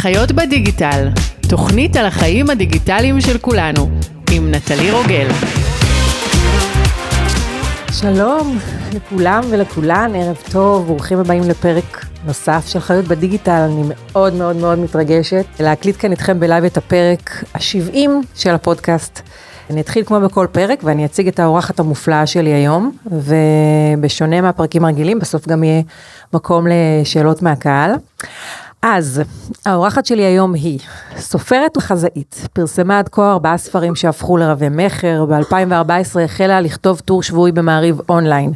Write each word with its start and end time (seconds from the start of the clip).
חיות 0.00 0.32
בדיגיטל, 0.32 1.08
תוכנית 1.48 1.96
על 1.96 2.06
החיים 2.06 2.50
הדיגיטליים 2.50 3.20
של 3.20 3.38
כולנו, 3.38 3.88
עם 4.30 4.50
נטלי 4.54 4.90
רוגל. 4.90 5.28
שלום 7.92 8.58
לכולם 8.94 9.42
ולכולן, 9.50 10.12
ערב 10.14 10.36
טוב, 10.52 10.86
ברוכים 10.86 11.18
הבאים 11.18 11.42
לפרק 11.42 12.06
נוסף 12.26 12.66
של 12.66 12.80
חיות 12.80 13.04
בדיגיטל, 13.04 13.68
אני 13.70 13.82
מאוד 13.88 14.34
מאוד 14.34 14.56
מאוד 14.56 14.78
מתרגשת 14.78 15.44
להקליט 15.60 15.96
כאן 15.98 16.10
איתכם 16.10 16.40
בלייב 16.40 16.64
את 16.64 16.76
הפרק 16.76 17.44
ה-70 17.54 18.08
של 18.34 18.54
הפודקאסט. 18.54 19.20
אני 19.70 19.80
אתחיל 19.80 20.04
כמו 20.04 20.20
בכל 20.20 20.46
פרק 20.52 20.80
ואני 20.82 21.04
אציג 21.04 21.28
את 21.28 21.40
האורחת 21.40 21.80
המופלאה 21.80 22.26
שלי 22.26 22.50
היום, 22.50 22.96
ובשונה 23.06 24.40
מהפרקים 24.40 24.84
הרגילים, 24.84 25.18
בסוף 25.18 25.48
גם 25.48 25.64
יהיה 25.64 25.82
מקום 26.34 26.66
לשאלות 26.70 27.42
מהקהל. 27.42 27.90
אז, 28.82 29.22
האורחת 29.66 30.06
שלי 30.06 30.22
היום 30.22 30.54
היא 30.54 30.78
סופרת 31.16 31.76
וחזאית, 31.76 32.48
פרסמה 32.52 32.98
עד 32.98 33.08
כה 33.08 33.32
ארבעה 33.32 33.56
ספרים 33.56 33.94
שהפכו 33.94 34.36
לרבי 34.36 34.68
מכר, 34.70 35.24
ב-2014 35.24 36.20
החלה 36.24 36.60
לכתוב 36.60 37.00
טור 37.00 37.22
שבועי 37.22 37.52
במעריב 37.52 38.00
אונליין. 38.08 38.52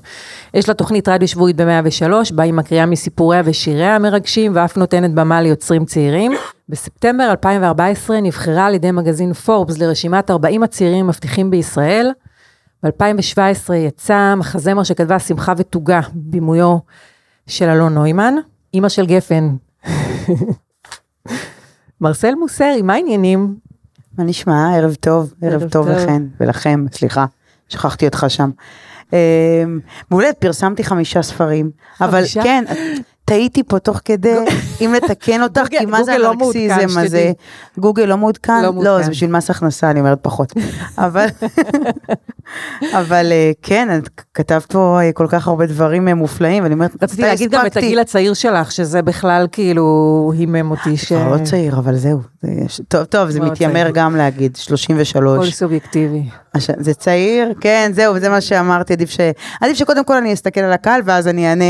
יש 0.54 0.68
לה 0.68 0.74
תוכנית 0.74 1.08
רדיו 1.08 1.28
שבועית 1.28 1.56
ב-103, 1.56 2.34
בה 2.34 2.42
היא 2.42 2.52
מקריאה 2.52 2.86
מסיפוריה 2.86 3.42
ושיריה 3.44 3.96
המרגשים, 3.96 4.52
ואף 4.54 4.76
נותנת 4.76 5.14
במה 5.14 5.42
ליוצרים 5.42 5.84
צעירים. 5.84 6.32
בספטמבר 6.68 7.30
2014 7.30 8.20
נבחרה 8.20 8.66
על 8.66 8.74
ידי 8.74 8.90
מגזין 8.90 9.32
פורבס 9.32 9.78
לרשימת 9.78 10.30
40 10.30 10.62
הצעירים 10.62 11.04
המבטיחים 11.04 11.50
בישראל. 11.50 12.10
ב-2017 12.82 13.74
יצא 13.74 14.34
מחזמר 14.36 14.82
שכתבה 14.82 15.18
שמחה 15.18 15.52
ותוגה, 15.56 16.00
בימויו 16.12 16.76
של 17.46 17.68
אלון 17.68 17.94
נוימן. 17.94 18.34
אימא 18.74 18.88
של 18.88 19.06
גפן, 19.06 19.56
מרסל 22.00 22.34
מוסרי, 22.34 22.82
מה 22.82 22.94
העניינים? 22.94 23.56
מה 24.18 24.24
נשמע? 24.24 24.76
ערב 24.76 24.94
טוב, 24.94 25.34
ערב, 25.42 25.62
ערב 25.62 25.70
טוב 25.70 25.88
לכן 25.88 26.22
ולכם, 26.40 26.84
סליחה, 26.92 27.26
שכחתי 27.68 28.06
אותך 28.06 28.26
שם. 28.28 28.50
מעולה, 30.10 30.28
פרסמתי 30.38 30.84
חמישה 30.84 31.22
ספרים, 31.22 31.70
אבל 32.00 32.22
כן, 32.42 32.64
טעיתי 33.24 33.62
פה 33.62 33.78
תוך 33.78 34.00
כדי, 34.04 34.34
אם 34.80 34.94
לתקן 34.94 35.42
אותך, 35.42 35.66
כי 35.70 35.86
מה 35.86 36.04
זה 36.04 36.14
הנרקסיזם 36.14 36.98
הזה? 36.98 37.32
גוגל 37.78 38.04
לא 38.04 38.16
מעודכן? 38.16 38.62
לא, 38.82 39.02
זה 39.02 39.10
בשביל 39.10 39.30
מס 39.30 39.50
הכנסה, 39.50 39.90
אני 39.90 40.00
אומרת 40.00 40.18
פחות. 40.22 40.52
אבל, 40.98 41.26
אבל 42.92 43.32
כן, 43.62 43.88
את 43.98 44.08
כתבת 44.34 44.66
פה 44.72 44.98
כל 45.14 45.26
כך 45.28 45.48
הרבה 45.48 45.66
דברים 45.66 46.08
מופלאים, 46.08 46.62
ואני 46.62 46.74
אומרת, 46.74 47.02
רציתי 47.02 47.22
להגיד 47.22 47.50
גם 47.50 47.66
את 47.66 47.76
הגיל 47.76 47.98
הצעיר 47.98 48.34
שלך, 48.34 48.72
שזה 48.72 49.02
בכלל 49.02 49.46
כאילו 49.52 50.32
הימם 50.36 50.70
אותי 50.70 50.96
ש... 50.96 51.12
כבר 51.12 51.36
לא 51.36 51.44
צעיר, 51.44 51.78
אבל 51.78 51.96
זהו. 51.96 52.20
טוב, 52.88 53.04
טוב, 53.04 53.30
זה 53.30 53.40
מתיימר 53.40 53.90
גם 53.94 54.16
להגיד, 54.16 54.56
33. 54.56 55.38
הכל 55.38 55.50
סובייקטיבי. 55.50 56.22
זה 56.58 56.94
צעיר? 56.94 57.52
כן, 57.60 57.90
זהו, 57.94 58.18
זה 58.18 58.28
מה 58.28 58.40
שאמרתי, 58.40 58.92
עדיף 58.92 59.10
שקודם 59.74 60.04
כל 60.04 60.16
אני 60.16 60.32
אסתכל 60.32 60.60
על 60.60 60.72
הקהל, 60.72 61.00
ואז 61.04 61.28
אני 61.28 61.50
אענה, 61.50 61.64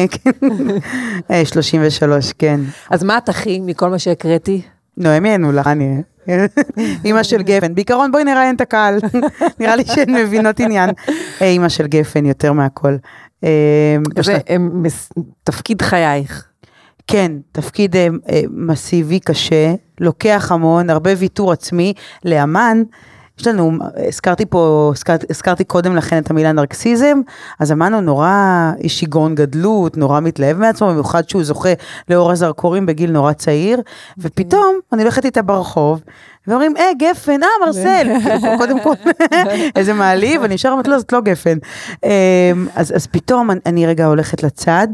33, 1.44 2.32
כן. 2.32 2.60
אז 2.90 3.04
מה 3.04 3.18
את 3.18 3.28
הכי 3.28 3.60
מכל 3.60 3.90
מה 3.90 3.98
שהקראתי? 3.98 4.62
נועם 4.96 5.26
יענו 5.26 5.52
לך, 5.52 5.66
אני... 5.66 6.02
אימא 7.04 7.22
של 7.22 7.42
גפן. 7.42 7.74
בעיקרון 7.74 8.12
בואי 8.12 8.24
נראיין 8.24 8.56
את 8.56 8.60
הקהל, 8.60 8.98
נראה 9.60 9.76
לי 9.76 9.84
שהן 9.84 10.14
מבינות 10.14 10.60
עניין. 10.60 10.90
אימא 11.40 11.68
של 11.68 11.86
גפן 11.86 12.26
יותר 12.26 12.52
מהכל. 12.52 12.96
זה 14.22 14.38
תפקיד 15.44 15.82
חייך. 15.82 16.48
כן, 17.06 17.32
תפקיד 17.52 17.96
מסיבי 18.50 19.20
קשה, 19.20 19.74
לוקח 20.00 20.52
המון, 20.52 20.90
הרבה 20.90 21.10
ויתור 21.18 21.52
עצמי. 21.52 21.92
לאמן, 22.24 22.82
יש 23.38 23.46
לנו, 23.46 23.72
הזכרתי 24.08 24.46
פה, 24.46 24.90
הזכרתי, 24.94 25.26
הזכרתי 25.30 25.64
קודם 25.64 25.96
לכן 25.96 26.18
את 26.18 26.30
המילה 26.30 26.52
נרקסיזם, 26.52 27.20
אז 27.60 27.72
אמרנו 27.72 28.00
נורא 28.00 28.72
שיגעון 28.86 29.34
גדלות, 29.34 29.96
נורא 29.96 30.20
מתלהב 30.20 30.58
מעצמו, 30.58 30.88
במיוחד 30.88 31.28
שהוא 31.28 31.44
זוכה 31.44 31.68
לאור 32.08 32.30
הזרקורים 32.30 32.86
בגיל 32.86 33.10
נורא 33.10 33.32
צעיר, 33.32 33.80
ופתאום 34.18 34.78
אני 34.92 35.02
הולכת 35.02 35.24
איתה 35.24 35.42
ברחוב, 35.42 36.00
ואומרים, 36.46 36.76
אה, 36.76 36.90
גפן, 36.98 37.42
אה, 37.42 37.48
מרסל, 37.66 38.08
קודם 38.58 38.80
כל, 38.80 38.94
איזה 39.76 39.92
מעליב, 39.92 40.42
אני 40.42 40.54
ישר 40.54 40.68
אומרת, 40.68 40.88
לא, 40.88 40.98
זאת 40.98 41.12
לא 41.12 41.20
גפן. 41.20 41.58
אז, 42.74 42.96
אז 42.96 43.06
פתאום 43.06 43.50
אני 43.66 43.86
רגע 43.86 44.06
הולכת 44.06 44.42
לצד, 44.42 44.88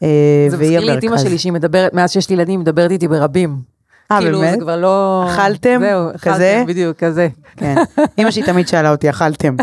זה 0.00 0.06
מזכיר 0.50 0.80
לי 0.80 0.98
את 0.98 1.02
אימא 1.02 1.18
שלי, 1.18 1.38
שהיא 1.38 1.52
מדברת, 1.52 1.94
מאז 1.94 2.12
שיש 2.12 2.28
לי 2.28 2.34
ילדים, 2.34 2.52
היא 2.52 2.58
מדברת 2.58 2.90
איתי 2.90 3.08
ברבים. 3.08 3.71
אה, 4.10 4.18
כאילו, 4.20 4.40
באמת? 4.40 4.52
זה 4.52 4.60
כבר 4.60 4.76
לא... 4.76 5.24
אכלתם? 5.28 5.80
זהו, 5.80 6.08
כזה? 6.22 6.52
אכלתם, 6.54 6.66
בדיוק, 6.66 6.98
כזה. 6.98 7.28
כן. 7.56 7.74
אמא 8.18 8.30
שלי 8.30 8.42
תמיד 8.42 8.68
שאלה 8.68 8.90
אותי, 8.90 9.10
אכלתם? 9.10 9.56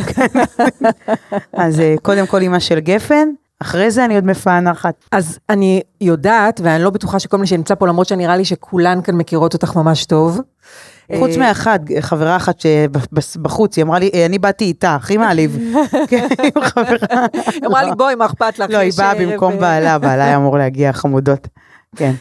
אז 1.54 1.82
קודם 2.02 2.28
כל 2.28 2.42
אמא 2.42 2.60
של 2.60 2.80
גפן, 2.80 3.30
אחרי 3.62 3.92
זה 3.92 4.06
אני 4.06 4.16
עוד 4.16 4.26
מפענחת. 4.26 5.06
אז 5.12 5.40
אני 5.50 5.82
יודעת, 6.02 6.62
ואני 6.64 6.84
לא 6.84 6.90
בטוחה 6.90 7.20
שכל 7.20 7.38
מי 7.38 7.48
שנמצא 7.48 7.76
פה, 7.76 7.88
למרות 7.88 8.08
שנראה 8.08 8.38
לי 8.38 8.46
שכולן 8.46 9.02
כאן 9.02 9.16
מכירות 9.16 9.54
אותך 9.54 9.76
ממש 9.76 10.06
טוב. 10.06 10.42
חוץ 11.18 11.38
מאחת, 11.38 11.82
חברה 12.00 12.36
אחת 12.36 12.60
שבחוץ, 12.60 13.78
היא 13.78 13.84
אמרה 13.86 14.00
לי, 14.00 14.12
אני 14.26 14.40
באתי 14.40 14.66
איתה, 14.66 14.96
הכי 14.96 15.18
מעליב. 15.18 15.58
כן. 16.10 16.28
היא 16.42 17.66
אמרה 17.66 17.84
לי, 17.84 17.92
בואי, 17.98 18.16
מה 18.16 18.26
אכפת 18.26 18.60
לך? 18.60 18.70
לא, 18.70 18.78
היא 18.78 18.92
באה 18.98 19.16
במקום 19.16 19.60
בעלה, 19.60 19.98
בעלה 19.98 20.24
היה 20.24 20.36
אמור 20.36 20.58
להגיע, 20.58 20.94
חמודות. 20.94 21.48
כן. 21.96 22.14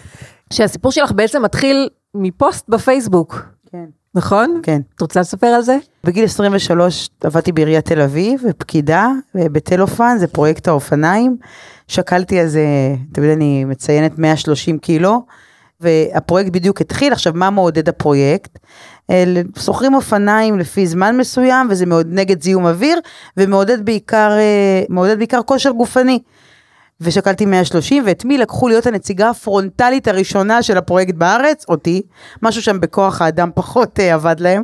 שהסיפור 0.53 0.93
שלך 0.93 1.13
בעצם 1.13 1.43
מתחיל 1.43 1.89
מפוסט 2.15 2.69
בפייסבוק. 2.69 3.45
כן. 3.73 3.85
נכון? 4.15 4.61
כן. 4.63 4.81
את 4.97 5.01
רוצה 5.01 5.21
לספר 5.21 5.47
על 5.47 5.63
זה? 5.63 5.77
בגיל 6.05 6.25
23 6.25 7.11
עבדתי 7.25 7.53
בעיריית 7.53 7.85
תל 7.85 8.01
אביב, 8.01 8.43
פקידה, 8.59 9.09
בטלופן, 9.35 10.17
זה 10.19 10.27
פרויקט 10.27 10.69
האופניים. 10.69 11.37
שקלתי 11.89 12.41
אז, 12.41 12.59
אתם 13.13 13.23
יודעים, 13.23 13.39
אני 13.39 13.65
מציינת 13.65 14.19
130 14.19 14.79
קילו, 14.79 15.23
והפרויקט 15.81 16.51
בדיוק 16.53 16.81
התחיל. 16.81 17.13
עכשיו, 17.13 17.33
מה 17.37 17.51
מעודד 17.51 17.89
הפרויקט? 17.89 18.59
שוכרים 19.59 19.95
אופניים 19.95 20.59
לפי 20.59 20.87
זמן 20.87 21.17
מסוים, 21.17 21.67
וזה 21.71 21.87
מאוד 21.87 22.07
נגד 22.11 22.43
זיהום 22.43 22.67
אוויר, 22.67 23.01
ומעודד 23.37 23.85
בעיקר, 23.85 24.31
מעודד 24.89 25.19
בעיקר 25.19 25.43
כושר 25.43 25.71
גופני. 25.71 26.19
ושקלתי 27.01 27.47
130, 27.47 28.03
ואת 28.07 28.25
מי 28.25 28.39
לקחו 28.39 28.69
להיות 28.69 28.87
הנציגה 28.87 29.31
הפרונטלית 29.31 30.09
הראשונה 30.09 30.63
של 30.63 30.79
הפרויקט 30.79 31.15
בארץ? 31.15 31.65
אותי. 31.69 32.03
משהו 32.43 32.63
שם 32.63 32.81
בכוח 32.81 33.23
האדם 33.23 33.51
פחות 33.55 33.99
uh, 33.99 34.03
עבד 34.03 34.37
להם. 34.41 34.63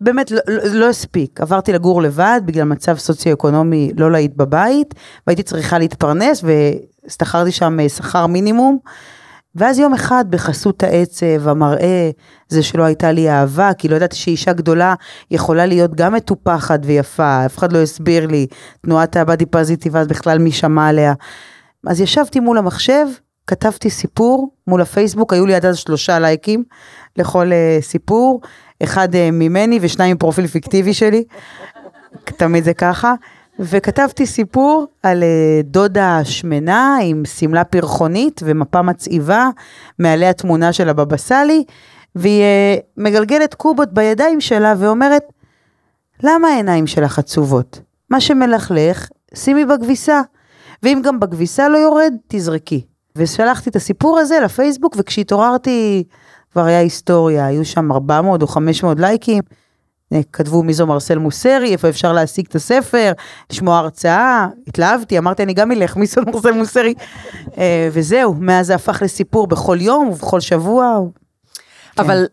באמת 0.00 0.30
לא, 0.30 0.40
לא, 0.48 0.64
לא 0.64 0.88
הספיק. 0.88 1.40
עברתי 1.40 1.72
לגור 1.72 2.02
לבד 2.02 2.40
בגלל 2.44 2.64
מצב 2.64 2.98
סוציו-אקונומי 2.98 3.90
לא 3.96 4.12
להיט 4.12 4.32
בבית, 4.36 4.94
והייתי 5.26 5.42
צריכה 5.42 5.78
להתפרנס, 5.78 6.44
והשתכרתי 6.44 7.52
שם 7.52 7.88
שכר 7.88 8.26
מינימום. 8.26 8.78
ואז 9.54 9.78
יום 9.78 9.94
אחד 9.94 10.24
בחסות 10.30 10.82
העצב, 10.82 11.48
המראה, 11.48 12.10
זה 12.48 12.62
שלא 12.62 12.82
הייתה 12.82 13.12
לי 13.12 13.30
אהבה, 13.30 13.70
כי 13.78 13.88
לא 13.88 13.96
ידעתי 13.96 14.16
שאישה 14.16 14.52
גדולה 14.52 14.94
יכולה 15.30 15.66
להיות 15.66 15.94
גם 15.94 16.14
מטופחת 16.14 16.80
ויפה, 16.84 17.46
אף 17.46 17.58
אחד 17.58 17.72
לא 17.72 17.78
הסביר 17.78 18.26
לי, 18.26 18.46
תנועת 18.82 19.16
הבאדי 19.16 19.46
פזיטיב, 19.46 19.96
אז 19.96 20.06
בכלל 20.06 20.38
מי 20.38 20.52
שמע 20.52 20.88
עליה. 20.88 21.14
אז 21.86 22.00
ישבתי 22.00 22.40
מול 22.40 22.58
המחשב, 22.58 23.06
כתבתי 23.46 23.90
סיפור 23.90 24.50
מול 24.66 24.80
הפייסבוק, 24.80 25.32
היו 25.32 25.46
לי 25.46 25.54
עד 25.54 25.64
אז 25.64 25.76
שלושה 25.76 26.18
לייקים 26.18 26.64
לכל 27.16 27.46
uh, 27.46 27.82
סיפור, 27.84 28.40
אחד 28.82 29.14
uh, 29.14 29.16
ממני 29.32 29.78
ושניים 29.82 30.10
עם 30.10 30.18
פרופיל 30.18 30.46
פיקטיבי 30.46 30.94
שלי, 30.94 31.24
תמיד 32.38 32.64
זה 32.64 32.74
ככה. 32.74 33.14
וכתבתי 33.58 34.26
סיפור 34.26 34.86
על 35.02 35.22
uh, 35.22 35.66
דודה 35.66 36.20
שמנה 36.24 36.98
עם 37.02 37.22
שמלה 37.24 37.64
פרחונית 37.64 38.40
ומפה 38.44 38.82
מצעיבה, 38.82 39.48
מעליה 39.98 40.32
תמונה 40.32 40.72
של 40.72 40.88
הבבא 40.88 41.16
סאלי, 41.16 41.64
והיא 42.14 42.42
uh, 42.42 42.82
מגלגלת 42.96 43.54
קובות 43.54 43.92
בידיים 43.92 44.40
שלה 44.40 44.74
ואומרת, 44.78 45.22
למה 46.22 46.48
העיניים 46.48 46.86
שלך 46.86 47.18
עצובות? 47.18 47.80
מה 48.10 48.20
שמלכלך, 48.20 49.08
שימי 49.34 49.64
בכביסה. 49.64 50.20
ואם 50.82 51.00
גם 51.04 51.20
בכביסה 51.20 51.68
לא 51.68 51.78
יורד, 51.78 52.14
תזרקי. 52.28 52.84
ושלחתי 53.16 53.70
את 53.70 53.76
הסיפור 53.76 54.18
הזה 54.18 54.38
לפייסבוק, 54.44 54.94
וכשהתעוררתי, 54.98 56.04
כבר 56.52 56.64
היה 56.64 56.78
היסטוריה, 56.78 57.46
היו 57.46 57.64
שם 57.64 57.92
400 57.92 58.42
או 58.42 58.46
500 58.46 59.00
לייקים. 59.00 59.42
כתבו 60.32 60.62
מי 60.62 60.74
זו 60.74 60.86
מרסל 60.86 61.18
מוסרי, 61.18 61.72
איפה 61.72 61.88
אפשר 61.88 62.12
להשיג 62.12 62.46
את 62.48 62.54
הספר, 62.54 63.12
לשמוע 63.52 63.78
הרצאה, 63.78 64.46
התלהבתי, 64.68 65.18
אמרתי 65.18 65.42
אני 65.42 65.54
גם 65.54 65.72
אלך, 65.72 65.96
מי 65.96 66.06
זו 66.06 66.22
מרסל 66.26 66.52
מוסרי, 66.52 66.94
וזהו, 67.92 68.34
מאז 68.34 68.66
זה 68.66 68.74
הפך 68.74 69.02
לסיפור 69.02 69.46
בכל 69.46 69.78
יום 69.80 70.08
ובכל 70.08 70.40
שבוע. 70.40 70.98
אבל 71.98 72.26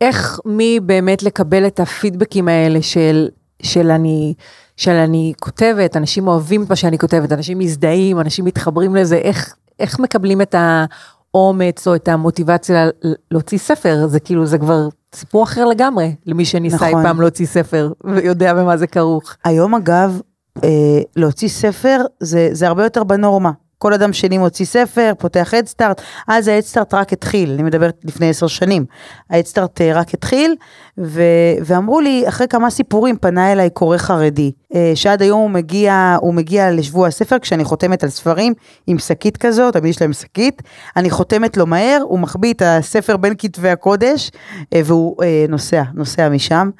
איך 0.00 0.40
מי 0.44 0.80
באמת 0.80 1.22
לקבל 1.22 1.66
את 1.66 1.80
הפידבקים 1.80 2.48
האלה 2.48 2.82
של, 2.82 3.28
של 3.62 3.90
אני, 3.90 4.34
של 4.76 4.90
אני 4.90 5.32
כותבת, 5.40 5.96
אנשים 5.96 6.28
אוהבים 6.28 6.62
את 6.62 6.70
מה 6.70 6.76
שאני 6.76 6.98
כותבת, 6.98 7.32
אנשים 7.32 7.58
מזדהים, 7.58 8.20
אנשים 8.20 8.44
מתחברים 8.44 8.96
לזה, 8.96 9.16
איך, 9.16 9.56
איך 9.80 10.00
מקבלים 10.00 10.42
את 10.42 10.54
האומץ 10.58 11.88
או 11.88 11.94
את 11.94 12.08
המוטיבציה 12.08 12.88
להוציא 13.30 13.58
ספר, 13.58 14.06
זה 14.06 14.20
כאילו, 14.20 14.46
זה 14.46 14.58
כבר 14.58 14.88
סיפור 15.14 15.42
אחר 15.42 15.64
לגמרי, 15.64 16.14
למי 16.26 16.44
שניסה 16.44 16.76
נכון. 16.76 16.88
אי 16.88 17.04
פעם 17.04 17.20
להוציא 17.20 17.46
ספר 17.46 17.92
ויודע 18.04 18.54
במה 18.54 18.76
זה 18.76 18.86
כרוך. 18.86 19.34
היום 19.44 19.74
אגב, 19.74 20.20
אה, 20.64 21.00
להוציא 21.16 21.48
ספר 21.48 22.00
זה, 22.20 22.48
זה 22.52 22.66
הרבה 22.66 22.84
יותר 22.84 23.04
בנורמה. 23.04 23.50
כל 23.78 23.92
אדם 23.92 24.12
שני 24.12 24.38
מוציא 24.38 24.66
ספר, 24.66 25.12
פותח 25.18 25.54
הדסטארט, 25.58 26.02
אז 26.28 26.48
ההדסטארט 26.48 26.94
רק 26.94 27.12
התחיל, 27.12 27.50
אני 27.50 27.62
מדברת 27.62 27.96
לפני 28.04 28.28
עשר 28.28 28.46
שנים. 28.46 28.84
ההדסטארט 29.30 29.80
אה, 29.80 29.92
רק 29.94 30.14
התחיל, 30.14 30.56
ו, 30.98 31.22
ואמרו 31.64 32.00
לי, 32.00 32.24
אחרי 32.28 32.48
כמה 32.48 32.70
סיפורים 32.70 33.16
פנה 33.16 33.52
אליי 33.52 33.70
קורא 33.70 33.96
חרדי, 33.96 34.52
אה, 34.74 34.92
שעד 34.94 35.22
היום 35.22 35.40
הוא 35.40 35.50
מגיע, 35.50 36.16
הוא 36.20 36.34
מגיע 36.34 36.70
לשבוע 36.70 37.08
הספר 37.08 37.38
כשאני 37.38 37.64
חותמת 37.64 38.04
על 38.04 38.10
ספרים 38.10 38.54
עם 38.86 38.98
שקית 38.98 39.36
כזאת, 39.36 39.72
תמיד 39.72 39.90
יש 39.90 40.00
להם 40.00 40.12
שקית, 40.12 40.62
אני 40.96 41.10
חותמת 41.10 41.56
לו 41.56 41.66
מהר, 41.66 42.00
הוא 42.02 42.18
מחביא 42.18 42.54
את 42.54 42.62
הספר 42.64 43.16
בין 43.16 43.34
כתבי 43.38 43.68
הקודש, 43.68 44.30
אה, 44.74 44.80
והוא 44.84 45.16
נוסע, 45.48 45.82
נוסע 45.94 46.28
משם. 46.28 46.70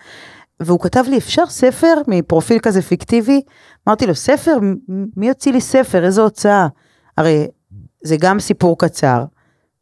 והוא 0.61 0.81
כתב 0.81 1.05
לי, 1.09 1.19
אפשר 1.19 1.47
ספר 1.47 1.95
מפרופיל 2.09 2.59
כזה 2.59 2.83
פיקטיבי? 2.83 3.41
אמרתי 3.89 4.07
לו, 4.07 4.15
ספר? 4.15 4.59
מי 5.17 5.29
יוציא 5.29 5.53
לי 5.53 5.61
ספר? 5.61 6.05
איזו 6.05 6.23
הוצאה? 6.23 6.67
הרי 7.17 7.47
זה 8.05 8.17
גם 8.21 8.41
סיפור 8.41 8.79
קצר. 8.79 9.25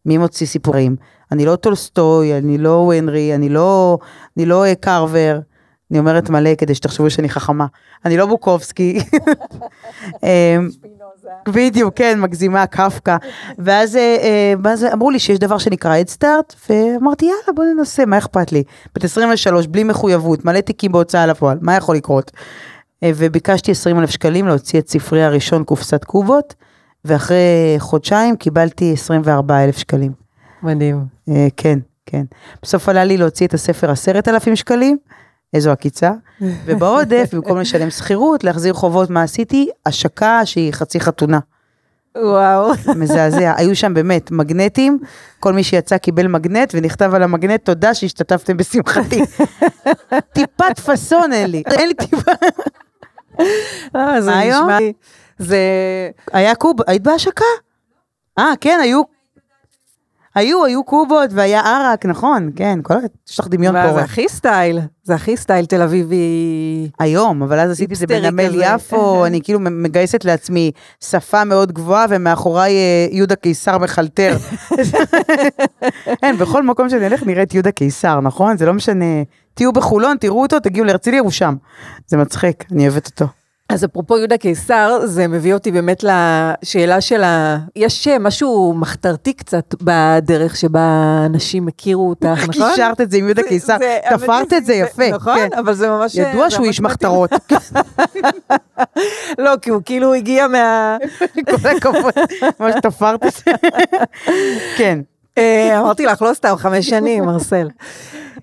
מי 0.06 0.18
מוציא 0.18 0.46
סיפורים? 0.46 0.96
אני 1.32 1.44
לא 1.44 1.56
טולסטוי, 1.56 2.38
אני 2.38 2.58
לא 2.58 2.92
הנרי, 2.92 3.34
אני 3.34 3.48
לא, 3.48 3.98
אני 4.36 4.46
לא 4.46 4.64
אה, 4.64 4.74
קארבר. 4.74 5.38
אני 5.90 5.98
אומרת 5.98 6.30
מלא 6.30 6.54
כדי 6.54 6.74
שתחשבו 6.74 7.10
שאני 7.10 7.28
חכמה. 7.28 7.66
אני 8.04 8.16
לא 8.16 8.26
בוקובסקי. 8.26 8.98
אמ, 10.22 10.68
בדיוק, 11.48 11.96
כן, 11.96 12.20
מגזימה, 12.20 12.66
קפקא. 12.66 13.16
ואז, 13.58 13.96
אה, 13.96 14.16
אה, 14.22 14.54
ואז 14.64 14.84
אמרו 14.92 15.10
לי 15.10 15.18
שיש 15.18 15.38
דבר 15.38 15.58
שנקרא 15.58 15.94
הדסטארט, 15.96 16.54
ואמרתי, 16.68 17.24
יאללה, 17.24 17.52
בוא 17.54 17.64
ננסה, 17.64 18.06
מה 18.06 18.18
אכפת 18.18 18.52
לי? 18.52 18.62
בת 18.94 19.04
23, 19.04 19.66
בלי 19.66 19.84
מחויבות, 19.84 20.44
מלא 20.44 20.60
תיקים 20.60 20.92
בהוצאה 20.92 21.26
לפועל, 21.26 21.58
מה 21.60 21.76
יכול 21.76 21.96
לקרות? 21.96 22.30
וביקשתי 23.04 23.70
20 23.70 23.98
אלף 23.98 24.10
שקלים 24.10 24.46
להוציא 24.46 24.78
את 24.78 24.88
ספרי 24.88 25.24
הראשון, 25.24 25.64
קופסת 25.64 26.04
קובות, 26.04 26.54
ואחרי 27.04 27.76
חודשיים 27.78 28.36
קיבלתי 28.36 28.92
24 28.92 29.64
אלף 29.64 29.78
שקלים. 29.78 30.12
מדהים. 30.62 31.04
אה, 31.28 31.46
כן, 31.56 31.78
כן. 32.06 32.24
בסוף 32.62 32.88
עלה 32.88 33.04
לי 33.04 33.16
להוציא 33.16 33.46
את 33.46 33.54
הספר 33.54 33.90
עשרת 33.90 34.28
אלפים 34.28 34.56
שקלים, 34.56 34.96
איזו 35.54 35.70
עקיצה, 35.70 36.12
ובעודף, 36.66 37.30
במקום 37.32 37.58
לשלם 37.58 37.90
שכירות, 37.90 38.44
להחזיר 38.44 38.74
חובות, 38.74 39.10
מה 39.10 39.22
עשיתי? 39.22 39.68
השקה 39.86 40.40
שהיא 40.44 40.72
חצי 40.72 41.00
חתונה. 41.00 41.38
וואו. 42.18 42.72
מזעזע. 42.96 43.54
היו 43.58 43.76
שם 43.76 43.94
באמת 43.94 44.30
מגנטים, 44.30 44.98
כל 45.40 45.52
מי 45.52 45.64
שיצא 45.64 45.98
קיבל 45.98 46.26
מגנט, 46.26 46.72
ונכתב 46.74 47.14
על 47.14 47.22
המגנט, 47.22 47.64
תודה 47.64 47.94
שהשתתפתם 47.94 48.56
בשמחתי. 48.56 49.20
טיפת 50.34 50.78
פאסון 50.84 51.32
אין 51.32 51.50
לי, 51.50 51.62
אין 51.66 51.88
לי 51.88 51.94
טיפה. 51.94 52.32
אה, 53.96 54.20
מה 54.20 54.38
היום? 54.38 54.68
זה... 55.38 55.58
היה 56.32 56.54
קוב, 56.54 56.76
היית 56.86 57.02
בהשקה? 57.02 57.44
אה, 58.38 58.52
כן, 58.60 58.78
היו. 58.82 59.02
היו, 60.34 60.64
היו 60.64 60.84
קובות, 60.84 61.30
והיה 61.32 61.60
ערק, 61.60 62.06
נכון, 62.06 62.50
כן, 62.56 62.78
כל 62.82 62.94
ה... 62.94 62.98
יש 63.30 63.40
לך 63.40 63.48
דמיון 63.48 63.74
מה, 63.74 63.94
זה. 63.94 64.00
הכי 64.00 64.28
סטייל, 64.28 64.80
זה 65.02 65.14
הכי 65.14 65.36
סטייל 65.36 65.66
תל 65.66 65.82
אביבי. 65.82 66.90
היום, 66.98 67.42
אבל 67.42 67.60
אז 67.60 67.70
עשיתי 67.70 67.94
את 67.94 67.98
זה 67.98 68.06
בנמל. 68.06 68.62
יפו, 68.62 69.26
אני 69.26 69.40
כאילו 69.40 69.60
מגייסת 69.60 70.24
לעצמי 70.24 70.70
שפה 71.00 71.44
מאוד 71.44 71.72
גבוהה, 71.72 72.06
ומאחוריי 72.08 72.72
אה, 72.72 73.06
יהודה 73.10 73.36
קיסר 73.36 73.78
מחלטר. 73.78 74.36
אין, 76.22 76.36
בכל 76.36 76.62
מקום 76.62 76.88
שאני 76.88 77.06
אלך 77.06 77.22
נראית 77.22 77.54
יהודה 77.54 77.70
קיסר, 77.70 78.20
נכון? 78.20 78.56
זה 78.56 78.66
לא 78.66 78.74
משנה. 78.74 79.22
תהיו 79.54 79.72
בחולון, 79.72 80.16
תראו 80.16 80.42
אותו, 80.42 80.60
תגיעו 80.60 80.86
להרצליה, 80.86 81.20
הוא 81.20 81.30
שם. 81.30 81.54
זה 82.06 82.16
מצחיק, 82.16 82.64
אני 82.72 82.88
אוהבת 82.88 83.06
אותו. 83.06 83.43
אז 83.68 83.84
אפרופו 83.84 84.18
יהודה 84.18 84.36
קיסר, 84.36 85.00
זה 85.04 85.28
מביא 85.28 85.54
אותי 85.54 85.70
באמת 85.70 86.04
לשאלה 86.04 87.00
של 87.00 87.22
ה... 87.22 87.58
יש 87.76 88.08
אה, 88.08 88.18
משהו 88.18 88.74
מחתרתי 88.76 89.32
קצת 89.32 89.74
בדרך 89.82 90.56
שבה 90.56 91.22
אנשים 91.26 91.68
הכירו 91.68 92.08
אותך, 92.08 92.38
נכון? 92.48 92.70
קישרת 92.70 93.00
את 93.00 93.10
זה 93.10 93.16
עם 93.16 93.24
יהודה 93.24 93.42
קיסר, 93.42 93.76
תפרת 94.10 94.52
את 94.52 94.66
זה 94.66 94.74
יפה. 94.74 95.10
נכון, 95.10 95.36
כן. 95.36 95.58
אבל 95.58 95.74
זה 95.74 95.88
ממש... 95.88 96.14
ידוע 96.14 96.44
זה 96.44 96.50
שהוא 96.50 96.66
איש. 96.66 96.80
מחתרות, 96.80 97.30
לא, 99.44 99.52
כי 99.62 99.70
הוא 99.70 99.82
כאילו 99.84 100.14
הגיע 100.14 100.48
מה... 100.48 100.96
כל 101.62 101.68
הכבוד, 101.68 102.14
ממש 102.60 102.74
תפרת 102.82 103.26
את 103.26 103.32
זה. 103.32 103.52
כן. 104.76 104.98
אה, 105.38 105.80
אמרתי 105.80 106.06
לך, 106.06 106.22
לא 106.22 106.34
סתם, 106.34 106.54
חמש 106.56 106.88
שנים, 106.88 107.24
מרסל. 107.26 107.68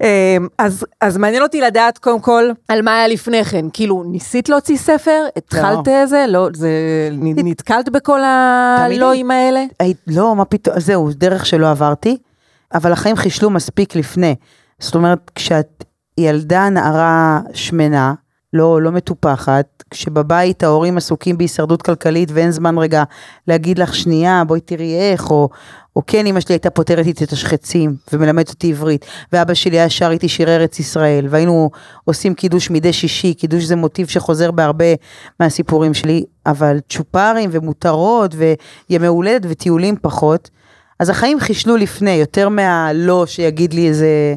אה, 0.01 0.38
אז, 0.57 0.85
אז 1.01 1.17
מעניין 1.17 1.43
אותי 1.43 1.61
לדעת 1.61 1.97
קודם 1.97 2.19
כל 2.19 2.43
על 2.67 2.81
מה 2.81 2.97
היה 2.97 3.07
לפני 3.07 3.43
כן, 3.43 3.65
כאילו 3.73 4.03
ניסית 4.03 4.49
להוציא 4.49 4.77
ספר, 4.77 5.25
התחלת 5.38 5.88
איזה, 5.88 6.25
לא, 6.27 6.47
זה, 6.53 6.69
נתקלת 7.43 7.89
בכל 7.89 8.21
הלואים 8.23 9.31
האלה? 9.31 9.63
היית, 9.79 9.97
לא, 10.07 10.35
מה 10.35 10.45
פתאום, 10.45 10.79
זהו, 10.79 11.09
דרך 11.13 11.45
שלא 11.45 11.69
עברתי, 11.69 12.17
אבל 12.73 12.91
החיים 12.91 13.15
חישלו 13.15 13.49
מספיק 13.49 13.95
לפני. 13.95 14.35
זאת 14.79 14.95
אומרת, 14.95 15.31
כשאת 15.35 15.83
ילדה, 16.17 16.69
נערה 16.69 17.39
שמנה, 17.53 18.13
לא, 18.53 18.81
לא 18.81 18.91
מטופחת, 18.91 19.83
כשבבית 19.89 20.63
ההורים 20.63 20.97
עסוקים 20.97 21.37
בהישרדות 21.37 21.81
כלכלית 21.81 22.29
ואין 22.33 22.51
זמן 22.51 22.77
רגע 22.77 23.03
להגיד 23.47 23.79
לך 23.79 23.95
שנייה, 23.95 24.44
בואי 24.47 24.59
תראי 24.59 25.11
איך, 25.11 25.31
או, 25.31 25.49
או 25.95 26.01
כן, 26.07 26.25
אמא 26.25 26.39
שלי 26.39 26.53
הייתה 26.53 26.69
פותרת 26.69 27.05
איתי 27.05 27.23
את 27.23 27.31
השחצים 27.31 27.95
ומלמדת 28.13 28.49
אותי 28.49 28.69
עברית, 28.69 29.05
ואבא 29.33 29.53
שלי 29.53 29.79
היה 29.79 29.89
שר 29.89 30.11
איתי 30.11 30.27
שירי 30.27 30.55
ארץ 30.55 30.79
ישראל, 30.79 31.27
והיינו 31.29 31.69
עושים 32.05 32.33
קידוש 32.33 32.69
מדי 32.69 32.93
שישי, 32.93 33.33
קידוש 33.33 33.63
זה 33.63 33.75
מוטיב 33.75 34.07
שחוזר 34.07 34.51
בהרבה 34.51 34.85
מהסיפורים 35.39 35.93
שלי, 35.93 36.23
אבל 36.45 36.79
צ'ופרים 36.89 37.49
ומותרות 37.53 38.35
וימי 38.89 39.07
הולדת 39.07 39.41
וטיולים 39.49 39.95
פחות, 40.01 40.49
אז 40.99 41.09
החיים 41.09 41.39
חישלו 41.39 41.77
לפני, 41.77 42.11
יותר 42.11 42.49
מהלא 42.49 43.25
שיגיד 43.25 43.73
לי 43.73 43.87
איזה 43.87 44.35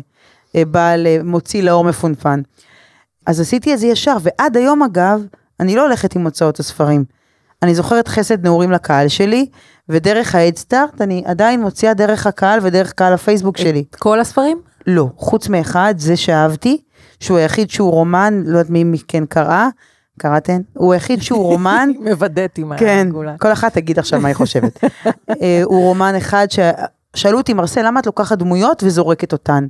אה, 0.57 0.65
בעל 0.65 1.07
אה, 1.07 1.19
מוציא 1.25 1.63
לאור 1.63 1.85
מפונפן. 1.85 2.41
אז 3.27 3.41
עשיתי 3.41 3.75
את 3.75 3.79
זה 3.79 3.87
ישר, 3.87 4.17
ועד 4.23 4.57
היום 4.57 4.83
אגב, 4.83 5.21
אני 5.61 5.77
לא 5.77 5.83
הולכת 5.83 6.17
עם 6.17 6.25
הוצאות 6.25 6.61
הספרים. 6.61 7.05
אני 7.63 7.75
זוכרת 7.75 8.09
חסד 8.09 8.45
נעורים 8.45 8.71
לקהל 8.71 9.09
שלי, 9.09 9.47
ודרך 9.89 10.35
ההדסטארט 10.35 11.01
אני 11.01 11.23
עדיין 11.27 11.61
מוציאה 11.61 11.95
דרך 11.95 12.27
הקהל 12.27 12.59
ודרך 12.63 12.93
קהל 12.93 13.13
הפייסבוק 13.13 13.57
שלי. 13.57 13.85
את 13.91 13.97
כל 13.97 14.21
הספרים? 14.21 14.61
לא, 14.87 15.09
חוץ 15.17 15.49
מאחד, 15.49 15.95
זה 15.99 16.17
שאהבתי, 16.17 16.83
שהוא 17.21 17.39
היחיד 17.39 17.71
שהוא 17.71 17.91
רומן, 17.91 18.43
לא 18.47 18.59
יודעת 18.59 18.71
מי 18.71 18.85
מכן 18.85 19.27
קראה, 19.27 19.69
קראתן? 20.19 20.61
הוא 20.73 20.93
היחיד 20.93 21.23
שהוא 21.23 21.43
רומן, 21.43 21.91
מוודאת 22.09 22.59
עם 22.59 22.77
כן, 22.77 23.07
הגולה. 23.09 23.35
כל 23.39 23.53
אחת 23.53 23.75
תגיד 23.75 23.99
עכשיו 23.99 24.21
מה 24.21 24.29
היא 24.29 24.37
חושבת. 24.37 24.85
אה, 25.43 25.61
הוא 25.65 25.83
רומן 25.83 26.15
אחד 26.15 26.47
ששאלו 26.51 27.39
אותי, 27.39 27.55
מרסל, 27.55 27.87
למה 27.87 28.01
את 28.01 28.07
לוקחת 28.07 28.39
דמויות 28.39 28.83
וזורקת 28.83 29.33
אותן? 29.33 29.67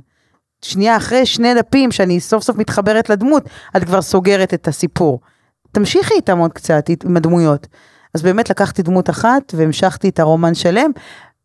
שנייה 0.61 0.97
אחרי 0.97 1.25
שני 1.25 1.53
דפים 1.53 1.91
שאני 1.91 2.19
סוף 2.19 2.43
סוף 2.43 2.57
מתחברת 2.57 3.09
לדמות, 3.09 3.43
את 3.77 3.83
כבר 3.83 4.01
סוגרת 4.01 4.53
את 4.53 4.67
הסיפור. 4.67 5.19
תמשיכי 5.75 6.13
איתם 6.13 6.37
עוד 6.37 6.53
קצת, 6.53 6.89
עם 7.05 7.17
הדמויות. 7.17 7.67
אז 8.13 8.21
באמת 8.21 8.49
לקחתי 8.49 8.81
דמות 8.81 9.09
אחת 9.09 9.53
והמשכתי 9.57 10.09
את 10.09 10.19
הרומן 10.19 10.53
שלם, 10.53 10.91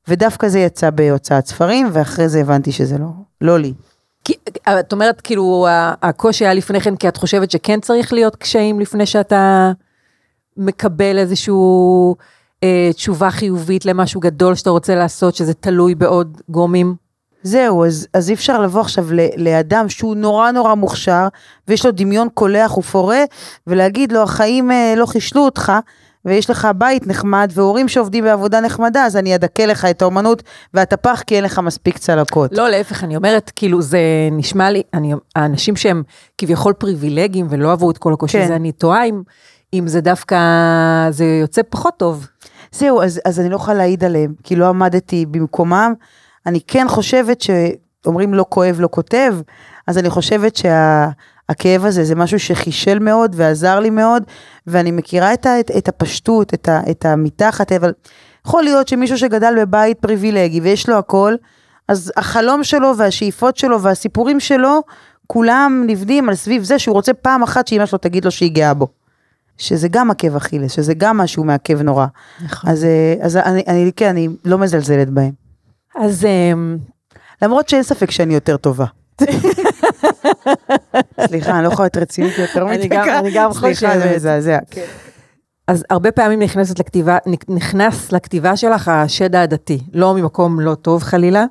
ודווקא 0.08 0.48
זה 0.48 0.58
יצא 0.58 0.90
בהוצאת 0.90 1.46
ספרים, 1.46 1.88
ואחרי 1.92 2.28
זה 2.28 2.40
הבנתי 2.40 2.72
שזה 2.72 2.98
לא, 2.98 3.06
לא 3.40 3.58
לי. 3.58 3.72
כי, 4.24 4.34
את 4.80 4.92
אומרת, 4.92 5.20
כאילו, 5.20 5.66
הקושי 6.02 6.44
היה 6.44 6.54
לפני 6.54 6.80
כן, 6.80 6.96
כי 6.96 7.08
את 7.08 7.16
חושבת 7.16 7.50
שכן 7.50 7.80
צריך 7.80 8.12
להיות 8.12 8.36
קשיים 8.36 8.80
לפני 8.80 9.06
שאתה 9.06 9.72
מקבל 10.56 11.18
איזשהו 11.18 12.16
אה, 12.64 12.90
תשובה 12.94 13.30
חיובית 13.30 13.84
למשהו 13.84 14.20
גדול 14.20 14.54
שאתה 14.54 14.70
רוצה 14.70 14.94
לעשות, 14.94 15.34
שזה 15.34 15.54
תלוי 15.54 15.94
בעוד 15.94 16.40
גורמים? 16.48 16.94
זהו, 17.42 17.84
אז, 17.84 18.06
אז 18.14 18.28
אי 18.28 18.34
אפשר 18.34 18.60
לבוא 18.60 18.80
עכשיו 18.80 19.12
ל, 19.12 19.20
לאדם 19.36 19.88
שהוא 19.88 20.16
נורא 20.16 20.50
נורא 20.50 20.74
מוכשר, 20.74 21.28
ויש 21.68 21.86
לו 21.86 21.92
דמיון 21.92 22.28
קולח 22.34 22.78
ופורה, 22.78 23.24
ולהגיד 23.66 24.12
לו, 24.12 24.22
החיים 24.22 24.70
אה, 24.70 24.94
לא 24.96 25.06
חישלו 25.06 25.44
אותך, 25.44 25.72
ויש 26.24 26.50
לך 26.50 26.68
בית 26.76 27.06
נחמד, 27.06 27.50
והורים 27.54 27.88
שעובדים 27.88 28.24
בעבודה 28.24 28.60
נחמדה, 28.60 29.06
אז 29.06 29.16
אני 29.16 29.34
אדכא 29.34 29.62
לך 29.62 29.84
את 29.84 30.02
האומנות, 30.02 30.42
ואתה 30.74 30.96
פח 30.96 31.22
כי 31.26 31.36
אין 31.36 31.44
לך 31.44 31.58
מספיק 31.58 31.98
צלקות. 31.98 32.52
לא, 32.52 32.68
להפך, 32.68 33.04
אני 33.04 33.16
אומרת, 33.16 33.52
כאילו, 33.56 33.82
זה 33.82 33.98
נשמע 34.32 34.70
לי, 34.70 34.82
אני, 34.94 35.14
האנשים 35.36 35.76
שהם 35.76 36.02
כביכול 36.38 36.72
פריבילגיים 36.72 37.46
ולא 37.50 37.72
עברו 37.72 37.90
את 37.90 37.98
כל 37.98 38.12
הקושי 38.12 38.38
כן. 38.38 38.44
הזה, 38.44 38.56
אני 38.56 38.72
תוהה 38.72 39.04
אם, 39.04 39.22
אם 39.74 39.88
זה 39.88 40.00
דווקא, 40.00 40.36
זה 41.10 41.24
יוצא 41.24 41.62
פחות 41.68 41.94
טוב. 41.96 42.26
זהו, 42.72 43.02
אז, 43.02 43.20
אז 43.24 43.40
אני 43.40 43.48
לא 43.48 43.56
יכולה 43.56 43.76
להעיד 43.76 44.04
עליהם, 44.04 44.34
כי 44.42 44.56
לא 44.56 44.68
עמדתי 44.68 45.26
במקומם. 45.26 45.94
אני 46.46 46.60
כן 46.66 46.86
חושבת 46.88 47.40
שאומרים 47.40 48.34
לא 48.34 48.44
כואב, 48.48 48.76
לא 48.80 48.88
כותב, 48.90 49.36
אז 49.86 49.98
אני 49.98 50.10
חושבת 50.10 50.56
שהכאב 50.56 51.84
הזה 51.84 52.04
זה 52.04 52.14
משהו 52.14 52.38
שחישל 52.38 52.98
מאוד 52.98 53.34
ועזר 53.36 53.80
לי 53.80 53.90
מאוד, 53.90 54.22
ואני 54.66 54.90
מכירה 54.90 55.34
את, 55.34 55.46
ה, 55.46 55.60
את, 55.60 55.70
את 55.78 55.88
הפשטות, 55.88 56.54
את, 56.54 56.68
ה, 56.68 56.80
את 56.90 57.04
המתחת, 57.04 57.72
אבל 57.72 57.92
יכול 58.46 58.62
להיות 58.62 58.88
שמישהו 58.88 59.18
שגדל 59.18 59.54
בבית 59.60 59.98
פריבילגי 59.98 60.60
ויש 60.60 60.88
לו 60.88 60.98
הכל, 60.98 61.34
אז 61.88 62.12
החלום 62.16 62.64
שלו 62.64 62.96
והשאיפות 62.96 63.56
שלו 63.56 63.82
והסיפורים 63.82 64.40
שלו, 64.40 64.82
כולם 65.26 65.84
נבנים 65.86 66.28
על 66.28 66.34
סביב 66.34 66.62
זה 66.62 66.78
שהוא 66.78 66.94
רוצה 66.94 67.14
פעם 67.14 67.42
אחת 67.42 67.66
שאמא 67.66 67.86
שלו 67.86 67.98
תגיד 67.98 68.24
לו 68.24 68.30
שהיא 68.30 68.52
גאה 68.52 68.74
בו. 68.74 68.86
שזה 69.60 69.88
גם 69.88 70.10
עקב 70.10 70.36
אכילס, 70.36 70.72
שזה 70.72 70.94
גם 70.94 71.16
משהו 71.16 71.44
מעכב 71.44 71.82
נורא. 71.82 72.06
נכון. 72.44 72.70
אז, 72.70 72.84
אה, 72.84 73.14
אז 73.20 73.36
אני, 73.36 73.62
אני, 73.68 73.90
כן, 73.96 74.08
אני 74.08 74.28
לא 74.44 74.58
מזלזלת 74.58 75.10
בהם. 75.10 75.39
אז 75.96 76.24
אמ, 76.24 76.76
למרות 77.42 77.68
שאין 77.68 77.82
ספק 77.82 78.10
שאני 78.10 78.34
יותר 78.34 78.56
טובה. 78.56 78.84
סליחה, 81.26 81.56
אני 81.56 81.64
לא 81.64 81.72
יכולה 81.72 81.84
להיות 81.84 81.96
רצינית 81.96 82.38
יותר 82.38 82.62
אני 82.68 82.78
מדקה. 82.78 83.02
גם- 83.06 83.18
אני 83.18 83.30
גם 83.34 83.52
סליחה, 83.52 83.70
זה 83.74 84.00
חושבת. 84.00 84.16
מזעזע. 84.16 84.58
אז 85.66 85.84
הרבה 85.90 86.12
פעמים 86.12 86.42
נכנסת 86.42 86.78
לכתיבה, 86.78 87.18
נכנס 87.48 88.12
לכתיבה 88.12 88.56
שלך 88.56 88.88
השד 88.88 89.34
העדתי, 89.34 89.80
לא 89.92 90.14
ממקום 90.14 90.60
לא 90.60 90.74
טוב 90.74 91.02
חלילה. 91.02 91.44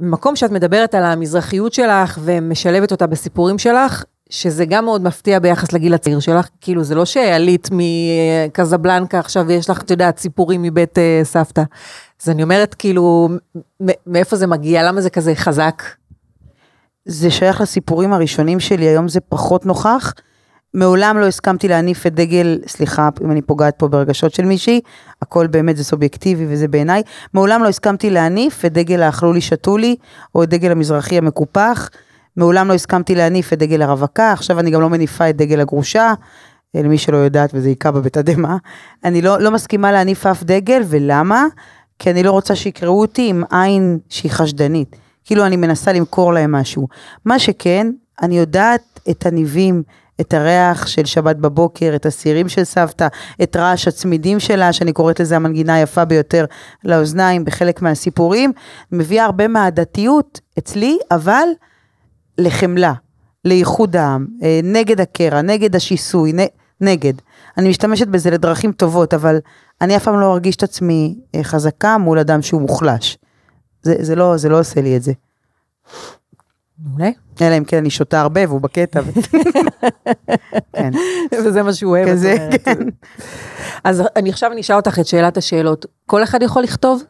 ממקום 0.00 0.36
שאת 0.36 0.50
מדברת 0.50 0.94
על 0.94 1.04
המזרחיות 1.04 1.72
שלך 1.72 2.18
ומשלבת 2.24 2.92
אותה 2.92 3.06
בסיפורים 3.06 3.58
שלך, 3.58 4.04
שזה 4.30 4.64
גם 4.64 4.84
מאוד 4.84 5.02
מפתיע 5.02 5.38
ביחס 5.38 5.72
לגיל 5.72 5.94
הצעיר 5.94 6.20
שלך, 6.20 6.48
כאילו 6.60 6.84
זה 6.84 6.94
לא 6.94 7.04
שעלית 7.04 7.68
מקזבלנקה 7.72 9.18
עכשיו 9.18 9.44
ויש 9.46 9.70
לך, 9.70 9.82
את 9.82 9.90
יודעת, 9.90 10.18
סיפורים 10.18 10.62
מבית 10.62 10.98
אה, 10.98 11.20
סבתא. 11.24 11.62
אז 12.24 12.30
אני 12.30 12.42
אומרת, 12.42 12.74
כאילו, 12.74 13.28
מאיפה 14.06 14.36
זה 14.36 14.46
מגיע, 14.46 14.82
למה 14.82 15.00
זה 15.00 15.10
כזה 15.10 15.34
חזק? 15.34 15.82
זה 17.04 17.30
שייך 17.30 17.60
לסיפורים 17.60 18.12
הראשונים 18.12 18.60
שלי, 18.60 18.84
היום 18.84 19.08
זה 19.08 19.20
פחות 19.20 19.66
נוכח. 19.66 20.12
מעולם 20.74 21.18
לא 21.18 21.26
הסכמתי 21.26 21.68
להניף 21.68 22.06
את 22.06 22.14
דגל, 22.14 22.58
סליחה 22.66 23.08
אם 23.24 23.30
אני 23.30 23.42
פוגעת 23.42 23.74
פה 23.78 23.88
ברגשות 23.88 24.34
של 24.34 24.44
מישהי, 24.44 24.80
הכל 25.22 25.46
באמת 25.46 25.76
זה 25.76 25.84
סובייקטיבי 25.84 26.46
וזה 26.48 26.68
בעיניי. 26.68 27.02
מעולם 27.34 27.62
לא 27.62 27.68
הסכמתי 27.68 28.10
להניף 28.10 28.64
את 28.64 28.72
דגל 28.72 29.02
האכלו 29.02 29.32
לי 29.32 29.40
שתו 29.40 29.76
לי, 29.76 29.96
או 30.34 30.42
את 30.42 30.48
דגל 30.48 30.70
המזרחי 30.70 31.18
המקופח. 31.18 31.90
מעולם 32.36 32.68
לא 32.68 32.74
הסכמתי 32.74 33.14
להניף 33.14 33.52
את 33.52 33.58
דגל 33.58 33.82
הרווקה, 33.82 34.32
עכשיו 34.32 34.60
אני 34.60 34.70
גם 34.70 34.80
לא 34.80 34.90
מניפה 34.90 35.30
את 35.30 35.36
דגל 35.36 35.60
הגרושה, 35.60 36.14
אה, 36.76 36.82
למי 36.82 36.98
שלא 36.98 37.16
יודעת 37.16 37.50
וזה 37.54 37.68
היכה 37.68 37.90
בה 37.90 38.00
בתדהמה. 38.00 38.56
אני 39.04 39.22
לא, 39.22 39.40
לא 39.40 39.50
מסכימה 39.50 39.92
להניף 39.92 40.26
אף 40.26 40.42
דגל, 40.42 40.82
ולמה? 40.86 41.46
כי 41.98 42.10
אני 42.10 42.22
לא 42.22 42.30
רוצה 42.30 42.56
שיקראו 42.56 43.00
אותי 43.00 43.28
עם 43.28 43.44
עין 43.50 43.98
שהיא 44.08 44.32
חשדנית. 44.32 44.96
כאילו 45.24 45.46
אני 45.46 45.56
מנסה 45.56 45.92
למכור 45.92 46.32
להם 46.32 46.52
משהו. 46.52 46.88
מה 47.24 47.38
שכן, 47.38 47.86
אני 48.22 48.38
יודעת 48.38 49.00
את 49.10 49.26
הניבים, 49.26 49.82
את 50.20 50.34
הריח 50.34 50.86
של 50.86 51.04
שבת 51.04 51.36
בבוקר, 51.36 51.92
את 51.96 52.06
הסירים 52.06 52.48
של 52.48 52.64
סבתא, 52.64 53.06
את 53.42 53.56
רעש 53.56 53.88
הצמידים 53.88 54.40
שלה, 54.40 54.72
שאני 54.72 54.92
קוראת 54.92 55.20
לזה 55.20 55.36
המנגינה 55.36 55.74
היפה 55.74 56.04
ביותר 56.04 56.44
לאוזניים 56.84 57.44
בחלק 57.44 57.82
מהסיפורים, 57.82 58.52
מביאה 58.92 59.24
הרבה 59.24 59.48
מהדתיות 59.48 60.40
אצלי, 60.58 60.98
אבל 61.10 61.48
לחמלה, 62.38 62.92
לאיחוד 63.44 63.96
העם, 63.96 64.26
אה, 64.42 64.60
נגד 64.62 65.00
הקרע, 65.00 65.42
נגד 65.42 65.76
השיסוי, 65.76 66.32
נגד. 66.80 67.12
אני 67.58 67.68
משתמשת 67.68 68.06
בזה 68.06 68.30
לדרכים 68.30 68.72
טובות, 68.72 69.14
אבל 69.14 69.38
אני 69.84 69.96
אף 69.96 70.04
פעם 70.04 70.20
לא 70.20 70.32
ארגיש 70.32 70.56
את 70.56 70.62
עצמי 70.62 71.18
אה, 71.34 71.44
חזקה 71.44 71.98
מול 71.98 72.18
אדם 72.18 72.42
שהוא 72.42 72.60
מוחלש. 72.60 73.18
זה, 73.82 73.94
זה, 74.00 74.14
לא, 74.14 74.36
זה 74.36 74.48
לא 74.48 74.60
עושה 74.60 74.80
לי 74.80 74.96
את 74.96 75.02
זה. 75.02 75.12
מעולה. 76.78 77.10
אלא 77.42 77.58
אם 77.58 77.64
כן 77.64 77.76
אני 77.76 77.90
שותה 77.90 78.20
הרבה 78.20 78.40
והוא 78.48 78.60
בקטע. 78.60 79.00
כן, 80.76 80.90
וזה 81.44 81.62
מה 81.62 81.72
שהוא 81.72 81.90
אוהב. 81.90 82.08
כזה. 82.08 82.48
כן. 82.64 82.78
אז 83.84 84.02
אני 84.16 84.30
עכשיו 84.30 84.52
אני 84.52 84.60
אשאל 84.60 84.76
אותך 84.76 84.98
את 84.98 85.06
שאלת 85.06 85.36
השאלות. 85.36 85.86
כל 86.06 86.22
אחד 86.22 86.42
יכול 86.42 86.62
לכתוב? 86.62 87.02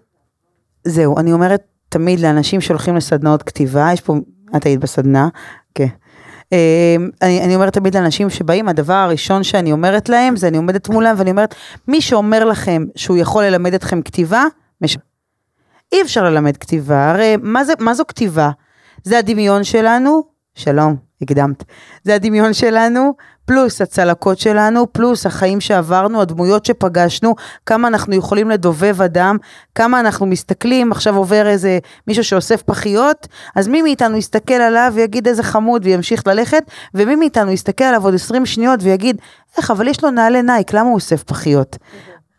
זהו, 0.85 1.19
אני 1.19 1.33
אומרת 1.33 1.62
תמיד 1.88 2.21
לאנשים 2.21 2.61
שהולכים 2.61 2.97
לסדנאות 2.97 3.43
כתיבה, 3.43 3.88
יש 3.93 4.00
פה, 4.00 4.14
את 4.57 4.64
היית 4.64 4.81
בסדנה, 4.81 5.28
כן. 5.75 5.87
אה, 6.54 6.96
אני, 7.23 7.44
אני 7.44 7.54
אומרת 7.54 7.73
תמיד 7.73 7.96
לאנשים 7.96 8.30
שבאים, 8.30 8.68
הדבר 8.68 8.94
הראשון 8.94 9.42
שאני 9.42 9.73
אומרת 9.73 10.08
להם, 10.08 10.37
זה 10.37 10.49
אני 10.49 10.56
עומדת 10.56 10.88
מולם 10.88 11.14
ואני 11.18 11.30
אומרת, 11.30 11.54
מי 11.88 12.00
שאומר 12.00 12.44
לכם 12.44 12.84
שהוא 12.96 13.16
יכול 13.16 13.44
ללמד 13.44 13.75
אתכם 13.75 14.02
כתיבה, 14.02 14.44
מש... 14.80 14.99
אי 15.92 16.02
אפשר 16.02 16.25
ללמד 16.25 16.56
כתיבה, 16.56 17.11
הרי 17.11 17.37
מה, 17.42 17.64
זה, 17.64 17.73
מה 17.78 17.94
זו 17.94 18.04
כתיבה? 18.08 18.50
זה 19.04 19.18
הדמיון 19.18 19.64
שלנו, 19.64 20.23
שלום, 20.54 20.96
הקדמת, 21.23 21.64
זה 22.04 22.14
הדמיון 22.14 22.52
שלנו, 22.52 23.14
פלוס 23.47 23.83
הצלקות 23.83 24.39
שלנו, 24.39 24.93
פלוס 24.93 25.27
החיים 25.27 25.61
שעברנו, 25.61 26.21
הדמויות 26.21 26.65
שפגשנו, 26.65 27.35
כמה 27.67 27.89
אנחנו 27.89 28.15
יכולים 28.15 28.51
לדובב 28.51 29.03
אדם, 29.03 29.37
כמה 29.75 30.01
אנחנו 30.01 30.27
מסתכלים, 30.27 30.93
עכשיו 30.93 31.17
עובר 31.17 31.47
איזה 31.47 31.79
מישהו 32.07 32.25
שאוסף 32.25 32.63
פחיות, 32.63 33.29
אז 33.57 33.69
מי 33.69 33.83
מאיתנו 33.83 34.17
יסתכל 34.17 34.55
עליו 34.55 34.93
ויגיד 34.95 35.29
איזה 35.29 35.43
חמוד 35.43 35.83
וימשיך 35.85 36.27
ללכת, 36.27 36.65
ומי 36.95 37.17
מאיתנו 37.17 37.51
יסתכל 37.51 37.85
עליו 37.85 38.05
עוד 38.05 38.15
20 38.15 38.47
שניות 38.47 38.81
ויגיד, 38.83 39.17
איך, 39.59 39.71
אבל 39.71 39.89
יש 39.89 40.05
לו 40.05 40.11
נעלי 40.11 40.43
נייק, 40.43 40.75
למה 40.75 40.89
הוא 40.89 40.95
אוסף 40.95 41.23
פחיות? 41.23 41.77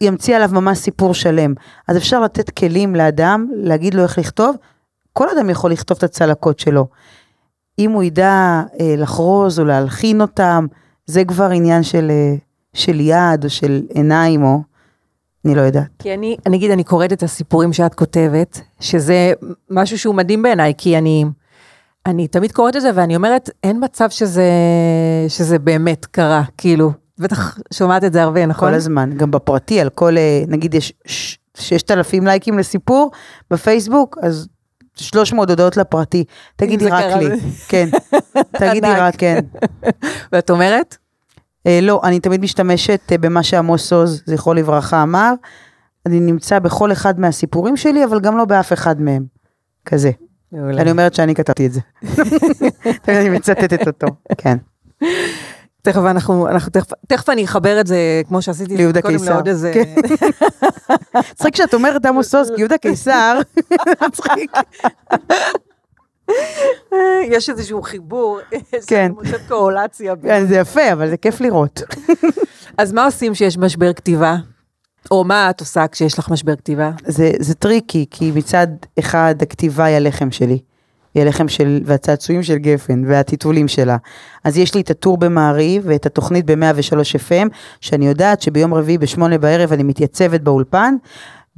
ימציא 0.02 0.36
עליו 0.36 0.50
ממש 0.54 0.78
סיפור 0.78 1.14
שלם. 1.14 1.54
אז 1.88 1.98
אפשר 1.98 2.20
לתת 2.20 2.50
כלים 2.50 2.96
לאדם, 2.96 3.48
להגיד 3.56 3.94
לו 3.94 4.04
איך 4.04 4.18
לכתוב, 4.18 4.56
כל 5.14 5.28
אדם 5.30 5.50
יכול 5.50 5.72
לכתוב 5.72 5.98
את 5.98 6.04
הצלקות 6.04 6.60
שלו. 6.60 6.88
אם 7.80 7.92
הוא 7.92 8.04
ידע 8.04 8.62
אה, 8.80 8.96
לחרוז 8.98 9.60
או 9.60 9.66
להלחין 9.66 10.22
אותם, 10.22 10.66
זה 11.06 11.26
כבר 11.26 11.50
עניין 11.50 11.84
של, 11.84 12.08
אה, 12.12 12.36
של 12.74 13.00
יד 13.00 13.44
או 13.44 13.50
של 13.50 13.82
עיניים 13.94 14.44
או... 14.44 14.60
אני 15.46 15.56
לא 15.56 15.62
יודעת. 15.62 15.88
כי 16.00 16.14
אני, 16.14 16.38
אני 16.46 16.58
אגיד, 16.58 16.72
אני 16.72 16.84
קוראת 16.84 17.14
את 17.14 17.24
הסיפורים 17.24 17.74
שאת 17.74 17.94
כותבת, 17.94 18.62
שזה 18.80 19.34
משהו 19.70 20.00
שהוא 20.00 20.16
מדהים 20.16 20.42
בעיניי, 20.42 20.74
כי 20.78 20.98
אני, 20.98 21.26
אני 22.06 22.28
תמיד 22.28 22.52
קוראת 22.52 22.76
את 22.76 22.82
זה 22.82 22.92
ואני 22.96 23.16
אומרת, 23.16 23.50
אין 23.64 23.84
מצב 23.84 24.10
שזה, 24.10 24.50
שזה 25.28 25.60
באמת 25.60 26.06
קרה, 26.06 26.44
כאילו. 26.58 26.92
בטח 27.18 27.58
שומעת 27.74 28.04
את 28.04 28.14
זה 28.14 28.24
הרבה, 28.24 28.46
נכון? 28.46 28.70
כל 28.70 28.76
הזמן, 28.76 29.18
גם 29.18 29.32
בפרטי, 29.32 29.82
על 29.82 29.90
כל, 29.90 30.18
אה, 30.18 30.44
נגיד 30.48 30.74
יש 30.74 30.94
ש- 31.06 31.38
6,000 31.58 32.26
לייקים 32.26 32.60
לסיפור 32.60 33.12
בפייסבוק, 33.52 34.18
אז 34.22 34.48
300 34.96 35.50
הודעות 35.50 35.78
לפרטי. 35.78 36.24
תגידי 36.56 36.90
רק 36.90 37.14
לי. 37.14 37.30
כן, 37.68 37.90
תגידי. 38.60 38.88
רק 38.88 39.16
כן. 39.18 39.40
ואת 40.32 40.50
אומרת? 40.50 40.98
אה, 41.68 41.80
לא, 41.82 42.02
אני 42.04 42.20
תמיד 42.20 42.42
משתמשת 42.42 43.02
אה, 43.12 43.18
במה 43.18 43.44
שעמוס 43.44 43.94
עוז, 43.94 44.24
זכרו 44.25 44.54
לברכה, 44.54 45.04
אמר. 45.04 45.34
אני 46.06 46.20
נמצא 46.20 46.60
בכל 46.60 46.92
אחד 46.92 47.20
מהסיפורים 47.20 47.78
שלי, 47.78 48.06
אבל 48.06 48.20
גם 48.20 48.38
לא 48.38 48.46
באף 48.46 48.74
אחד 48.74 49.02
מהם. 49.02 49.25
כזה. 49.86 50.12
אני 50.54 50.92
אומרת 50.92 51.14
שאני 51.14 51.36
כתבתי 51.36 51.66
את 51.66 51.72
זה. 51.72 51.82
תמיד 53.02 53.18
אני 53.22 53.30
מצטטת 53.30 53.88
אותו. 53.88 54.08
כן. 54.38 54.58
תכף 55.86 56.01
אנחנו, 56.06 56.48
אנחנו 56.48 56.72
תכף, 56.72 56.92
תכף 57.08 57.30
אני 57.30 57.46
אחבר 57.46 57.80
את 57.80 57.88
זה, 57.88 58.22
כמו 58.27 58.42
שעשיתי 58.42 58.77
ליהודה 58.77 59.01
קודם 59.01 59.18
קיסר. 59.18 59.34
לעוד 59.34 59.48
איזה... 59.48 59.72
כן. 59.74 59.96
מצחיק 61.32 61.56
שאת 61.56 61.74
אומרת 61.74 62.06
עמוס 62.06 62.34
עוז, 62.36 62.51
יהודה 62.58 62.77
קיסר, 62.77 63.39
מצחיק. 64.08 64.51
יש 67.24 67.50
איזשהו 67.50 67.82
חיבור, 67.82 68.39
כן. 68.88 69.12
מוצאת 69.12 69.42
קורולציה. 69.48 70.13
כן, 70.24 70.48
זה 70.48 70.56
יפה, 70.56 70.94
אבל 70.94 71.10
זה 71.10 71.18
כיף 71.18 71.42
לראות. 71.42 71.82
אז 72.77 72.94
מה 72.94 73.06
עושים 73.06 73.34
כשיש 73.34 73.58
משבר 73.58 73.94
כתיבה? 73.94 74.36
או 75.12 75.24
מה 75.24 75.50
את 75.50 75.60
עושה 75.60 75.88
כשיש 75.88 76.20
לך 76.20 76.30
משבר 76.30 76.56
כתיבה? 76.56 76.92
זה, 77.06 77.32
זה 77.39 77.56
טריקי, 77.56 78.06
כי 78.12 78.32
מצד 78.36 78.68
אחד 79.00 79.36
הכתיבה 79.42 79.86
היא 79.86 79.96
הלחם 79.96 80.32
שלי. 80.32 80.60
היא 81.15 81.24
הלחם 81.24 81.48
של, 81.48 81.81
והצעצועים 81.86 82.43
של 82.43 82.55
גפן, 82.55 83.03
והטיטולים 83.07 83.67
שלה. 83.67 83.98
אז 84.43 84.57
יש 84.57 84.75
לי 84.75 84.81
את 84.81 84.89
הטור 84.89 85.17
במעריב, 85.17 85.84
ואת 85.86 86.05
התוכנית 86.05 86.45
ב-103 86.45 87.29
FM, 87.29 87.50
שאני 87.81 88.07
יודעת 88.07 88.41
שביום 88.41 88.74
רביעי 88.74 88.98
בשמונה 88.98 89.38
בערב 89.38 89.74
אני 89.74 89.84
מתייצבת 89.84 90.41
באולפן, 90.41 90.95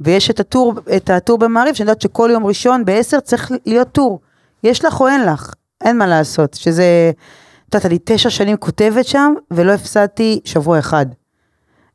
ויש 0.00 0.30
את 0.30 0.40
הטור, 0.40 0.74
את 0.96 1.10
הטור 1.10 1.38
במעריב, 1.38 1.74
שאני 1.74 1.90
יודעת 1.90 2.02
שכל 2.02 2.30
יום 2.32 2.46
ראשון 2.46 2.84
ב-10 2.84 3.20
צריך 3.20 3.50
להיות 3.66 3.88
טור. 3.92 4.20
יש 4.64 4.84
לך 4.84 5.00
או 5.00 5.08
אין 5.08 5.24
לך, 5.24 5.52
אין 5.84 5.98
מה 5.98 6.06
לעשות, 6.06 6.54
שזה, 6.54 7.10
את 7.68 7.74
יודעת, 7.74 7.86
אני 7.86 7.98
תשע 8.04 8.30
שנים 8.30 8.56
כותבת 8.56 9.06
שם, 9.06 9.34
ולא 9.50 9.72
הפסדתי 9.72 10.40
שבוע 10.44 10.78
אחד. 10.78 11.06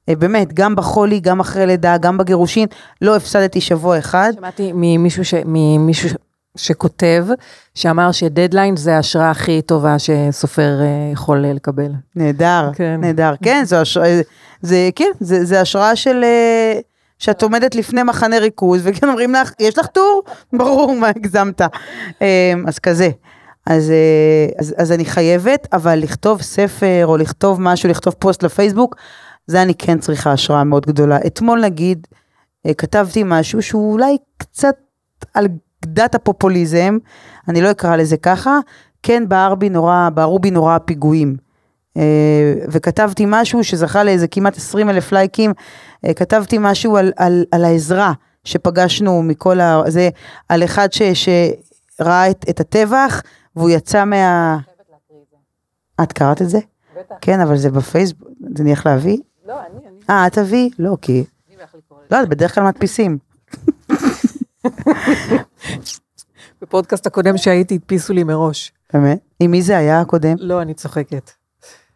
אה, 0.10 0.16
באמת, 0.16 0.54
גם 0.54 0.76
בחולי, 0.76 1.20
גם 1.20 1.40
אחרי 1.40 1.66
לידה, 1.66 1.98
גם 1.98 2.18
בגירושין, 2.18 2.68
לא 3.02 3.16
הפסדתי 3.16 3.62
שבוע 3.62 4.00
אחד. 4.00 4.32
שמעתי 4.36 4.72
ממישהו, 4.76 5.26
ש... 5.26 5.34
ממישהו. 5.46 6.10
שכותב, 6.58 7.26
שאמר 7.76 8.12
שדדליין 8.12 8.76
זה 8.76 8.96
ההשראה 8.96 9.32
הכי 9.32 9.62
טובה 9.62 9.96
שסופר 10.00 10.82
אה, 10.82 11.12
יכול 11.14 11.46
אה, 11.46 11.54
לקבל. 11.54 11.92
נהדר, 12.16 12.70
כן. 12.76 13.02
נהדר. 13.02 13.34
כן, 13.44 13.64
זו 13.66 13.76
השראה, 13.76 14.22
זה, 14.62 14.90
כן, 14.96 15.12
זה, 15.20 15.46
זה 15.46 15.62
השראה 15.62 15.96
של... 15.96 16.24
אה, 16.24 16.80
שאת 17.20 17.44
עומדת 17.44 17.76
לפני 17.76 18.04
מחנה 18.04 18.38
ריכוז, 18.38 18.82
וכן 18.84 19.10
אומרים 19.10 19.34
לך, 19.34 19.52
יש 19.60 19.78
לך 19.78 19.88
טור? 19.88 20.24
ברור, 20.58 20.96
מה 20.96 21.08
הגזמת. 21.08 21.62
אה, 22.22 22.54
אז 22.68 22.80
כזה. 22.80 23.10
אז, 23.68 23.94
אז, 24.60 24.76
אז 24.78 24.92
אני 24.92 25.06
חייבת, 25.06 25.68
אבל 25.74 26.00
לכתוב 26.00 26.42
ספר, 26.42 27.04
או 27.04 27.18
לכתוב 27.18 27.62
משהו, 27.62 27.90
לכתוב 27.90 28.14
פוסט 28.20 28.44
לפייסבוק, 28.44 28.96
זה 29.48 29.62
אני 29.62 29.74
כן 29.76 30.00
צריכה 30.00 30.32
השראה 30.32 30.64
מאוד 30.64 30.86
גדולה. 30.86 31.18
אתמול 31.28 31.62
נגיד, 31.62 32.08
כתבתי 32.78 33.24
משהו 33.26 33.62
שהוא 33.62 33.94
אולי 33.94 34.18
קצת 34.38 34.76
על 35.34 35.48
גדת 35.86 36.16
הפופוליזם, 36.16 36.98
אני 37.48 37.62
לא 37.62 37.72
אקרא 37.72 37.96
לזה 37.96 38.18
ככה, 38.18 38.60
כן 39.04 39.30
בער 39.30 39.56
בי 39.56 39.70
נורא, 39.70 40.10
בערו 40.14 40.40
בי 40.40 40.52
נורא 40.52 40.76
הפיגועים. 40.76 41.38
אה, 41.98 42.54
וכתבתי 42.68 43.24
משהו 43.28 43.64
שזכה 43.64 44.04
לאיזה 44.04 44.28
כמעט 44.28 44.58
20 44.58 44.90
אלף 44.90 45.12
לייקים, 45.12 45.54
אה, 46.06 46.14
כתבתי 46.14 46.58
משהו 46.60 46.98
על, 46.98 47.12
על, 47.18 47.46
על 47.52 47.66
העזרה 47.66 48.14
שפגשנו 48.44 49.24
מכל 49.24 49.60
ה... 49.60 49.82
זה 49.88 50.10
על 50.50 50.64
אחד 50.64 50.94
ש, 50.94 51.02
שראה 51.02 52.32
את, 52.32 52.46
את 52.50 52.60
הטבח 52.60 53.22
והוא 53.56 53.70
יצא 53.70 54.06
מה... 54.06 54.58
את 56.04 56.14
קראת 56.14 56.42
את 56.42 56.50
זה? 56.50 56.60
בטח. 56.98 57.16
כן, 57.22 57.40
אבל 57.40 57.58
זה 57.58 57.70
בפייסבוק, 57.70 58.30
זה 58.56 58.64
נלך 58.64 58.86
להביא? 58.86 59.18
לא, 59.46 59.60
אני, 59.60 59.88
אני. 59.88 59.98
אה, 60.10 60.28
את 60.28 60.34
תביא? 60.34 60.70
לא, 60.80 60.98
כי... 61.02 61.24
לא, 62.12 62.26
בדרך 62.26 62.56
כלל 62.56 62.64
מדפיסים. 62.64 63.18
בפודקאסט 66.64 67.08
הקודם 67.08 67.38
שהייתי 67.38 67.76
הדפיסו 67.76 68.14
לי 68.14 68.24
מראש. 68.24 68.72
באמת? 68.94 69.20
עם 69.40 69.52
מי 69.52 69.62
זה 69.62 69.78
היה 69.78 70.02
הקודם? 70.02 70.36
לא, 70.40 70.62
אני 70.62 70.74
צוחקת. 70.74 71.32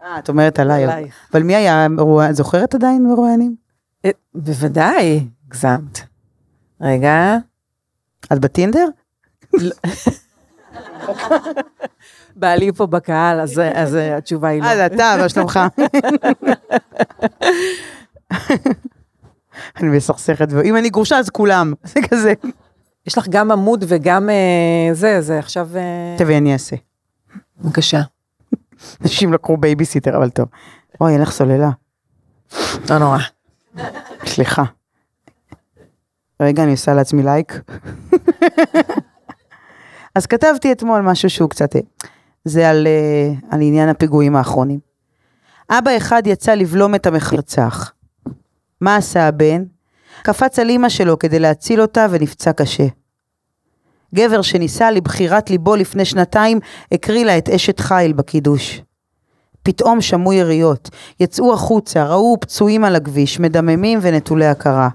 אה, 0.03 0.19
את 0.19 0.29
אומרת 0.29 0.59
עליי. 0.59 0.83
עלייך. 0.83 1.15
אבל 1.33 1.43
מי 1.43 1.55
היה, 1.55 1.88
זוכרת 2.31 2.75
עדיין 2.75 3.03
מרואיינים? 3.03 3.55
אה, 4.05 4.09
בוודאי, 4.36 5.27
הגזמת. 5.47 6.00
רגע. 6.81 7.38
את 8.33 8.39
בטינדר? 8.39 8.88
בעלי 12.36 12.71
פה 12.71 12.86
בקהל, 12.86 13.39
אז, 13.39 13.62
אז 13.74 13.95
אה, 13.95 14.17
התשובה 14.17 14.47
היא 14.47 14.62
לא. 14.62 14.67
אה, 14.67 14.75
זה 14.75 14.86
אתה, 14.86 15.15
מה 15.21 15.29
שלומך? 15.29 15.59
אני 19.77 19.97
מסכסכת, 19.97 20.47
אם 20.65 20.75
אני 20.75 20.89
גרושה 20.89 21.17
אז 21.17 21.29
כולם, 21.29 21.74
זה 21.83 22.00
כזה. 22.09 22.33
יש 23.08 23.18
לך 23.18 23.28
גם 23.30 23.52
עמוד 23.52 23.86
וגם 23.88 24.30
אה, 24.30 24.94
זה, 24.94 25.22
זה 25.22 25.40
עכשיו... 25.40 25.70
אה, 25.76 26.16
תביא, 26.18 26.38
אני 26.38 26.54
אעשה. 26.54 26.76
בבקשה. 27.58 28.02
אנשים 29.02 29.34
לקחו 29.34 29.58
בייביסיטר, 29.58 30.18
אבל 30.18 30.30
טוב. 30.30 30.46
אוי, 31.02 31.14
אין 31.14 31.22
לך 31.22 31.32
סוללה. 31.32 31.70
לא 32.90 32.98
נורא. 32.98 33.18
סליחה. 34.26 34.64
רגע, 36.42 36.64
אני 36.64 36.72
עושה 36.72 36.94
לעצמי 36.94 37.24
לייק. 37.24 37.62
אז 40.16 40.26
כתבתי 40.26 40.72
אתמול 40.72 41.02
משהו 41.02 41.30
שהוא 41.30 41.50
קצת... 41.50 41.76
אה, 41.76 41.82
זה 42.46 42.70
על, 42.70 42.88
אה, 42.88 43.34
על 43.52 43.62
עניין 43.62 43.90
הפיגועים 43.90 44.36
האחרונים. 44.36 44.80
אבא 45.70 45.98
אחד 45.98 46.22
יצא 46.26 46.54
לבלום 46.54 46.96
את 46.96 47.06
המרצח. 47.06 47.94
מה 48.82 48.96
עשה 48.96 49.28
הבן? 49.28 49.64
קפץ 50.22 50.60
על 50.60 50.70
אמא 50.70 50.90
שלו 50.90 51.20
כדי 51.20 51.40
להציל 51.40 51.82
אותה 51.82 52.08
ונפצע 52.12 52.54
קשה. 52.54 52.88
גבר 54.16 54.42
שניסה 54.42 54.92
לבחירת 54.92 55.50
ליבו 55.50 55.76
לפני 55.76 56.06
שנתיים, 56.06 56.60
הקריא 56.92 57.26
לה 57.26 57.38
את 57.38 57.50
אשת 57.50 57.80
חיל 57.80 58.14
בקידוש. 58.14 58.82
פתאום 59.64 60.02
שמעו 60.02 60.34
יריות, 60.34 60.90
יצאו 61.20 61.54
החוצה, 61.54 62.04
ראו 62.06 62.38
פצועים 62.42 62.84
על 62.84 62.96
הכביש, 62.96 63.40
מדממים 63.40 64.00
ונטולי 64.02 64.46
הכרה. 64.46 64.90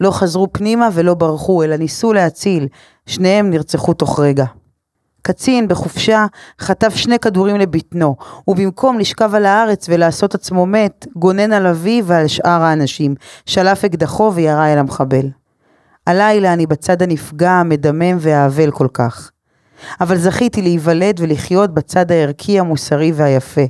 לא 0.00 0.10
חזרו 0.10 0.48
פנימה 0.52 0.88
ולא 0.92 1.14
ברחו, 1.14 1.62
אלא 1.62 1.76
ניסו 1.76 2.12
להציל, 2.12 2.68
שניהם 3.06 3.50
נרצחו 3.50 3.94
תוך 3.94 4.20
רגע. 4.20 4.44
קצין 5.22 5.68
בחופשה 5.68 6.26
חטף 6.60 6.94
שני 6.94 7.18
כדורים 7.18 7.56
לבטנו, 7.56 8.16
ובמקום 8.48 8.98
לשכב 8.98 9.34
על 9.34 9.46
הארץ 9.46 9.86
ולעשות 9.88 10.34
עצמו 10.34 10.66
מת, 10.66 11.06
גונן 11.16 11.52
על 11.52 11.66
אביו 11.66 12.06
ועל 12.06 12.28
שאר 12.28 12.62
האנשים, 12.62 13.14
שלף 13.46 13.84
אקדחו 13.84 14.32
וירה 14.34 14.72
אל 14.72 14.78
המחבל. 14.78 15.41
הלילה 16.06 16.52
אני 16.52 16.66
בצד 16.66 17.02
הנפגע, 17.02 17.50
המדמם 17.50 18.16
והאבל 18.20 18.70
כל 18.70 18.88
כך. 18.92 19.30
אבל 20.00 20.16
זכיתי 20.16 20.62
להיוולד 20.62 21.20
ולחיות 21.20 21.74
בצד 21.74 22.12
הערכי, 22.12 22.58
המוסרי 22.58 23.12
והיפה. 23.14 23.62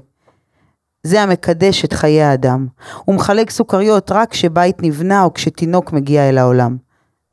זה 1.02 1.22
המקדש 1.22 1.84
את 1.84 1.92
חיי 1.92 2.22
האדם. 2.22 2.66
הוא 3.04 3.14
מחלק 3.14 3.50
סוכריות 3.50 4.10
רק 4.12 4.30
כשבית 4.30 4.82
נבנה 4.82 5.22
או 5.22 5.34
כשתינוק 5.34 5.92
מגיע 5.92 6.28
אל 6.28 6.38
העולם. 6.38 6.76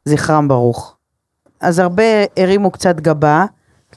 זכרם 0.05 0.47
ברוך. 0.47 0.95
אז 1.61 1.79
הרבה 1.79 2.03
הרימו 2.37 2.71
קצת 2.71 2.95
גבה, 2.95 3.45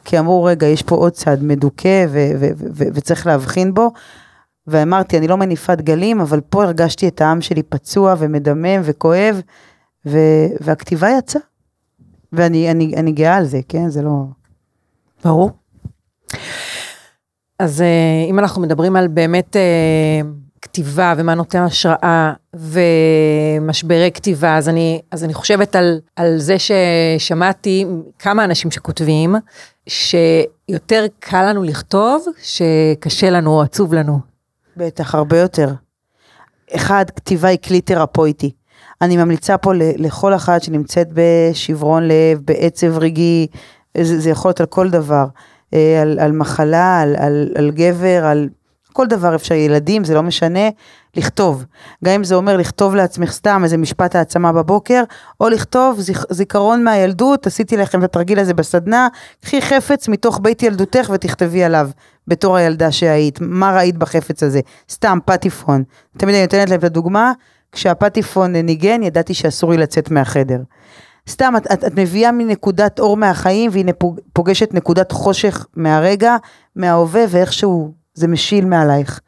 כי 0.04 0.18
אמרו, 0.18 0.44
רגע, 0.44 0.66
יש 0.66 0.82
פה 0.82 0.94
עוד 0.94 1.12
צד 1.12 1.42
מדוכא 1.42 2.06
ו- 2.08 2.30
ו- 2.40 2.50
ו- 2.56 2.88
וצריך 2.94 3.26
להבחין 3.26 3.74
בו. 3.74 3.90
ואמרתי, 4.66 5.18
אני 5.18 5.28
לא 5.28 5.36
מניפת 5.36 5.80
גלים, 5.80 6.20
אבל 6.20 6.40
פה 6.40 6.64
הרגשתי 6.64 7.08
את 7.08 7.20
העם 7.20 7.40
שלי 7.40 7.62
פצוע 7.62 8.14
ומדמם 8.18 8.80
וכואב, 8.84 9.40
ו- 10.06 10.48
והכתיבה 10.60 11.08
יצאה. 11.18 11.42
ואני 12.32 12.70
אני, 12.70 12.96
אני 12.96 13.12
גאה 13.12 13.36
על 13.36 13.44
זה, 13.44 13.60
כן? 13.68 13.88
זה 13.88 14.02
לא... 14.02 14.24
ברור. 15.24 15.50
אז 17.58 17.82
אה, 17.82 18.26
אם 18.30 18.38
אנחנו 18.38 18.62
מדברים 18.62 18.96
על 18.96 19.08
באמת 19.08 19.56
אה, 19.56 20.20
כתיבה 20.62 21.14
ומה 21.16 21.34
נותן 21.34 21.62
השראה 21.62 22.32
ומשברי 22.54 24.10
כתיבה, 24.14 24.56
אז 24.56 24.68
אני, 24.68 25.00
אז 25.10 25.24
אני 25.24 25.34
חושבת 25.34 25.76
על, 25.76 26.00
על 26.16 26.38
זה 26.38 26.56
ששמעתי 26.58 27.86
כמה 28.18 28.44
אנשים 28.44 28.70
שכותבים, 28.70 29.34
שיותר 29.86 31.06
קל 31.18 31.50
לנו 31.50 31.62
לכתוב, 31.62 32.24
שקשה 32.42 33.30
לנו 33.30 33.50
או 33.50 33.62
עצוב 33.62 33.94
לנו. 33.94 34.18
בטח, 34.76 35.14
הרבה 35.14 35.38
יותר. 35.38 35.68
אחד, 36.76 37.04
כתיבה 37.16 37.48
היא 37.48 37.58
כלי 37.58 37.80
תרפויטי. 37.80 38.50
אני 39.02 39.16
ממליצה 39.16 39.58
פה 39.58 39.72
לכל 39.74 40.34
אחת 40.34 40.62
שנמצאת 40.62 41.08
בשברון 41.12 42.02
לב, 42.02 42.40
בעצב 42.44 42.98
רגעי, 42.98 43.46
זה, 44.00 44.20
זה 44.20 44.30
יכול 44.30 44.48
להיות 44.48 44.60
על 44.60 44.66
כל 44.66 44.90
דבר. 44.90 45.24
אה, 45.74 46.02
על, 46.02 46.18
על 46.18 46.32
מחלה, 46.32 47.00
על, 47.00 47.16
על, 47.18 47.48
על 47.54 47.70
גבר, 47.70 48.24
על 48.26 48.48
כל 48.92 49.06
דבר 49.06 49.34
אפשר, 49.34 49.54
ילדים, 49.54 50.04
זה 50.04 50.14
לא 50.14 50.22
משנה, 50.22 50.68
לכתוב. 51.16 51.64
גם 52.04 52.12
אם 52.12 52.24
זה 52.24 52.34
אומר 52.34 52.56
לכתוב 52.56 52.94
לעצמך 52.94 53.32
סתם 53.32 53.60
איזה 53.64 53.76
משפט 53.76 54.16
העצמה 54.16 54.52
בבוקר, 54.52 55.02
או 55.40 55.48
לכתוב 55.48 56.00
זיכ, 56.00 56.24
זיכרון 56.30 56.84
מהילדות, 56.84 57.46
עשיתי 57.46 57.76
לכם 57.76 57.98
את 57.98 58.04
התרגיל 58.04 58.38
הזה 58.38 58.54
בסדנה, 58.54 59.08
קחי 59.40 59.62
חפץ 59.62 60.08
מתוך 60.08 60.40
בית 60.42 60.62
ילדותך 60.62 61.10
ותכתבי 61.14 61.64
עליו, 61.64 61.90
בתור 62.28 62.56
הילדה 62.56 62.92
שהיית, 62.92 63.38
מה 63.40 63.76
ראית 63.76 63.96
בחפץ 63.96 64.42
הזה? 64.42 64.60
סתם, 64.90 65.18
פטיפון. 65.24 65.82
תמיד 66.18 66.34
אני 66.34 66.42
נותנת 66.42 66.70
להם 66.70 66.78
את 66.78 66.84
הדוגמה, 66.84 67.32
כשהפטיפון 67.72 68.56
ניגן, 68.56 69.02
ידעתי 69.02 69.34
שאסור 69.34 69.70
לי 69.70 69.76
לצאת 69.76 70.10
מהחדר. 70.10 70.60
סתם, 71.28 71.54
את, 71.56 71.72
את, 71.72 71.84
את 71.84 71.92
מביאה 71.98 72.32
מנקודת 72.32 73.00
אור 73.00 73.16
מהחיים, 73.16 73.70
פוג- 73.98 74.20
פוגשת 74.32 74.74
נקודת 74.74 75.12
חושך 75.12 75.66
מהרגע, 75.76 76.36
מההווה, 76.76 77.24
ואיכשהו 77.28 77.92
זה 78.14 78.28
משיל 78.28 78.64
מעלייך. 78.64 79.20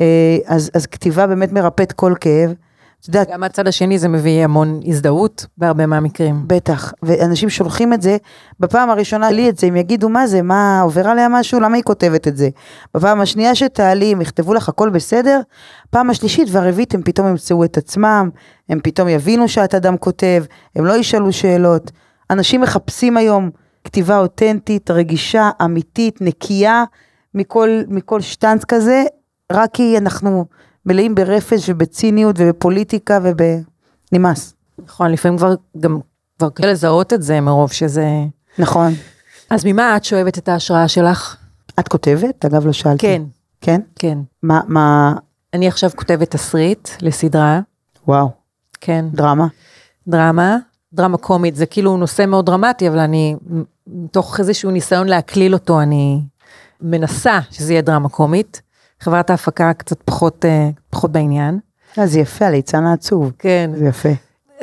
אה, 0.00 0.36
אז, 0.46 0.70
אז 0.74 0.86
כתיבה 0.86 1.26
באמת 1.26 1.52
מרפאת 1.52 1.92
כל 1.92 2.14
כאב. 2.20 2.54
את 3.02 3.08
יודעת, 3.08 3.28
גם 3.30 3.40
מהצד 3.40 3.68
השני 3.68 3.98
זה 3.98 4.08
מביא 4.08 4.44
המון 4.44 4.80
הזדהות 4.86 5.46
בהרבה 5.58 5.86
מהמקרים. 5.86 6.44
בטח, 6.46 6.92
ואנשים 7.02 7.50
שולחים 7.50 7.92
את 7.92 8.02
זה, 8.02 8.16
בפעם 8.60 8.90
הראשונה 8.90 9.30
לי 9.30 9.48
את 9.48 9.58
זה, 9.58 9.66
הם 9.66 9.76
יגידו 9.76 10.08
מה 10.08 10.26
זה, 10.26 10.42
מה, 10.42 10.80
עובר 10.80 11.08
עליה 11.08 11.28
משהו, 11.28 11.60
למה 11.60 11.76
היא 11.76 11.82
כותבת 11.82 12.28
את 12.28 12.36
זה? 12.36 12.48
בפעם 12.94 13.20
השנייה 13.20 13.54
שתעלי, 13.54 14.12
הם 14.12 14.20
יכתבו 14.20 14.54
לך 14.54 14.68
הכל 14.68 14.90
בסדר, 14.90 15.40
פעם 15.90 16.10
השלישית 16.10 16.48
והרביעית 16.50 16.94
הם 16.94 17.02
פתאום 17.02 17.26
ימצאו 17.26 17.64
את 17.64 17.76
עצמם, 17.76 18.30
הם 18.68 18.80
פתאום 18.82 19.08
יבינו 19.08 19.48
שאת 19.48 19.74
אדם 19.74 19.96
כותב, 19.96 20.44
הם 20.76 20.86
לא 20.86 20.96
ישאלו 20.96 21.32
שאלות. 21.32 21.90
אנשים 22.30 22.60
מחפשים 22.60 23.16
היום 23.16 23.50
כתיבה 23.84 24.18
אותנטית, 24.18 24.90
רגישה, 24.90 25.50
אמיתית, 25.64 26.20
נקייה, 26.20 26.84
מכל, 27.34 27.82
מכל 27.88 28.20
שטנץ 28.20 28.64
כזה, 28.64 29.04
רק 29.52 29.70
כי 29.72 29.98
אנחנו 29.98 30.44
מלאים 30.86 31.14
ברפש 31.14 31.68
ובציניות 31.68 32.36
ובפוליטיקה 32.38 33.18
וב... 33.22 33.36
נמאס. 34.12 34.54
נכון, 34.86 35.10
לפעמים 35.10 35.38
כבר 35.38 35.54
גם, 35.80 35.98
כבר 36.38 36.50
קשה 36.50 36.66
לזהות 36.66 37.12
את 37.12 37.22
זה 37.22 37.40
מרוב 37.40 37.72
שזה... 37.72 38.06
נכון. 38.58 38.92
אז 39.50 39.64
ממה 39.64 39.96
את 39.96 40.04
שואבת 40.04 40.38
את 40.38 40.48
ההשראה 40.48 40.88
שלך? 40.88 41.36
את 41.80 41.88
כותבת? 41.88 42.44
אגב, 42.44 42.66
לא 42.66 42.72
שאלתי. 42.72 43.06
כן, 43.06 43.22
כן? 43.60 43.80
כן. 43.96 44.18
מה, 44.42 44.60
מה, 44.68 45.14
אני 45.54 45.68
עכשיו 45.68 45.90
כותבת 45.96 46.30
תסריט 46.30 46.88
לסדרה, 47.00 47.60
וואו, 48.08 48.30
כן, 48.80 49.04
דרמה. 49.12 49.46
דרמה, 50.08 50.56
דרמה 50.92 51.18
קומית, 51.18 51.56
זה 51.56 51.66
כאילו 51.66 51.96
נושא 51.96 52.26
מאוד 52.26 52.46
דרמטי, 52.46 52.88
אבל 52.88 52.98
אני, 52.98 53.36
מתוך 53.86 54.40
איזשהו 54.40 54.70
ניסיון 54.70 55.06
להקליל 55.06 55.54
אותו, 55.54 55.80
אני 55.80 56.20
מנסה 56.80 57.38
שזה 57.50 57.72
יהיה 57.72 57.82
דרמה 57.82 58.08
קומית. 58.08 58.62
חברת 59.02 59.30
ההפקה 59.30 59.72
קצת 59.72 60.02
פחות, 60.04 60.44
אה, 60.44 60.68
פחות 60.90 61.12
בעניין. 61.12 61.58
אה, 61.98 62.06
זה 62.06 62.20
יפה, 62.20 62.46
הליצן 62.46 62.84
העצוב. 62.84 63.32
כן. 63.38 63.70
זה 63.74 63.84
יפה. 63.84 64.08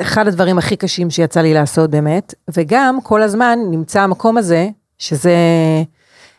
אחד 0.00 0.28
הדברים 0.28 0.58
הכי 0.58 0.76
קשים 0.76 1.10
שיצא 1.10 1.40
לי 1.40 1.54
לעשות 1.54 1.90
באמת, 1.90 2.34
וגם 2.54 2.98
כל 3.02 3.22
הזמן 3.22 3.58
נמצא 3.70 4.00
המקום 4.00 4.36
הזה, 4.36 4.68
שזה, 4.98 5.34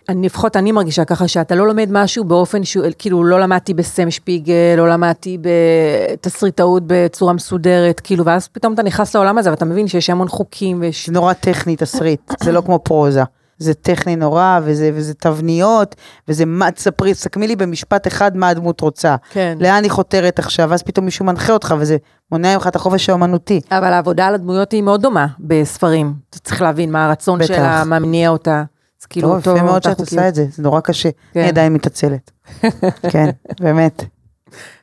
אני 0.10 0.26
לפחות 0.26 0.56
אני 0.56 0.72
מרגישה 0.72 1.06
ככה 1.06 1.28
שאתה 1.28 1.56
לא 1.56 1.68
לומד 1.68 1.90
משהו 1.92 2.24
באופן 2.24 2.64
שהוא, 2.64 2.86
כאילו 3.00 3.24
לא 3.24 3.40
למדתי 3.40 3.74
בסם 3.74 4.12
שפיגל, 4.12 4.76
לא 4.78 4.90
למדתי 4.90 5.38
בתסריטאות 5.42 6.84
בצורה 6.88 7.34
מסודרת, 7.34 8.00
כאילו, 8.00 8.26
ואז 8.26 8.48
פתאום 8.48 8.74
אתה 8.74 8.84
נכנס 8.84 9.16
לעולם 9.16 9.38
הזה 9.38 9.50
ואתה 9.50 9.66
מבין 9.66 9.88
שיש 9.88 10.10
המון 10.10 10.28
חוקים 10.28 10.82
ויש... 10.82 11.10
נורא 11.10 11.34
טכני 11.34 11.76
תסריט, 11.76 12.32
זה 12.44 12.52
לא 12.52 12.62
כמו 12.62 12.80
פרוזה. 12.80 13.24
זה 13.62 13.74
טכני 13.74 14.16
נורא, 14.16 14.60
וזה, 14.64 14.92
וזה 14.94 15.14
תבניות, 15.14 15.96
וזה 16.28 16.46
מה, 16.46 16.72
תספרי, 16.72 17.14
תסכמי 17.14 17.48
לי 17.48 17.56
במשפט 17.56 18.08
אחד 18.08 18.38
מה 18.38 18.50
הדמות 18.50 18.82
רוצה. 18.82 19.16
כן. 19.32 19.58
לאן 19.62 19.84
היא 19.84 19.92
חותרת 19.92 20.40
עכשיו, 20.40 20.70
ואז 20.70 20.84
פתאום 20.84 21.06
מישהו 21.06 21.26
מנחה 21.26 21.54
אותך, 21.54 21.76
וזה 21.80 21.98
מונע 22.32 22.54
ממך 22.54 22.68
את 22.68 22.76
החופש 22.76 23.10
האומנותי. 23.10 23.62
אבל 23.72 23.94
העבודה 23.94 24.28
על 24.28 24.34
הדמויות 24.36 24.72
היא 24.72 24.82
מאוד 24.82 25.02
דומה 25.02 25.28
בספרים. 25.40 26.14
אתה 26.30 26.40
צריך 26.40 26.62
להבין 26.62 26.92
מה 26.92 27.06
הרצון 27.06 27.40
בטח. 27.40 27.48
שלה, 27.48 27.84
מה 27.86 28.00
מניע 28.00 28.30
אותה. 28.30 28.64
אז 29.02 29.06
כאילו, 29.06 29.28
טוב, 29.28 29.38
אותו- 29.38 29.56
יפה 29.56 29.66
מאוד 29.66 29.84
שאת. 29.84 30.00
עושה 30.00 30.28
את 30.28 30.36
זה, 30.36 30.46
זה 30.52 30.64
נורא 30.64 30.80
קשה. 30.80 31.10
כן. 31.34 31.40
אני 31.40 31.50
עדיין 31.50 31.74
מתעצלת. 31.74 32.32
כן, 33.12 33.30
באמת. 33.60 34.04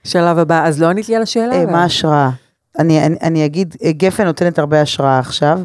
שלב 0.04 0.38
הבא, 0.38 0.66
אז 0.66 0.82
לא 0.82 0.86
ענית 0.86 1.08
לי 1.08 1.16
על 1.16 1.22
השאלה. 1.22 1.54
אה, 1.54 1.66
מה 1.66 1.82
ההשראה? 1.82 2.30
אני, 2.78 3.06
אני, 3.06 3.16
אני 3.22 3.44
אגיד, 3.44 3.76
אה, 3.84 3.92
גפן 3.92 4.24
נותנת 4.24 4.58
הרבה 4.58 4.80
השראה 4.80 5.18
עכשיו, 5.18 5.58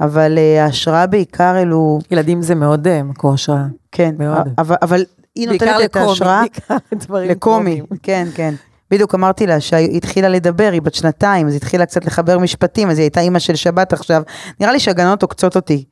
אבל 0.00 0.38
אה, 0.38 0.64
ההשראה 0.64 1.06
בעיקר 1.06 1.58
אלו, 1.58 1.98
ילדים 2.10 2.42
זה 2.42 2.54
מאוד 2.54 2.86
אה, 2.86 3.02
מקור 3.02 3.34
השראה. 3.34 3.64
כן, 3.92 4.14
מאוד. 4.18 4.48
אבל, 4.58 4.76
אבל 4.82 5.04
היא 5.34 5.48
נותנת 5.48 5.84
את 5.84 5.96
ההשראה 5.96 6.42
בעיקר 6.50 6.76
לקומי. 7.32 7.80
כן, 8.02 8.26
כן. 8.34 8.54
בדיוק 8.90 9.14
אמרתי 9.14 9.46
לה 9.46 9.60
שהיא 9.60 9.96
התחילה 9.96 10.28
לדבר, 10.28 10.70
היא 10.72 10.82
בת 10.82 10.94
שנתיים, 10.94 11.46
אז 11.46 11.52
היא 11.52 11.58
התחילה 11.58 11.86
קצת 11.86 12.04
לחבר 12.04 12.38
משפטים, 12.38 12.90
אז 12.90 12.98
היא 12.98 13.04
הייתה 13.04 13.20
אימא 13.20 13.38
של 13.38 13.54
שבת 13.54 13.92
עכשיו. 13.92 14.22
נראה 14.60 14.72
לי 14.72 14.80
שהגננות 14.80 15.22
עוקצות 15.22 15.56
אותי, 15.56 15.84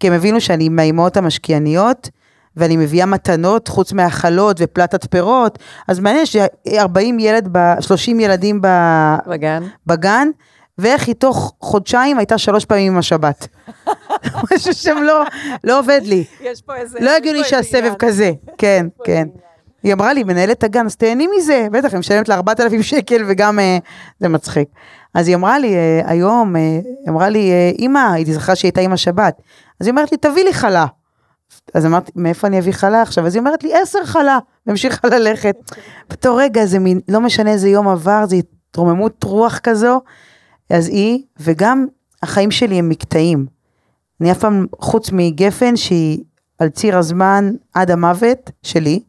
כי 0.00 0.06
הם 0.06 0.12
הבינו 0.12 0.40
שאני 0.40 0.68
מהאימהות 0.68 1.16
המשקיעניות, 1.16 2.10
ואני 2.56 2.76
מביאה 2.76 3.06
מתנות 3.06 3.68
חוץ 3.68 3.92
מהחלות 3.92 4.56
ופלטת 4.60 5.10
פירות, 5.10 5.58
אז 5.88 6.00
מעניין 6.00 6.26
ש-40 6.26 7.00
ילד, 7.18 7.48
ב- 7.52 7.80
30 7.80 8.20
ילדים 8.20 8.60
ב- 8.62 9.16
בגן. 9.26 9.62
בגן, 9.86 10.28
ואיך 10.78 11.06
היא 11.06 11.14
תוך 11.14 11.54
חודשיים 11.60 12.18
הייתה 12.18 12.38
שלוש 12.38 12.64
פעמים 12.64 12.92
עם 12.92 12.98
השבת. 12.98 13.48
משהו 14.52 14.74
שם 14.74 14.98
לא, 15.02 15.22
לא 15.64 15.78
עובד 15.78 16.00
לי. 16.04 16.24
יש 16.40 16.62
פה 16.62 16.76
איזה... 16.76 16.98
לא 17.00 17.16
הגיוני 17.16 17.44
שהסבב 17.44 17.92
כזה, 17.98 18.32
כן, 18.58 18.86
כן. 19.04 19.28
היא 19.82 19.92
אמרה 19.92 20.12
לי, 20.12 20.24
מנהלת 20.24 20.64
הגן, 20.64 20.86
אז 20.86 20.96
תהני 20.96 21.26
מזה, 21.36 21.66
בטח, 21.72 21.92
היא 21.92 21.98
משלמת 21.98 22.28
לה 22.28 22.34
4,000 22.34 22.82
שקל 22.82 23.24
וגם 23.28 23.58
אה, 23.58 23.78
זה 24.20 24.28
מצחיק. 24.28 24.68
אז 25.14 25.28
היא 25.28 25.36
אמרה 25.36 25.58
לי, 25.58 25.74
אה, 25.74 26.00
היום, 26.04 26.56
אה, 26.56 26.60
היא 26.60 27.08
אמרה 27.08 27.28
לי, 27.28 27.52
אמא, 27.78 28.12
היא 28.12 28.34
זכרה 28.34 28.56
שהיא 28.56 28.68
הייתה 28.68 28.80
עם 28.80 28.92
השבת. 28.92 29.42
אז 29.80 29.86
היא 29.86 29.90
אומרת 29.90 30.12
לי, 30.12 30.18
תביא 30.18 30.44
לי 30.44 30.54
חלה. 30.54 30.86
אז 31.74 31.86
אמרתי, 31.86 32.12
מאיפה 32.16 32.46
אני 32.46 32.58
אביא 32.58 32.72
חלה 32.72 33.02
עכשיו? 33.02 33.26
אז 33.26 33.34
היא 33.34 33.40
אומרת 33.40 33.64
לי, 33.64 33.74
עשר 33.74 34.04
חלה, 34.04 34.38
והמשיכה 34.66 35.08
ללכת. 35.08 35.56
באותו 36.08 36.36
רגע, 36.36 36.66
זה 36.66 36.78
מין, 36.78 37.00
לא 37.08 37.20
משנה 37.20 37.50
איזה 37.50 37.68
יום 37.68 37.88
עבר, 37.88 38.24
זה 38.26 38.36
התרוממות 38.36 39.24
רוח 39.24 39.58
כזו. 39.58 40.00
אז 40.70 40.88
היא, 40.88 41.22
וגם 41.40 41.86
החיים 42.22 42.50
שלי 42.50 42.78
הם 42.78 42.88
מקטעים. 42.88 43.46
אני 44.20 44.32
אף 44.32 44.38
פעם, 44.38 44.66
חוץ 44.80 45.10
מגפן 45.12 45.76
שהיא 45.76 46.24
על 46.58 46.68
ציר 46.68 46.98
הזמן 46.98 47.52
עד 47.74 47.90
המוות 47.90 48.50
שלי, 48.62 49.00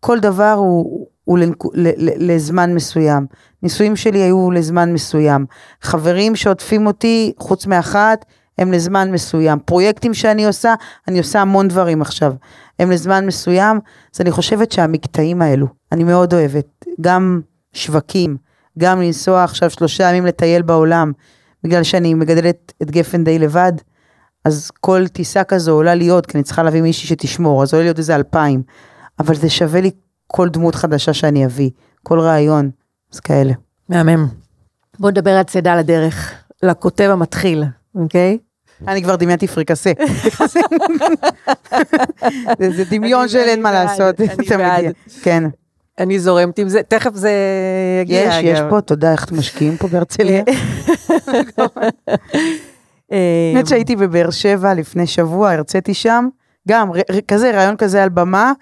כל 0.00 0.20
דבר 0.20 0.52
הוא, 0.52 1.06
הוא 1.24 1.38
לזמן 2.16 2.74
מסוים. 2.74 3.26
נישואים 3.62 3.96
שלי 3.96 4.18
היו 4.18 4.50
לזמן 4.50 4.92
מסוים. 4.92 5.46
חברים 5.82 6.36
שעוטפים 6.36 6.86
אותי, 6.86 7.32
חוץ 7.38 7.66
מאחת, 7.66 8.24
הם 8.58 8.72
לזמן 8.72 9.12
מסוים. 9.12 9.58
פרויקטים 9.58 10.14
שאני 10.14 10.46
עושה, 10.46 10.74
אני 11.08 11.18
עושה 11.18 11.40
המון 11.40 11.68
דברים 11.68 12.02
עכשיו. 12.02 12.34
הם 12.78 12.90
לזמן 12.90 13.26
מסוים, 13.26 13.80
אז 14.14 14.20
אני 14.20 14.30
חושבת 14.30 14.72
שהמקטעים 14.72 15.42
האלו, 15.42 15.66
אני 15.92 16.04
מאוד 16.04 16.34
אוהבת. 16.34 16.84
גם 17.00 17.40
שווקים, 17.72 18.36
גם 18.78 19.00
לנסוע 19.00 19.44
עכשיו 19.44 19.70
שלושה 19.70 20.04
ימים 20.04 20.26
לטייל 20.26 20.62
בעולם, 20.62 21.12
בגלל 21.64 21.82
שאני 21.82 22.14
מגדלת 22.14 22.72
את 22.82 22.90
גפן 22.90 23.24
די 23.24 23.38
לבד, 23.38 23.72
אז 24.44 24.70
כל 24.80 25.08
טיסה 25.08 25.44
כזו 25.44 25.72
עולה 25.72 25.94
לי 25.94 26.08
עוד, 26.08 26.26
כי 26.26 26.38
אני 26.38 26.44
צריכה 26.44 26.62
להביא 26.62 26.82
מישהי 26.82 27.08
שתשמור, 27.08 27.62
אז 27.62 27.72
עולה 27.74 27.82
לי 27.82 27.88
עוד 27.88 27.98
איזה 27.98 28.16
אלפיים. 28.16 28.62
אבל 29.18 29.34
זה 29.34 29.50
שווה 29.50 29.80
לי 29.80 29.90
כל 30.26 30.48
דמות 30.48 30.74
חדשה 30.74 31.12
שאני 31.12 31.46
אביא, 31.46 31.70
כל 32.02 32.20
רעיון, 32.20 32.70
אז 33.12 33.20
כאלה. 33.20 33.52
מהמם. 33.88 34.28
בוא 34.98 35.10
נדבר 35.10 35.30
על 35.30 35.42
צידה 35.42 35.76
לדרך, 35.76 36.32
לכותב 36.62 37.08
המתחיל, 37.12 37.64
אוקיי? 37.94 38.38
אני 38.88 39.02
כבר 39.02 39.16
דמיינתי 39.16 39.46
פריקסה. 39.46 39.92
זה 42.76 42.84
דמיון 42.90 43.28
של 43.28 43.38
אין 43.38 43.62
מה 43.62 43.72
לעשות. 43.72 44.20
אני 44.20 44.46
בעד. 44.48 44.84
כן. 45.22 45.44
אני 46.00 46.18
זורמת 46.18 46.58
עם 46.58 46.68
זה, 46.68 46.82
תכף 46.82 47.14
זה 47.14 47.32
יגיע. 48.02 48.20
יש, 48.20 48.34
יש. 48.42 48.60
פה, 48.70 48.80
תודה, 48.80 49.12
איך 49.12 49.24
אתם 49.24 49.38
משקיעים 49.38 49.76
פה 49.76 49.88
בהרצליה. 49.88 50.42
אה, 53.12 53.52
האמת 53.54 53.66
שהייתי 53.66 53.96
בבאר 53.96 54.30
שבע 54.30 54.74
לפני 54.74 55.06
שבוע, 55.06 55.52
הרציתי 55.52 55.94
שם, 55.94 56.28
גם 56.68 56.90
כזה, 57.28 57.50
רעיון 57.50 57.76
כזה 57.76 58.02
על 58.02 58.08
במה, 58.08 58.52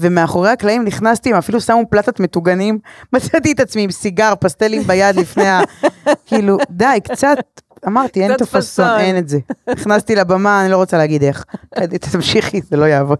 ומאחורי 0.00 0.50
הקלעים 0.50 0.84
נכנסתי, 0.84 1.30
הם 1.30 1.36
אפילו 1.36 1.60
שמו 1.60 1.82
פלטת 1.90 2.20
מטוגנים, 2.20 2.78
מצאתי 3.12 3.52
את 3.52 3.60
עצמי 3.60 3.82
עם 3.82 3.90
סיגר, 3.90 4.32
פסטלים 4.40 4.82
ביד 4.82 5.16
לפני 5.16 5.48
ה... 5.48 5.60
כאילו, 6.26 6.58
די, 6.70 6.98
קצת, 7.04 7.38
אמרתי, 7.86 8.22
אין 8.22 8.32
את 8.32 8.42
פאסון. 8.42 8.98
אין 8.98 9.18
את 9.18 9.28
זה. 9.28 9.38
נכנסתי 9.68 10.16
לבמה, 10.16 10.62
אני 10.62 10.70
לא 10.70 10.76
רוצה 10.76 10.98
להגיד 10.98 11.22
איך. 11.22 11.44
תמשיכי, 12.12 12.60
זה 12.70 12.76
לא 12.76 12.84
יעבוד. 12.84 13.18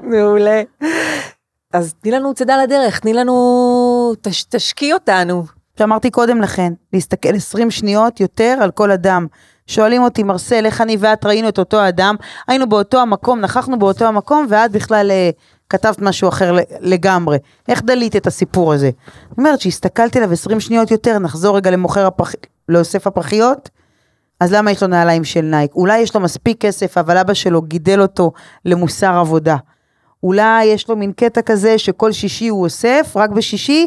מעולה. 0.00 0.62
אז 1.72 1.94
תני 2.00 2.12
לנו 2.12 2.34
צידה 2.34 2.62
לדרך, 2.62 2.98
תני 2.98 3.14
לנו, 3.14 4.14
תש, 4.20 4.44
תשקיעי 4.44 4.92
אותנו. 4.92 5.44
שאמרתי 5.78 6.10
קודם 6.10 6.40
לכן, 6.40 6.72
להסתכל 6.92 7.34
20 7.34 7.70
שניות 7.70 8.20
יותר 8.20 8.58
על 8.60 8.70
כל 8.70 8.90
אדם. 8.90 9.26
שואלים 9.66 10.02
אותי, 10.02 10.22
מרסל, 10.22 10.66
איך 10.66 10.80
אני 10.80 10.96
ואת 11.00 11.26
ראינו 11.26 11.48
את 11.48 11.58
אותו 11.58 11.88
אדם, 11.88 12.16
היינו 12.48 12.68
באותו 12.68 13.00
המקום, 13.00 13.40
נכחנו 13.40 13.78
באותו 13.78 14.04
המקום, 14.04 14.46
ואת 14.48 14.72
בכלל 14.72 15.10
אה, 15.10 15.30
כתבת 15.68 15.98
משהו 15.98 16.28
אחר 16.28 16.56
לגמרי. 16.80 17.38
איך 17.68 17.82
דלית 17.82 18.16
את 18.16 18.26
הסיפור 18.26 18.72
הזה? 18.72 18.90
זאת 19.28 19.38
אומרת, 19.38 19.60
שהסתכלתי 19.60 20.18
עליו 20.18 20.32
20 20.32 20.60
שניות 20.60 20.90
יותר, 20.90 21.18
נחזור 21.18 21.56
רגע 21.56 21.70
למוכר 21.70 22.06
הפח... 22.06 22.32
לאוסף 22.68 23.06
הפחיות, 23.06 23.68
אז 24.40 24.52
למה 24.52 24.70
יש 24.70 24.82
לו 24.82 24.88
נעליים 24.88 25.24
של 25.24 25.40
נייק? 25.40 25.74
אולי 25.74 25.98
יש 25.98 26.14
לו 26.14 26.20
מספיק 26.20 26.60
כסף, 26.60 26.98
אבל 26.98 27.18
אבא 27.18 27.34
שלו 27.34 27.62
גידל 27.62 28.00
אותו 28.00 28.32
למוסר 28.64 29.14
עבודה. 29.14 29.56
אולי 30.22 30.64
יש 30.64 30.88
לו 30.88 30.96
מין 30.96 31.12
קטע 31.12 31.42
כזה 31.42 31.78
שכל 31.78 32.12
שישי 32.12 32.48
הוא 32.48 32.64
אוסף, 32.64 33.12
רק 33.16 33.30
בשישי, 33.30 33.86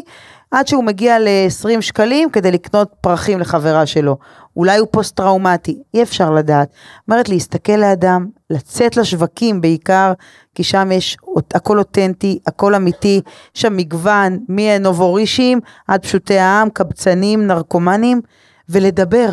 עד 0.50 0.66
שהוא 0.68 0.84
מגיע 0.84 1.18
ל-20 1.18 1.80
שקלים 1.80 2.30
כדי 2.30 2.50
לקנות 2.50 2.90
פרחים 3.00 3.40
לחברה 3.40 3.86
שלו. 3.86 4.16
אולי 4.56 4.78
הוא 4.78 4.88
פוסט-טראומטי, 4.90 5.78
אי 5.94 6.02
אפשר 6.02 6.30
לדעת. 6.30 6.68
אומרת 7.08 7.28
להסתכל 7.28 7.72
לאדם, 7.72 8.26
לצאת 8.50 8.96
לשווקים 8.96 9.60
בעיקר, 9.60 10.12
כי 10.54 10.64
שם 10.64 10.92
יש 10.92 11.16
הכל 11.54 11.78
אותנטי, 11.78 12.38
הכל 12.46 12.74
אמיתי, 12.74 13.20
יש 13.56 13.62
שם 13.62 13.76
מגוון, 13.76 14.38
מנובורישים 14.48 15.60
עד 15.88 16.02
פשוטי 16.02 16.38
העם, 16.38 16.70
קבצנים, 16.70 17.46
נרקומנים, 17.46 18.20
ולדבר. 18.68 19.30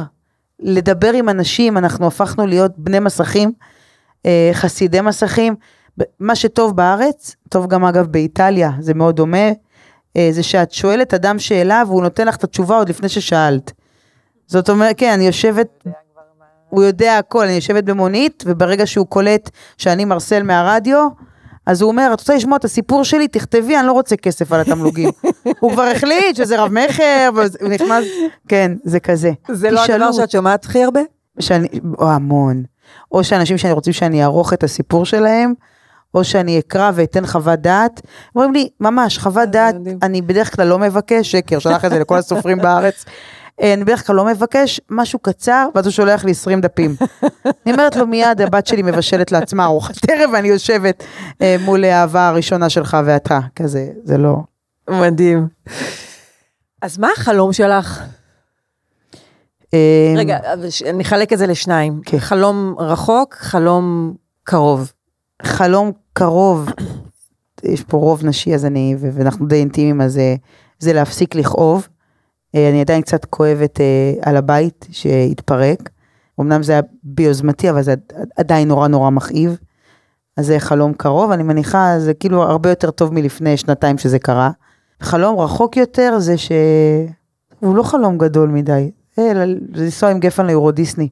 לדבר 0.59 1.13
עם 1.13 1.29
אנשים, 1.29 1.77
אנחנו 1.77 2.07
הפכנו 2.07 2.47
להיות 2.47 2.71
בני 2.77 2.99
מסכים, 2.99 3.51
אה, 4.25 4.49
חסידי 4.53 5.01
מסכים. 5.01 5.55
מה 6.19 6.35
שטוב 6.35 6.75
בארץ, 6.75 7.35
טוב 7.49 7.67
גם 7.67 7.85
אגב 7.85 8.07
באיטליה, 8.07 8.71
זה 8.79 8.93
מאוד 8.93 9.15
דומה, 9.15 9.51
אה, 10.17 10.27
זה 10.31 10.43
שאת 10.43 10.71
שואלת 10.71 11.13
אדם 11.13 11.39
שאלה 11.39 11.83
והוא 11.87 12.01
נותן 12.01 12.27
לך 12.27 12.35
את 12.35 12.43
התשובה 12.43 12.77
עוד 12.77 12.89
לפני 12.89 13.09
ששאלת. 13.09 13.71
זאת 14.47 14.69
אומרת, 14.69 14.95
כן, 14.97 15.11
אני 15.13 15.25
יושבת, 15.25 15.83
הוא 16.69 16.83
יודע 16.83 17.17
הכל, 17.17 17.43
אני 17.43 17.53
יושבת 17.53 17.83
במונית, 17.83 18.43
וברגע 18.47 18.87
שהוא 18.87 19.07
קולט 19.07 19.49
שאני 19.77 20.05
מרסל 20.05 20.43
מהרדיו, 20.43 21.07
אז 21.65 21.81
הוא 21.81 21.91
אומר, 21.91 22.09
את 22.13 22.19
רוצה 22.19 22.35
לשמוע 22.35 22.57
את 22.57 22.65
הסיפור 22.65 23.03
שלי? 23.03 23.27
תכתבי, 23.27 23.77
אני 23.77 23.87
לא 23.87 23.91
רוצה 23.91 24.15
כסף 24.15 24.51
על 24.51 24.61
התמלוגים. 24.61 25.09
הוא 25.59 25.71
כבר 25.71 25.83
החליט 25.83 26.35
שזה 26.35 26.61
רב 26.61 26.71
מכר, 26.71 27.29
והוא 27.35 27.69
נכנס, 27.69 28.05
כן, 28.47 28.71
זה 28.83 28.99
כזה. 28.99 29.31
זה 29.51 29.71
לא. 29.71 29.83
הדבר 29.83 30.11
שאת 30.11 30.31
שומעת 30.31 30.65
הכי 30.65 30.83
הרבה? 30.83 31.01
שאני, 31.39 31.67
או 31.97 32.09
המון. 32.09 32.63
או 33.11 33.23
שאנשים 33.23 33.57
שאני 33.57 33.73
רוצים 33.73 33.93
שאני 33.93 34.23
אערוך 34.23 34.53
את 34.53 34.63
הסיפור 34.63 35.05
שלהם, 35.05 35.53
או 36.13 36.23
שאני 36.23 36.59
אקרא 36.59 36.91
ואתן 36.95 37.25
חוות 37.27 37.59
דעת. 37.59 38.01
אומרים 38.35 38.53
לי, 38.53 38.69
ממש, 38.79 39.17
חוות 39.17 39.49
דעת, 39.49 39.75
מדהים. 39.75 39.99
אני 40.03 40.21
בדרך 40.21 40.55
כלל 40.55 40.67
לא 40.67 40.79
מבקש, 40.79 41.31
שקר, 41.31 41.59
שלח 41.59 41.85
את 41.85 41.89
זה 41.91 41.99
לכל 41.99 42.17
הסופרים 42.17 42.57
בארץ. 42.57 43.05
אה, 43.61 43.73
אני 43.73 43.83
בדרך 43.83 44.07
כלל 44.07 44.15
לא 44.15 44.25
מבקש 44.25 44.81
משהו 44.89 45.19
קצר, 45.19 45.67
ואז 45.75 45.85
הוא 45.85 45.91
שולח 45.91 46.25
לי 46.25 46.31
20 46.31 46.61
דפים. 46.61 46.95
אני 47.45 47.73
אומרת 47.73 47.95
לו 47.95 48.07
מיד, 48.07 48.41
הבת 48.41 48.67
שלי 48.67 48.81
מבשלת 48.81 49.31
לעצמה 49.31 49.65
ארוחת 49.65 50.09
ערב, 50.09 50.29
ואני 50.33 50.47
יושבת 50.47 51.03
אה, 51.41 51.55
מול 51.65 51.83
האהבה 51.83 52.27
הראשונה 52.27 52.69
שלך 52.69 52.97
ואתה, 53.05 53.39
כזה, 53.55 53.87
זה 54.03 54.17
לא... 54.17 54.35
מדהים. 54.89 55.47
אז 56.81 56.97
מה 56.97 57.07
החלום 57.17 57.53
שלך? 57.53 58.01
אה, 59.73 60.13
רגע, 60.17 60.37
אבל 60.53 60.69
ש- 60.69 60.83
נחלק 60.83 61.33
את 61.33 61.37
זה 61.37 61.47
לשניים. 61.47 62.01
כן. 62.05 62.19
חלום 62.19 62.75
רחוק, 62.79 63.33
חלום 63.33 64.13
קרוב. 64.43 64.91
חלום 65.43 65.91
קרוב, 66.13 66.69
יש 67.63 67.83
פה 67.83 67.97
רוב 67.97 68.25
נשי 68.25 68.55
אז 68.55 68.65
אני, 68.65 68.95
ואנחנו 68.99 69.47
די 69.47 69.55
אינטימיים 69.55 70.01
אז 70.01 70.17
אה, 70.17 70.35
זה 70.79 70.93
להפסיק 70.93 71.35
לכאוב. 71.35 71.87
אה, 72.55 72.69
אני 72.69 72.81
עדיין 72.81 73.01
קצת 73.01 73.25
כואבת 73.25 73.81
אה, 73.81 74.13
על 74.21 74.37
הבית 74.37 74.87
שהתפרק. 74.91 75.89
אמנם 76.41 76.63
זה 76.63 76.71
היה 76.71 76.81
ביוזמתי 77.03 77.69
אבל 77.69 77.81
זה 77.81 77.91
עד- 77.91 78.13
עדיין 78.37 78.67
נורא 78.67 78.87
נורא 78.87 79.09
מכאיב. 79.09 79.57
אז 80.37 80.45
זה 80.45 80.59
חלום 80.59 80.93
קרוב, 80.93 81.31
אני 81.31 81.43
מניחה 81.43 81.99
זה 81.99 82.13
כאילו 82.13 82.43
הרבה 82.43 82.69
יותר 82.69 82.91
טוב 82.91 83.13
מלפני 83.13 83.57
שנתיים 83.57 83.97
שזה 83.97 84.19
קרה. 84.19 84.51
חלום 85.01 85.39
רחוק 85.39 85.77
יותר 85.77 86.19
זה 86.19 86.35
שהוא 86.37 87.75
לא 87.75 87.83
חלום 87.83 88.17
גדול 88.17 88.49
מדי, 88.49 88.91
אלא 89.19 89.43
לנסוע 89.73 90.09
עם 90.09 90.19
גפן 90.19 90.45
ליורו 90.45 90.71
דיסני. 90.71 91.09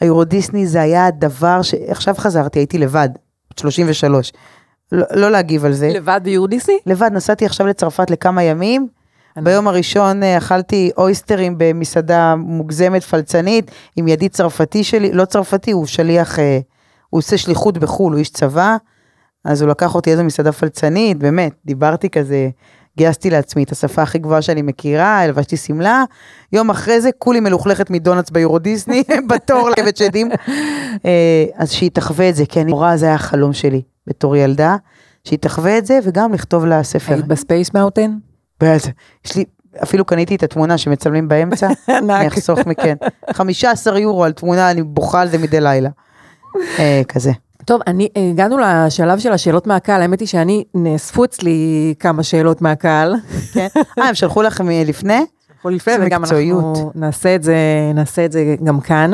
היורו 0.00 0.24
דיסני 0.24 0.66
זה 0.66 0.80
היה 0.80 1.06
הדבר 1.06 1.62
שעכשיו 1.62 2.14
חזרתי, 2.14 2.58
הייתי 2.58 2.78
לבד, 2.78 3.08
בת 3.56 3.60
33. 3.60 4.32
לא, 4.92 5.06
לא 5.14 5.30
להגיב 5.30 5.64
על 5.64 5.72
זה. 5.72 5.88
לבד 5.88 6.20
ביור 6.24 6.48
דיסני? 6.48 6.78
לבד, 6.86 7.10
נסעתי 7.12 7.46
עכשיו 7.46 7.66
לצרפת 7.66 8.10
לכמה 8.10 8.42
ימים. 8.42 8.88
ביום 9.36 9.68
הראשון 9.68 10.22
אה, 10.22 10.38
אכלתי 10.38 10.90
אויסטרים 10.96 11.54
במסעדה 11.58 12.34
מוגזמת 12.36 13.04
פלצנית 13.04 13.70
עם 13.96 14.08
ידיד 14.08 14.32
צרפתי 14.32 14.84
שלי, 14.84 15.12
לא 15.12 15.24
צרפתי, 15.24 15.70
הוא 15.70 15.86
שליח, 15.86 16.38
אה, 16.38 16.58
הוא 17.10 17.18
עושה 17.18 17.38
שליחות 17.38 17.78
בחו"ל, 17.78 18.12
הוא 18.12 18.18
איש 18.18 18.30
צבא, 18.30 18.76
אז 19.44 19.62
הוא 19.62 19.70
לקח 19.70 19.94
אותי 19.94 20.10
איזו 20.10 20.24
מסעדה 20.24 20.52
פלצנית, 20.52 21.18
באמת, 21.18 21.52
דיברתי 21.64 22.10
כזה, 22.10 22.48
גייסתי 22.96 23.30
לעצמי 23.30 23.62
את 23.62 23.72
השפה 23.72 24.02
הכי 24.02 24.18
גבוהה 24.18 24.42
שאני 24.42 24.62
מכירה, 24.62 25.20
הלבשתי 25.20 25.56
שמלה, 25.56 26.04
יום 26.52 26.70
אחרי 26.70 27.00
זה 27.00 27.10
כולי 27.18 27.40
מלוכלכת 27.40 27.90
מדונלדס 27.90 28.30
ביורו 28.30 28.58
דיסני, 28.58 29.02
בתור 29.30 29.70
לכבד 29.70 29.96
שדים. 29.96 30.30
אה, 31.04 31.44
אז 31.54 31.72
שהיא 31.72 31.90
תחווה 31.90 32.28
את 32.28 32.34
זה, 32.34 32.46
כי 32.46 32.60
אני 32.60 32.70
נורא, 32.70 32.96
זה 32.96 33.06
היה 33.06 33.14
החלום 33.14 33.52
שלי 33.52 33.82
בתור 34.06 34.36
ילדה, 34.36 34.76
שהיא 35.24 35.38
תחווה 35.38 35.78
את 35.78 35.86
זה 35.86 35.98
וגם 36.02 36.32
לכתוב 36.32 36.66
לה 36.66 36.82
ספר. 36.82 37.14
היית 37.14 37.26
ב-Space 37.26 37.74
Mountain? 37.74 38.10
יש 39.24 39.36
לי, 39.36 39.44
אפילו 39.82 40.04
קניתי 40.04 40.34
את 40.34 40.42
התמונה 40.42 40.78
שמצלמים 40.78 41.28
באמצע, 41.28 41.68
אני 41.88 42.28
אחסוך 42.28 42.58
מכם. 42.66 42.96
15 43.32 43.98
יורו 43.98 44.24
על 44.24 44.32
תמונה, 44.32 44.70
אני 44.70 44.82
בוכה 44.82 45.20
על 45.20 45.28
זה 45.28 45.38
מדי 45.38 45.60
לילה. 45.60 45.90
אה, 46.78 47.02
כזה. 47.08 47.32
טוב, 47.66 47.80
אני, 47.86 48.08
הגענו 48.30 48.58
לשלב 48.58 49.18
של 49.18 49.32
השאלות 49.32 49.66
מהקהל, 49.66 50.02
האמת 50.02 50.20
היא 50.20 50.28
שאני, 50.28 50.64
נאספו 50.74 51.24
אצלי 51.24 51.94
כמה 51.98 52.22
שאלות 52.22 52.62
מהקהל. 52.62 53.14
כן. 53.52 53.66
אה, 53.98 54.08
הם 54.08 54.14
שלחו 54.14 54.42
לכם 54.42 54.68
לפני? 54.68 55.24
יכול 55.58 55.74
לפני, 55.74 55.94
וגם. 56.00 56.24
אנחנו 56.24 56.92
נעשה 56.94 57.34
את 57.34 57.42
זה, 57.42 57.56
נעשה 57.94 58.24
את 58.24 58.32
זה 58.32 58.56
גם 58.64 58.80
כאן. 58.80 59.10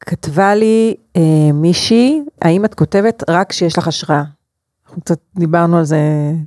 כתבה 0.00 0.54
לי 0.54 0.94
אה, 1.16 1.52
מישהי, 1.54 2.22
האם 2.42 2.64
את 2.64 2.74
כותבת 2.74 3.22
רק 3.30 3.50
כשיש 3.50 3.78
לך 3.78 3.88
השראה? 3.88 4.22
אנחנו 4.88 5.02
קצת 5.02 5.18
דיברנו 5.36 5.78
על 5.78 5.84
זה, 5.84 5.98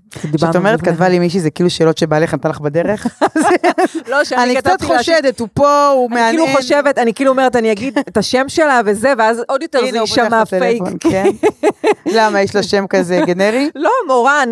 קצת 0.09 0.35
כשאת 0.35 0.55
אומרת 0.55 0.81
כתבה 0.81 1.09
לי 1.09 1.19
מישהי, 1.19 1.39
זה 1.39 1.49
כאילו 1.49 1.69
שאלות 1.69 1.97
שבעלך 1.97 2.33
נתן 2.33 2.49
לך 2.49 2.59
בדרך? 2.59 3.07
לא, 4.11 4.23
שאני 4.23 4.41
אני 4.43 4.55
קצת 4.55 4.69
כתבתי 4.69 4.93
לה 4.93 5.03
ש- 5.03 5.09
חושדת, 5.09 5.39
הוא 5.39 5.47
פה, 5.53 5.87
הוא 5.87 6.07
אני 6.11 6.15
מעניין. 6.21 6.45
כאילו 6.45 6.57
חושבת, 6.57 6.97
אני 6.97 7.13
כאילו 7.13 7.31
אומרת, 7.31 7.55
אני 7.55 7.71
אגיד 7.71 7.97
את 7.99 8.17
השם 8.17 8.45
שלה 8.49 8.81
וזה, 8.85 9.13
ואז 9.17 9.41
עוד 9.47 9.61
יותר 9.61 9.79
זה 9.91 9.97
יישמע 9.97 10.45
פייק. 10.45 10.83
כן. 10.99 11.25
למה, 12.15 12.41
יש 12.41 12.55
לה 12.55 12.63
שם 12.63 12.85
כזה 12.89 13.21
גנרי? 13.25 13.69
לא, 13.75 13.89
מורן, 14.07 14.49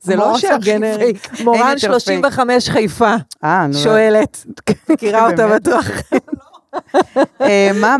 זה 0.00 0.16
לא 0.16 0.38
שם 0.38 0.56
גנרי. 0.62 1.12
מורן 1.44 1.68
יותר 1.74 1.78
35 1.98 2.68
חיפה, 2.70 3.14
אה, 3.44 3.66
נו. 3.66 3.74
שואלת. 3.74 4.44
מכירה 4.90 5.30
אותה? 5.30 5.48
בטוח. 5.48 5.86
אה, 7.40 7.70
מה- 7.74 7.96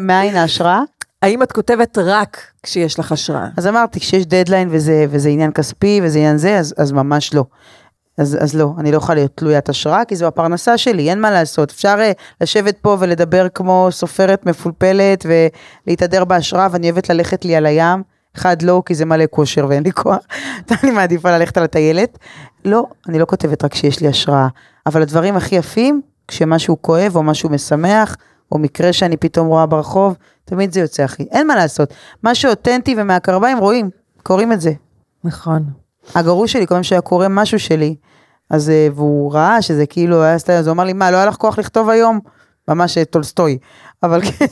מאין 0.00 0.36
ההשראה? 0.36 0.80
האם 1.22 1.42
את 1.42 1.52
כותבת 1.52 1.98
רק 1.98 2.42
כשיש 2.62 2.98
לך 2.98 3.12
השראה? 3.12 3.48
אז 3.56 3.66
אמרתי, 3.66 4.00
כשיש 4.00 4.26
דדליין 4.26 4.68
וזה, 4.70 5.06
וזה 5.10 5.28
עניין 5.28 5.52
כספי 5.52 6.00
וזה 6.02 6.18
עניין 6.18 6.36
זה, 6.36 6.58
אז, 6.58 6.74
אז 6.78 6.92
ממש 6.92 7.34
לא. 7.34 7.44
אז, 8.18 8.38
אז 8.40 8.54
לא, 8.54 8.72
אני 8.78 8.92
לא 8.92 8.96
יכולה 8.96 9.14
להיות 9.14 9.32
תלוית 9.34 9.68
השראה, 9.68 10.04
כי 10.04 10.16
זו 10.16 10.26
הפרנסה 10.26 10.78
שלי, 10.78 11.10
אין 11.10 11.20
מה 11.20 11.30
לעשות. 11.30 11.70
אפשר 11.70 11.98
uh, 11.98 12.22
לשבת 12.40 12.78
פה 12.78 12.96
ולדבר 13.00 13.48
כמו 13.48 13.88
סופרת 13.90 14.46
מפולפלת 14.46 15.26
ולהתהדר 15.86 16.24
בהשראה, 16.24 16.68
ואני 16.70 16.90
אוהבת 16.90 17.10
ללכת 17.10 17.44
לי 17.44 17.56
על 17.56 17.66
הים. 17.66 18.02
אחד, 18.36 18.62
לא, 18.62 18.82
כי 18.86 18.94
זה 18.94 19.04
מלא 19.04 19.24
כושר 19.30 19.66
ואין 19.68 19.82
לי 19.82 19.92
כוח. 19.92 20.18
אני 20.82 20.90
מעדיפה 20.90 21.38
ללכת 21.38 21.56
על 21.56 21.64
הטיילת. 21.64 22.18
לא, 22.64 22.86
אני 23.08 23.18
לא 23.18 23.24
כותבת 23.24 23.64
רק 23.64 23.72
כשיש 23.72 24.00
לי 24.00 24.08
השראה. 24.08 24.48
אבל 24.86 25.02
הדברים 25.02 25.36
הכי 25.36 25.54
יפים, 25.54 26.00
כשמשהו 26.28 26.82
כואב 26.82 27.16
או 27.16 27.22
משהו 27.22 27.50
משמח, 27.50 28.16
או 28.52 28.58
מקרה 28.58 28.92
שאני 28.92 29.16
פתאום 29.16 29.46
רואה 29.46 29.66
ברחוב, 29.66 30.16
תמיד 30.44 30.72
זה 30.72 30.80
יוצא 30.80 31.02
הכי. 31.02 31.22
אין 31.22 31.46
מה 31.46 31.56
לעשות. 31.56 31.94
מה 32.22 32.34
שאותנטי 32.34 32.94
ומהקרביים 32.98 33.58
רואים, 33.58 33.90
קוראים 34.22 34.52
את 34.52 34.60
זה. 34.60 34.72
נכון. 35.24 35.64
הגרוש 36.14 36.52
שלי, 36.52 36.66
כל 36.66 36.74
פעם 36.74 36.82
שהיה 36.82 37.00
קורה 37.00 37.28
משהו 37.28 37.58
שלי, 37.58 37.94
אז, 38.50 38.70
אה, 38.70 38.88
והוא 38.94 39.32
ראה 39.32 39.62
שזה 39.62 39.86
כאילו 39.86 40.22
היה 40.22 40.38
סטייל, 40.38 40.58
אז 40.58 40.66
הוא 40.66 40.72
אמר 40.72 40.84
לי, 40.84 40.92
מה, 40.92 41.10
לא 41.10 41.16
היה 41.16 41.26
לך 41.26 41.34
כוח 41.34 41.58
לכתוב 41.58 41.88
היום? 41.88 42.20
ממש 42.68 42.98
אה, 42.98 43.04
טולסטוי. 43.04 43.58
אבל 44.02 44.20
כן, 44.22 44.46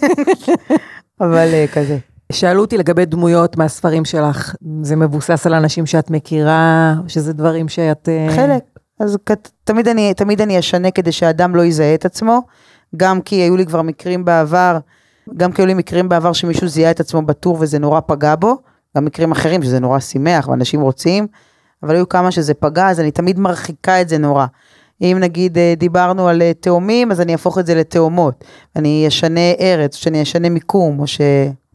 אבל 1.21 1.49
אה, 1.53 1.65
כזה. 1.73 1.99
שאלו 2.33 2.61
אותי 2.61 2.79
לגבי 2.79 3.05
דמויות 3.05 3.57
מהספרים 3.57 4.05
שלך, 4.05 4.55
זה 4.83 4.97
מבוסס 4.97 5.47
על 5.47 5.55
אנשים 5.55 5.87
שאת 5.87 6.11
מכירה, 6.11 6.95
שזה 7.09 7.33
דברים 7.33 7.69
שאת... 7.69 8.09
חלק. 8.37 8.63
אז 9.01 9.17
תמיד 9.65 9.89
אני, 9.89 10.15
תמיד 10.15 10.41
אני 10.41 10.59
אשנה 10.59 10.91
כדי 10.91 11.13
שהאדם 11.13 11.57
לא 11.57 11.63
יזהה 11.63 11.95
את 11.95 12.05
עצמו, 12.05 12.41
גם 12.97 13.21
כי 13.21 13.37
היו 13.37 13.57
לי 13.57 13.67
כבר 13.67 13.83
מקרים 13.83 14.25
בעבר, 14.25 14.79
גם 15.37 15.53
כי 15.53 15.63
היו 15.63 15.67
לי 15.67 15.75
מקרים 15.75 16.09
בעבר 16.09 16.33
שמישהו 16.33 16.69
זיהה 16.69 16.91
את 16.91 17.01
עצמו 17.01 17.23
בטור 17.23 17.57
וזה 17.61 17.79
נורא 17.79 18.01
פגע 18.01 18.35
בו, 18.35 18.57
גם 18.97 19.05
מקרים 19.05 19.33
אחרים 19.33 19.63
שזה 19.63 19.81
נורא 19.81 19.99
שימח 19.99 20.49
ואנשים 20.49 20.81
רוצים, 20.81 21.27
אבל 21.83 21.95
היו 21.95 22.09
כמה 22.09 22.31
שזה 22.31 22.55
פגע, 22.55 22.91
אז 22.91 23.01
אני 23.01 23.11
תמיד 23.11 23.39
מרחיקה 23.39 24.01
את 24.01 24.09
זה 24.09 24.19
נורא. 24.19 24.47
אם 25.03 25.17
נגיד 25.21 25.59
אה, 25.59 25.75
דיברנו 25.77 26.29
על 26.29 26.43
אה, 26.43 26.53
תאומים, 26.61 27.11
אז 27.11 27.21
אני 27.21 27.33
אהפוך 27.33 27.59
את 27.59 27.67
זה 27.67 27.75
לתאומות. 27.75 28.45
אני 28.77 29.05
אשנה 29.09 29.53
ארץ, 29.61 29.95
שאני 29.95 30.23
אשנה 30.23 30.49
מיקום, 30.49 31.01
או 31.01 31.07
ש... 31.07 31.21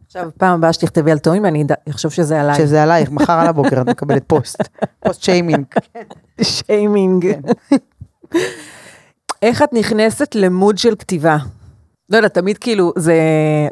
עכשיו, 0.06 0.28
פעם 0.38 0.54
הבאה 0.54 0.72
שתכתבי 0.72 1.12
על 1.12 1.18
תאומים, 1.18 1.46
אני 1.46 1.64
אחשוב 1.90 2.12
שזה 2.12 2.40
עליי. 2.40 2.54
שזה 2.54 2.82
עלייך, 2.82 3.10
מחר 3.10 3.32
על 3.32 3.46
הבוקר 3.46 3.80
את 3.80 3.88
מקבלת 3.88 4.22
פוסט, 4.26 4.62
פוסט 5.04 5.22
שיימינג. 5.22 5.64
שיימינג. 6.42 7.26
איך 9.46 9.62
את 9.62 9.72
נכנסת 9.72 10.34
למוד 10.34 10.78
של 10.78 10.94
כתיבה? 10.98 11.36
לא 12.10 12.16
יודעת, 12.16 12.34
תמיד 12.34 12.58
כאילו, 12.58 12.92
זה, 12.96 13.14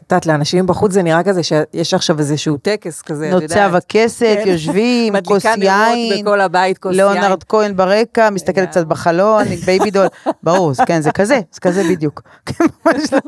את 0.07 0.13
יודעת, 0.13 0.27
לאנשים 0.27 0.67
בחוץ 0.67 0.93
זה 0.93 1.03
נראה 1.03 1.23
כזה 1.23 1.43
שיש 1.43 1.95
עכשיו 1.95 2.19
איזשהו 2.19 2.57
טקס 2.57 3.03
כזה, 3.03 3.29
את 3.29 3.57
יודעת. 3.57 3.75
נוצת 3.75 4.07
הקסת, 4.07 4.39
כן. 4.45 4.51
יושבים, 4.51 5.15
מדליקה 5.25 6.13
נרות 6.13 6.25
בכל 6.25 6.41
הבית, 6.41 6.79
כוס 6.79 6.97
יין. 6.97 7.07
ליאונרד 7.07 7.45
כהן 7.45 7.77
ברקע, 7.77 8.31
מסתכלת 8.31 8.69
קצת 8.69 8.87
בחלון, 8.87 9.45
baby 9.67 9.91
doll, 9.91 10.07
ברור, 10.43 10.73
כן, 10.87 11.01
זה 11.01 11.13
כזה, 11.13 11.41
זה 11.53 11.61
כזה 11.61 11.83
בדיוק. 11.91 12.23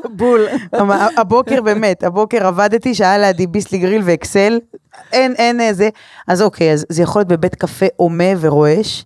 בול. 0.09 0.47
הבוקר 1.17 1.61
באמת, 1.61 2.03
הבוקר 2.03 2.47
עבדתי, 2.47 2.95
שהיה 2.95 3.17
לידי 3.17 3.47
ביסלי 3.47 3.77
גריל 3.77 4.01
ואקסל, 4.05 4.59
אין, 5.13 5.33
אין 5.37 5.61
איזה, 5.61 5.89
אז 6.27 6.41
אוקיי, 6.41 6.73
אז 6.73 6.85
זה 6.89 7.01
יכול 7.01 7.19
להיות 7.19 7.29
בבית 7.29 7.55
קפה 7.55 7.85
הומה 7.95 8.33
ורועש, 8.39 9.05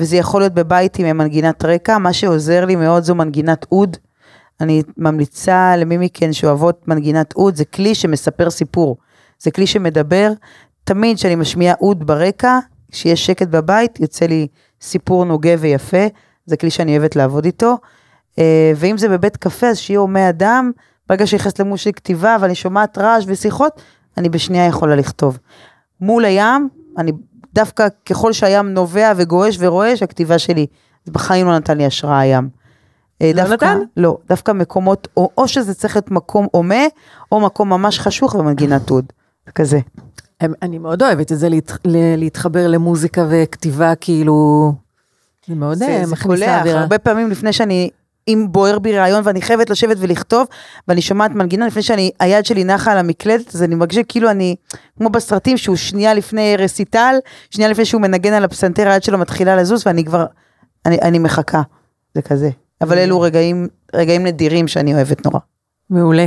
וזה 0.00 0.16
יכול 0.16 0.40
להיות 0.40 0.54
בבית 0.54 0.98
עם 0.98 1.18
מנגינת 1.18 1.64
רקע, 1.64 1.98
מה 1.98 2.12
שעוזר 2.12 2.64
לי 2.64 2.76
מאוד 2.76 3.02
זו 3.02 3.14
מנגינת 3.14 3.66
אוד. 3.72 3.96
אני 4.60 4.82
ממליצה 4.96 5.76
למי 5.76 5.96
מכן 5.98 6.32
שאוהבות 6.32 6.88
מנגינת 6.88 7.34
אוד, 7.36 7.56
זה 7.56 7.64
כלי 7.64 7.94
שמספר 7.94 8.50
סיפור. 8.50 8.96
זה 9.38 9.50
כלי 9.50 9.66
שמדבר, 9.66 10.32
תמיד 10.84 11.16
כשאני 11.16 11.34
משמיעה 11.34 11.74
אוד 11.80 12.06
ברקע, 12.06 12.58
כשיש 12.92 13.26
שקט 13.26 13.48
בבית, 13.48 14.00
יוצא 14.00 14.26
לי 14.26 14.46
סיפור 14.80 15.24
נוגה 15.24 15.54
ויפה, 15.58 16.06
זה 16.46 16.56
כלי 16.56 16.70
שאני 16.70 16.98
אוהבת 16.98 17.16
לעבוד 17.16 17.44
איתו. 17.44 17.76
אה, 18.38 18.72
ואם 18.76 18.98
זה 18.98 19.08
בבית 19.08 19.36
קפה, 19.36 19.66
אז 19.66 19.78
שיהיה 19.78 20.00
הומה 20.00 20.28
אדם, 20.28 20.70
ברגע 21.08 21.26
שנכנס 21.26 21.60
למול 21.60 21.76
של 21.76 21.92
כתיבה 21.92 22.36
ואני 22.40 22.54
שומעת 22.54 22.98
רעש 22.98 23.24
ושיחות, 23.26 23.80
אני 24.16 24.28
בשנייה 24.28 24.66
יכולה 24.66 24.96
לכתוב. 24.96 25.38
מול 26.00 26.24
הים, 26.24 26.68
אני 26.98 27.12
דווקא 27.56 27.86
ככל 28.06 28.32
שהים 28.32 28.74
נובע 28.74 29.12
וגועש 29.16 29.56
ורועש, 29.60 30.02
הכתיבה 30.02 30.38
שלי, 30.38 30.66
זה 31.04 31.12
בחיים 31.12 31.46
לא 31.46 31.56
נתן 31.56 31.76
לי 31.78 31.86
השראה 31.86 32.18
הים. 32.20 32.48
אה, 33.22 33.30
לא 33.34 33.42
דווקא, 33.42 33.54
נתן? 33.64 33.78
לא, 33.96 34.18
דווקא 34.28 34.52
מקומות, 34.52 35.08
או, 35.16 35.30
או 35.38 35.48
שזה 35.48 35.74
צריך 35.74 35.96
להיות 35.96 36.10
מקום 36.10 36.46
הומה, 36.52 36.84
או 37.32 37.40
מקום 37.40 37.68
ממש 37.68 38.00
חשוך 38.00 38.34
ומנגינת 38.34 38.90
אוד. 38.90 39.04
כזה. 39.54 39.78
אני 40.62 40.78
מאוד 40.78 41.02
אוהבת 41.02 41.32
את 41.32 41.38
זה, 41.38 41.48
להת- 41.48 41.78
להתחבר 42.16 42.68
למוזיקה 42.68 43.26
וכתיבה, 43.30 43.94
כאילו, 43.94 44.72
זה 45.48 45.54
מאוד 45.54 45.78
זה, 45.78 45.86
אה, 45.88 46.04
זה 46.06 46.12
מכניס 46.12 46.26
קולח, 46.40 46.56
לאווירה. 46.58 46.80
הרבה 46.80 46.98
פעמים 46.98 47.30
לפני 47.30 47.52
שאני, 47.52 47.90
אם 48.28 48.46
בוער 48.50 48.78
בי 48.78 48.98
רעיון 48.98 49.20
ואני 49.24 49.42
חייבת 49.42 49.70
לשבת 49.70 49.96
ולכתוב, 50.00 50.46
ואני 50.88 51.02
שומעת 51.02 51.30
מנגינה 51.30 51.66
לפני 51.66 51.82
שאני, 51.82 52.10
היד 52.20 52.44
שלי 52.44 52.64
נחה 52.64 52.92
על 52.92 52.98
המקלדת, 52.98 53.54
אז 53.54 53.62
אני 53.62 53.74
מרגישה 53.74 54.02
כאילו 54.02 54.30
אני, 54.30 54.56
כמו 54.98 55.10
בסרטים, 55.10 55.56
שהוא 55.56 55.76
שנייה 55.76 56.14
לפני 56.14 56.56
רסיטל, 56.58 57.16
שנייה 57.50 57.70
לפני 57.70 57.84
שהוא 57.84 58.00
מנגן 58.00 58.32
על 58.32 58.44
הפסנתר, 58.44 58.88
היד 58.88 59.02
שלו 59.02 59.18
מתחילה 59.18 59.56
לזוז, 59.56 59.82
ואני 59.86 60.04
כבר, 60.04 60.26
אני, 60.86 60.98
אני 61.02 61.18
מחכה, 61.18 61.62
זה 62.14 62.22
כזה. 62.22 62.50
אבל 62.80 62.98
אלו 62.98 63.20
רגעים, 63.20 63.68
רגעים 63.94 64.26
נדירים 64.26 64.68
שאני 64.68 64.94
אוהבת 64.94 65.24
נורא. 65.24 65.38
מעולה. 65.90 66.26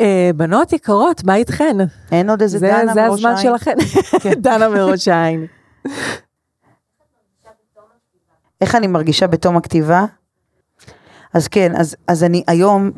אה, 0.00 0.30
בנות 0.36 0.72
יקרות, 0.72 1.24
מה 1.24 1.34
איתכן? 1.34 1.76
אין 2.12 2.30
עוד 2.30 2.42
איזה 2.42 2.58
זה, 2.58 2.66
דנה 2.68 2.94
זה 2.94 3.02
מראש 3.02 3.18
הזמן 3.18 3.30
העין? 3.30 3.42
שלכן. 3.42 3.76
דנה 4.44 4.68
מראש 4.68 5.08
העין. 5.08 5.46
איך 8.60 8.74
אני 8.74 8.86
מרגישה 8.86 9.26
בתום 9.26 9.56
הכתיבה? 9.56 10.04
אז 11.34 11.48
כן, 11.48 11.72
אז, 11.76 11.96
אז 12.08 12.24
אני 12.24 12.42
היום, 12.46 12.90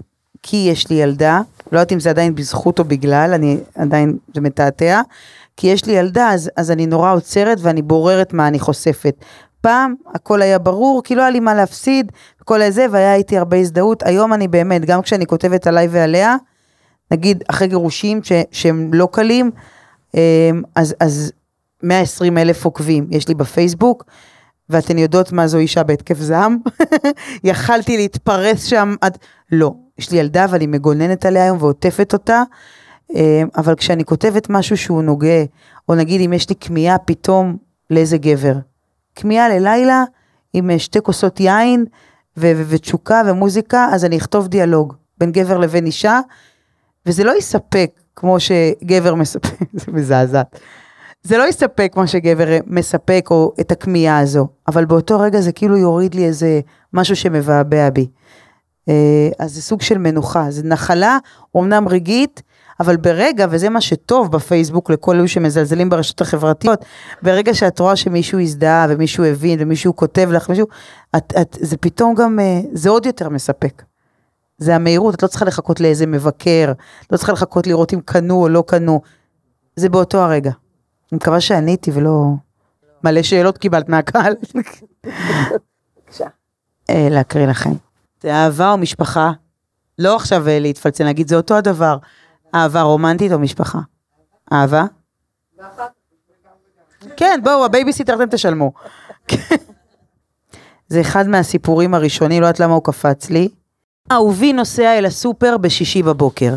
כי 0.43 0.57
יש 0.71 0.91
לי 0.91 0.97
ילדה, 0.97 1.41
לא 1.73 1.79
יודעת 1.79 1.93
אם 1.93 2.01
זה 2.01 2.11
עדיין 2.11 2.35
בזכות 2.35 2.79
או 2.79 2.85
בגלל, 2.85 3.31
אני 3.35 3.59
עדיין, 3.75 4.17
זה 4.35 4.41
מתעתע, 4.41 5.01
כי 5.57 5.67
יש 5.67 5.85
לי 5.85 5.93
ילדה, 5.93 6.29
אז, 6.29 6.51
אז 6.57 6.71
אני 6.71 6.87
נורא 6.87 7.13
עוצרת 7.13 7.59
ואני 7.61 7.83
בוררת 7.83 8.33
מה 8.33 8.49
אני 8.49 8.59
חושפת. 8.59 9.15
פעם 9.61 9.95
הכל 10.15 10.43
היה 10.43 10.59
ברור, 10.59 11.03
כי 11.03 11.15
לא 11.15 11.23
היה 11.23 11.31
לי 11.31 11.41
מה 11.41 11.55
להפסיד, 11.55 12.13
כל 12.45 12.63
הזה, 12.63 12.87
והיה 12.91 13.15
איתי 13.15 13.39
הרבה 13.39 13.57
הזדהות. 13.57 14.03
היום 14.03 14.33
אני 14.33 14.49
באמת, 14.49 14.85
גם 14.85 15.03
כשאני 15.03 15.27
כותבת 15.27 15.67
עליי 15.67 15.89
ועליה, 15.91 16.37
נגיד 17.11 17.45
אחרי 17.49 17.69
גירושים 17.69 18.25
ש, 18.25 18.33
שהם 18.53 18.95
לא 18.95 19.09
קלים, 19.13 19.51
אמ, 20.15 20.63
אז, 20.75 20.95
אז 21.01 21.33
120 21.83 22.39
אלף 22.39 22.65
עוקבים 22.65 23.07
יש 23.11 23.29
לי 23.29 23.35
בפייסבוק, 23.35 24.05
ואתן 24.71 24.99
יודעות 24.99 25.33
מה 25.33 25.47
זו 25.47 25.59
אישה 25.59 25.83
בהתקף 25.83 26.19
זעם? 26.19 26.59
יכלתי 27.45 27.97
להתפרס 27.97 28.65
שם 28.65 28.95
עד... 29.01 29.19
לא, 29.53 29.75
יש 29.99 30.11
לי 30.11 30.19
ילדה 30.19 30.47
ואני 30.51 30.67
מגוננת 30.67 31.25
עליה 31.25 31.45
היום 31.45 31.59
ועוטפת 31.61 32.13
אותה, 32.13 32.43
אמ, 33.15 33.49
אבל 33.57 33.75
כשאני 33.75 34.05
כותבת 34.05 34.51
משהו 34.51 34.77
שהוא 34.77 35.03
נוגע, 35.03 35.45
או 35.89 35.95
נגיד 35.95 36.21
אם 36.21 36.33
יש 36.33 36.49
לי 36.49 36.55
כמיהה 36.61 36.99
פתאום 36.99 37.57
לאיזה 37.91 38.19
גבר, 38.19 38.55
כמיהה 39.15 39.49
ללילה 39.49 40.05
עם 40.53 40.71
אה, 40.71 40.79
שתי 40.79 40.99
כוסות 41.03 41.41
יין 41.41 41.85
ו- 42.37 42.53
ו- 42.57 42.65
ותשוקה 42.69 43.23
ומוזיקה, 43.27 43.89
אז 43.93 44.05
אני 44.05 44.17
אכתוב 44.17 44.49
דיאלוג 44.49 44.95
בין 45.19 45.33
גבר 45.33 45.59
לבין 45.59 45.87
אישה, 45.87 46.21
וזה 47.07 47.25
לא 47.25 47.39
יספק 47.39 47.91
כמו 48.17 48.37
שגבר 48.41 49.15
מספק, 49.15 49.59
זה 49.81 49.93
מזעזעת. 49.93 50.61
זה 51.23 51.39
לא 51.39 51.49
יספק 51.49 51.91
כמו 51.93 52.09
שגבר 52.09 52.59
מספק 52.67 53.29
או 53.31 53.53
את 53.61 53.73
הכמיהה 53.73 54.19
הזו, 54.19 54.49
אבל 54.69 54.85
באותו 54.85 55.21
רגע 55.21 55.41
זה 55.41 55.53
כאילו 55.53 55.77
יוריד 55.77 56.15
לי 56.15 56.25
איזה 56.25 56.61
משהו 56.93 57.17
שמבעבע 57.17 57.91
בי. 57.91 58.09
אה, 58.89 59.29
אז 59.39 59.55
זה 59.55 59.63
סוג 59.63 59.83
של 59.83 59.99
מנוחה, 59.99 60.51
זה 60.51 60.63
נחלה, 60.65 61.19
אומנם 61.55 61.89
רגעית, 61.89 62.43
אבל 62.81 62.97
ברגע, 62.97 63.47
וזה 63.51 63.69
מה 63.69 63.81
שטוב 63.81 64.33
בפייסבוק 64.33 64.91
לכל 64.91 65.17
אלו 65.17 65.29
שמזלזלים 65.29 65.91
ברשתות 65.91 66.21
החברתיות, 66.21 66.85
ברגע 67.23 67.55
שאת 67.55 67.79
רואה 67.79 67.97
שמישהו 67.97 68.41
הזדהה 68.41 68.87
ומישהו 68.91 69.25
הבין 69.25 69.59
ומישהו 69.63 69.97
כותב 69.97 70.29
לך 70.33 70.49
מישהו, 70.49 70.67
את, 71.17 71.33
את, 71.41 71.59
זה 71.61 71.77
פתאום 71.77 72.15
גם, 72.15 72.41
אה, 72.41 72.61
זה 72.73 72.91
עוד 72.91 73.07
יותר 73.07 73.29
מספק. 73.29 73.83
זה 74.59 74.75
המהירות, 74.75 75.15
את 75.15 75.23
לא 75.23 75.29
צריכה 75.29 75.45
לחכות 75.45 75.81
לאיזה 75.81 76.07
מבקר, 76.07 76.73
לא 77.11 77.17
צריכה 77.17 77.33
לחכות 77.33 77.67
לראות 77.67 77.95
אם 77.95 78.01
קנו 78.05 78.43
או 78.43 78.49
לא 78.49 78.65
קנו, 78.67 79.01
זה 79.77 79.89
באותו 79.89 80.19
הרגע. 80.19 80.51
אני 81.13 81.17
מקווה 81.17 81.41
שעניתי 81.41 81.91
ולא... 81.95 82.33
מלא 83.05 83.23
שאלות 83.23 83.59
קיבלת 83.59 83.89
מהקהל. 83.89 84.35
אה, 86.91 87.09
להקריא 87.11 87.47
לכם. 87.47 87.73
זה 88.23 88.35
אהבה 88.35 88.73
או 88.73 88.79
משפחה? 88.79 89.33
לא 89.99 90.17
עכשיו 90.17 90.49
אה, 90.49 90.59
להתפלצן, 90.59 91.05
להגיד 91.05 91.29
זה 91.29 91.37
אותו 91.37 91.57
הדבר. 91.57 91.99
אהבה 92.55 92.83
רומנטית 92.83 93.33
או 93.33 93.39
משפחה? 93.39 93.79
אהבה? 94.53 94.85
כן, 97.17 97.41
בואו, 97.45 97.65
הבייביסיטר 97.65 98.15
אתם 98.15 98.31
תשלמו. 98.31 98.73
זה 100.89 101.01
אחד 101.01 101.29
מהסיפורים 101.29 101.95
הראשונים, 101.95 102.43
לא 102.43 102.47
יודעת 102.47 102.61
למה 102.61 102.75
הוא 102.75 102.85
קפץ 102.85 103.31
לי. 103.31 103.49
אהובי 104.13 104.53
נוסע 104.53 104.99
אל 104.99 105.07
הסופר 105.07 105.57
בשישי 105.57 106.03
בבוקר. 106.03 106.55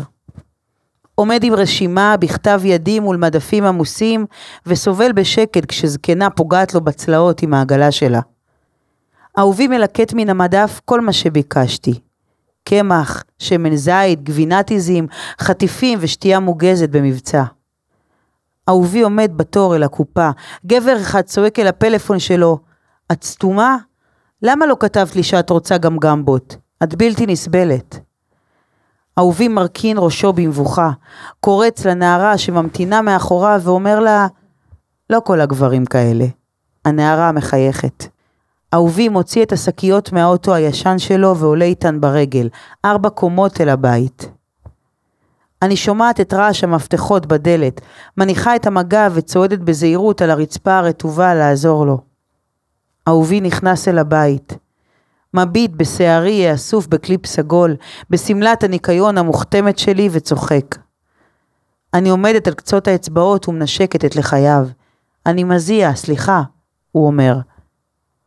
עומד 1.22 1.44
עם 1.44 1.54
רשימה 1.54 2.16
בכתב 2.16 2.60
ידי 2.64 3.00
מול 3.00 3.16
מדפים 3.16 3.64
עמוסים, 3.64 4.26
וסובל 4.66 5.12
בשקט 5.12 5.66
כשזקנה 5.68 6.30
פוגעת 6.30 6.74
לו 6.74 6.80
בצלעות 6.80 7.42
עם 7.42 7.54
העגלה 7.54 7.92
שלה. 7.92 8.20
אהובי 9.38 9.68
מלקט 9.68 10.12
מן 10.12 10.30
המדף 10.30 10.80
כל 10.84 11.00
מה 11.00 11.12
שביקשתי. 11.12 12.00
קמח, 12.64 13.24
שמן 13.38 13.76
זית, 13.76 14.22
גבינת 14.22 14.70
עיזים, 14.70 15.06
חטיפים 15.40 15.98
ושתייה 16.02 16.40
מוגזת 16.40 16.88
במבצע. 16.88 17.42
אהובי 18.68 19.00
עומד 19.00 19.32
בתור 19.36 19.76
אל 19.76 19.82
הקופה, 19.82 20.30
גבר 20.66 20.96
אחד 21.00 21.20
צועק 21.20 21.58
אל 21.58 21.66
הפלאפון 21.66 22.18
שלו, 22.18 22.58
את 23.12 23.24
סתומה? 23.24 23.76
למה 24.42 24.66
לא 24.66 24.76
כתבת 24.80 25.16
לי 25.16 25.22
שאת 25.22 25.50
רוצה 25.50 25.78
גם 25.78 25.98
גמבות? 25.98 26.56
את 26.82 26.94
בלתי 26.94 27.26
נסבלת. 27.26 28.11
אהובי 29.18 29.48
מרכין 29.48 29.96
ראשו 30.00 30.32
במבוכה, 30.32 30.90
קורץ 31.40 31.84
לנערה 31.84 32.38
שממתינה 32.38 33.02
מאחוריו 33.02 33.60
ואומר 33.64 34.00
לה, 34.00 34.26
לא 35.10 35.20
כל 35.24 35.40
הגברים 35.40 35.84
כאלה. 35.84 36.24
הנערה 36.84 37.32
מחייכת. 37.32 38.06
אהובי 38.74 39.08
מוציא 39.08 39.42
את 39.42 39.52
השקיות 39.52 40.12
מהאוטו 40.12 40.54
הישן 40.54 40.98
שלו 40.98 41.36
ועולה 41.36 41.64
איתן 41.64 42.00
ברגל, 42.00 42.48
ארבע 42.84 43.10
קומות 43.10 43.60
אל 43.60 43.68
הבית. 43.68 44.30
אני 45.62 45.76
שומעת 45.76 46.20
את 46.20 46.34
רעש 46.34 46.64
המפתחות 46.64 47.26
בדלת, 47.26 47.80
מניחה 48.16 48.56
את 48.56 48.66
המגע 48.66 49.08
וצועדת 49.14 49.58
בזהירות 49.58 50.22
על 50.22 50.30
הרצפה 50.30 50.78
הרטובה 50.78 51.34
לעזור 51.34 51.86
לו. 51.86 51.98
אהובי 53.08 53.40
נכנס 53.40 53.88
אל 53.88 53.98
הבית. 53.98 54.61
מביט 55.34 55.70
בשערי 55.76 56.54
אסוף 56.54 56.86
בקליפ 56.86 57.26
סגול, 57.26 57.76
בשמלת 58.10 58.64
הניקיון 58.64 59.18
המוכתמת 59.18 59.78
שלי 59.78 60.08
וצוחק. 60.12 60.78
אני 61.94 62.08
עומדת 62.08 62.46
על 62.46 62.54
קצות 62.54 62.88
האצבעות 62.88 63.48
ומנשקת 63.48 64.04
את 64.04 64.16
לחייו. 64.16 64.66
אני 65.26 65.44
מזיע, 65.44 65.94
סליחה, 65.94 66.42
הוא 66.92 67.06
אומר. 67.06 67.38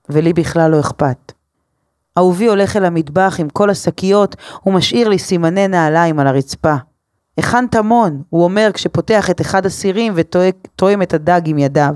ולי 0.09 0.33
בכלל 0.33 0.71
לא 0.71 0.79
אכפת. 0.79 1.31
אהובי 2.17 2.47
הולך 2.47 2.75
אל 2.75 2.85
המטבח 2.85 3.35
עם 3.39 3.49
כל 3.49 3.69
השקיות 3.69 4.35
ומשאיר 4.65 5.09
לי 5.09 5.19
סימני 5.19 5.67
נעליים 5.67 6.19
על 6.19 6.27
הרצפה. 6.27 6.75
הכנת 7.37 7.75
המון, 7.75 8.21
הוא 8.29 8.43
אומר 8.43 8.69
כשפותח 8.73 9.29
את 9.29 9.41
אחד 9.41 9.65
הסירים 9.65 10.13
ותואם 10.15 11.01
את 11.01 11.13
הדג 11.13 11.41
עם 11.45 11.57
ידיו. 11.57 11.95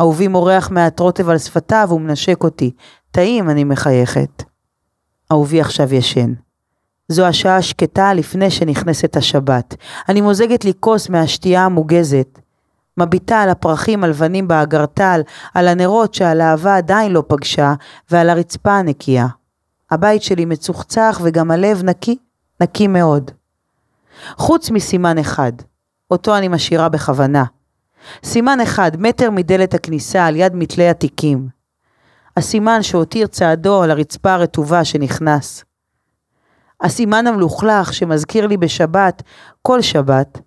אהובי 0.00 0.28
מורח 0.28 0.70
מעט 0.70 1.00
רוטב 1.00 1.28
על 1.28 1.38
שפתיו 1.38 1.88
ומנשק 1.92 2.44
אותי. 2.44 2.70
טעים, 3.16 3.50
אני 3.50 3.64
מחייכת. 3.64 4.42
אהובי 5.32 5.60
עכשיו 5.60 5.94
ישן. 5.94 6.32
זו 7.08 7.26
השעה 7.26 7.56
השקטה 7.56 8.14
לפני 8.14 8.50
שנכנסת 8.50 9.16
השבת. 9.16 9.74
אני 10.08 10.20
מוזגת 10.20 10.64
לי 10.64 10.72
כוס 10.80 11.08
מהשתייה 11.08 11.64
המוגזת. 11.64 12.38
מביטה 12.96 13.42
על 13.42 13.48
הפרחים 13.48 14.04
הלבנים 14.04 14.48
באגרטל, 14.48 15.20
על 15.54 15.68
הנרות 15.68 16.14
שהלהבה 16.14 16.76
עדיין 16.76 17.12
לא 17.12 17.22
פגשה, 17.28 17.74
ועל 18.10 18.30
הרצפה 18.30 18.72
הנקייה. 18.72 19.26
הבית 19.90 20.22
שלי 20.22 20.44
מצוחצח 20.44 21.20
וגם 21.24 21.50
הלב 21.50 21.82
נקי, 21.84 22.16
נקי 22.62 22.86
מאוד. 22.86 23.30
חוץ 24.36 24.70
מסימן 24.70 25.18
אחד, 25.18 25.52
אותו 26.10 26.36
אני 26.36 26.48
משאירה 26.48 26.88
בכוונה. 26.88 27.44
סימן 28.24 28.60
אחד, 28.60 28.90
מטר 28.98 29.30
מדלת 29.30 29.74
הכניסה, 29.74 30.26
על 30.26 30.36
יד 30.36 30.54
מתלי 30.54 30.88
התיקים. 30.88 31.55
הסימן 32.36 32.82
שהותיר 32.82 33.26
צעדו 33.26 33.82
על 33.82 33.90
הרצפה 33.90 34.32
הרטובה 34.32 34.84
שנכנס. 34.84 35.64
הסימן 36.80 37.26
המלוכלך 37.26 37.94
שמזכיר 37.94 38.46
לי 38.46 38.56
בשבת, 38.56 39.22
כל 39.62 39.82
שבת, 39.82 40.40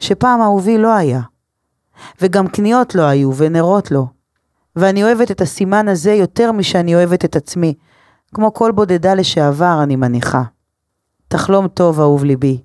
שפעם 0.00 0.40
אהובי 0.40 0.78
לא 0.78 0.94
היה. 0.94 1.20
וגם 2.20 2.48
קניות 2.48 2.94
לא 2.94 3.02
היו 3.02 3.34
ונרות 3.36 3.90
לא. 3.90 4.04
ואני 4.76 5.04
אוהבת 5.04 5.30
את 5.30 5.40
הסימן 5.40 5.88
הזה 5.88 6.12
יותר 6.12 6.52
משאני 6.52 6.94
אוהבת 6.94 7.24
את 7.24 7.36
עצמי, 7.36 7.74
כמו 8.34 8.54
כל 8.54 8.72
בודדה 8.72 9.14
לשעבר, 9.14 9.80
אני 9.82 9.96
מניחה. 9.96 10.42
תחלום 11.28 11.68
טוב, 11.68 12.00
אהוב 12.00 12.24
ליבי. 12.24 12.60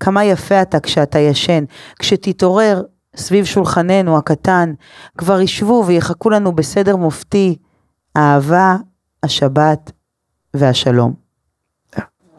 כמה 0.00 0.24
יפה 0.24 0.62
אתה 0.62 0.80
כשאתה 0.80 1.18
ישן, 1.18 1.64
כשתתעורר 1.98 2.82
סביב 3.16 3.44
שולחננו 3.44 4.18
הקטן, 4.18 4.72
כבר 5.18 5.40
ישבו 5.40 5.84
ויחכו 5.86 6.30
לנו 6.30 6.52
בסדר 6.52 6.96
מופתי, 6.96 7.56
האהבה, 8.14 8.76
השבת 9.22 9.92
והשלום. 10.54 11.14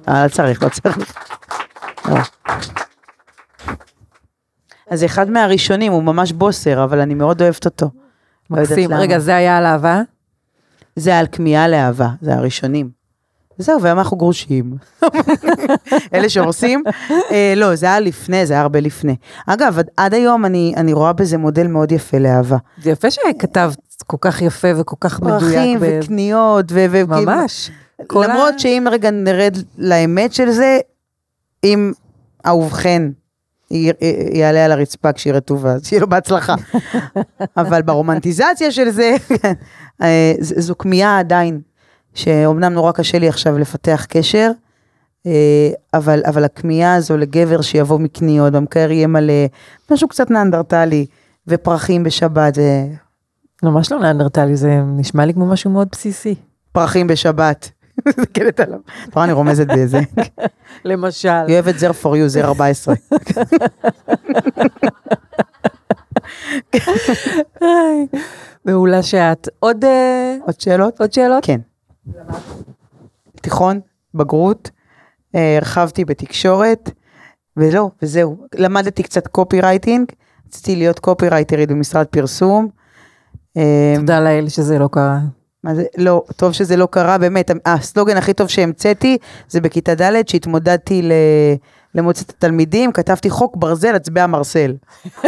אה, 0.07 0.23
לא 0.23 0.29
צריך, 0.29 0.63
לא 0.63 0.69
צריך. 0.69 1.13
לא. 2.09 2.15
אז 4.89 5.03
אחד 5.03 5.29
מהראשונים, 5.29 5.91
הוא 5.91 6.03
ממש 6.03 6.31
בוסר, 6.31 6.83
אבל 6.83 6.99
אני 6.99 7.13
מאוד 7.13 7.41
אוהבת 7.41 7.65
אותו. 7.65 7.89
לא 8.49 8.57
מקסים. 8.57 8.93
רגע, 8.93 9.19
זה 9.19 9.35
היה 9.35 9.57
על 9.57 9.65
אהבה? 9.65 10.01
זה 10.95 11.17
על 11.17 11.27
כמיהה 11.31 11.67
לאהבה, 11.67 12.09
זה 12.21 12.35
הראשונים. 12.35 12.89
זהו, 13.57 13.81
והיום 13.81 13.99
אנחנו 13.99 14.17
גרושים. 14.17 14.77
אלה 16.13 16.29
שהורסים. 16.29 16.83
אה, 17.31 17.53
לא, 17.55 17.75
זה 17.75 17.85
היה 17.85 17.99
לפני, 17.99 18.45
זה 18.45 18.53
היה 18.53 18.61
הרבה 18.61 18.79
לפני. 18.79 19.15
אגב, 19.47 19.79
עד, 19.79 19.89
עד 19.97 20.13
היום 20.13 20.45
אני, 20.45 20.73
אני 20.77 20.93
רואה 20.93 21.13
בזה 21.13 21.37
מודל 21.37 21.67
מאוד 21.67 21.91
יפה 21.91 22.17
לאהבה. 22.17 22.57
זה 22.81 22.89
יפה 22.89 23.11
שכתבת 23.11 23.77
כל 24.07 24.17
כך 24.21 24.41
יפה 24.41 24.67
וכל 24.77 24.95
כך 24.99 25.21
מדויק. 25.21 25.41
פרחים 25.41 25.79
ב- 25.79 25.99
וקניות, 26.03 26.65
ו... 26.71 26.85
ו- 26.91 27.07
ממש. 27.07 27.71
כל 28.07 28.25
למרות 28.29 28.53
ה- 28.55 28.59
שאם 28.59 28.87
רגע 28.91 29.11
נרד 29.11 29.57
לאמת 29.77 30.33
של 30.33 30.51
זה, 30.51 30.79
אם 31.63 31.91
אהובכן 32.45 33.03
י- 33.71 33.75
י- 33.75 33.91
יעלה 34.37 34.65
על 34.65 34.71
הרצפה 34.71 35.13
כשהיא 35.13 35.33
רטובה, 35.33 35.71
אז 35.73 35.85
שיהיה 35.87 36.01
לו 36.01 36.07
בהצלחה. 36.09 36.55
אבל 37.57 37.81
ברומנטיזציה 37.81 38.71
של 38.71 38.89
זה, 38.89 39.15
אה, 40.03 40.33
זו 40.39 40.75
כמיהה 40.77 41.19
עדיין, 41.19 41.61
שאומנם 42.13 42.73
נורא 42.73 42.91
קשה 42.91 43.19
לי 43.19 43.27
עכשיו 43.27 43.57
לפתח 43.57 44.05
קשר, 44.09 44.51
אה, 45.25 45.69
אבל, 45.93 46.21
אבל 46.25 46.43
הכמיהה 46.43 46.95
הזו 46.95 47.17
לגבר 47.17 47.61
שיבוא 47.61 47.99
מקניות, 47.99 48.53
במקרר 48.53 48.91
יהיה 48.91 49.07
מלא, 49.07 49.33
משהו 49.91 50.07
קצת 50.07 50.31
ניאנדרטלי, 50.31 51.05
ופרחים 51.47 52.03
בשבת, 52.03 52.57
ממש 53.63 53.91
לא 53.91 53.99
ניאנדרטלי, 53.99 54.55
זה 54.55 54.81
נשמע 54.85 55.25
לי 55.25 55.33
כמו 55.33 55.45
משהו 55.45 55.71
מאוד 55.71 55.87
בסיסי. 55.91 56.35
ופרחים 56.71 57.07
בשבת. 57.07 57.71
זה 58.17 58.25
קלט 58.25 58.59
עליו. 58.59 58.79
אתה 59.03 59.11
רואה, 59.13 59.25
אני 59.25 59.33
רומזת 59.33 59.67
באיזה. 59.67 59.99
למשל. 60.85 61.29
היא 61.29 61.55
אוהבת 61.55 61.79
זר 61.79 61.91
for 61.91 62.05
you, 62.05 62.27
זר 62.27 62.45
14. 62.45 62.95
היי, 67.61 68.07
מעולה 68.65 69.03
שאת. 69.03 69.49
עוד, 69.59 69.85
אה, 69.85 70.35
עוד 70.45 70.61
שאלות? 70.61 70.99
עוד 71.01 71.13
שאלות? 71.13 71.45
כן. 71.45 71.59
תיכון, 73.41 73.79
בגרות, 74.13 74.69
אה, 75.35 75.57
הרחבתי 75.57 76.05
בתקשורת, 76.05 76.91
ולא, 77.57 77.89
וזהו. 78.01 78.37
למדתי 78.55 79.03
קצת 79.03 79.27
קופי 79.27 79.61
רייטינג, 79.61 80.11
רציתי 80.47 80.75
להיות 80.75 80.99
קופי 80.99 81.29
רייטרית 81.29 81.69
במשרד 81.69 82.05
פרסום. 82.05 82.69
אה, 83.57 83.93
תודה 83.95 84.19
לאל 84.19 84.49
שזה 84.49 84.79
לא 84.79 84.89
קרה. 84.91 85.19
מה 85.63 85.75
זה, 85.75 85.83
לא, 85.97 86.23
טוב 86.35 86.51
שזה 86.51 86.77
לא 86.77 86.87
קרה, 86.91 87.17
באמת, 87.17 87.51
הסלוגן 87.65 88.17
הכי 88.17 88.33
טוב 88.33 88.47
שהמצאתי, 88.47 89.17
זה 89.49 89.61
בכיתה 89.61 89.95
ד', 89.95 90.27
שהתמודדתי 90.27 91.01
ל... 91.01 91.11
למועצת 91.95 92.29
התלמידים, 92.29 92.91
כתבתי 92.91 93.29
חוק 93.29 93.55
ברזל, 93.55 93.95
הצבע 93.95 94.27
מרסל. 94.27 94.73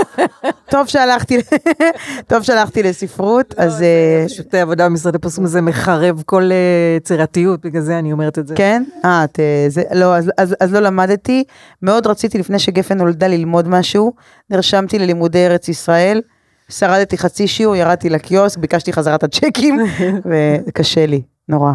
טוב 0.72 0.88
שהלכתי, 0.88 1.38
טוב 2.30 2.44
שהלכתי 2.44 2.84
לספרות, 2.84 3.54
אז 3.58 3.82
אה, 3.82 4.26
פשוט 4.26 4.56
עבודה 4.56 4.86
במשרד 4.86 5.16
הפרסום 5.16 5.46
הזה 5.46 5.62
מחרב 5.62 6.24
כל 6.26 6.52
אה, 6.52 6.58
יצירתיות, 6.98 7.66
בגלל 7.66 7.82
זה 7.82 8.00
אני 8.00 8.12
אומרת 8.12 8.40
את 8.40 8.48
זה. 8.48 8.56
כן? 8.56 8.84
אה, 9.06 9.24
את, 9.24 9.40
אה, 9.40 9.66
זה, 9.68 9.84
לא, 9.94 10.16
אז, 10.16 10.32
אז, 10.38 10.56
אז 10.60 10.74
לא 10.74 10.80
למדתי. 10.80 11.44
מאוד 11.82 12.08
רציתי 12.08 12.38
לפני 12.38 12.60
שגפן 12.60 12.98
נולדה 12.98 13.28
ללמוד 13.28 13.68
משהו, 13.68 14.14
נרשמתי 14.50 15.00
ללימודי 15.00 15.46
ארץ 15.46 15.70
ישראל, 15.70 16.22
שרדתי 16.70 17.18
חצי 17.18 17.48
שיעור, 17.48 17.76
ירדתי 17.76 18.10
לקיוסק, 18.10 18.58
ביקשתי 18.58 18.94
חזרת 18.94 19.24
הצ'קים, 19.24 19.80
וקשה 20.30 21.06
לי, 21.06 21.22
נורא. 21.50 21.74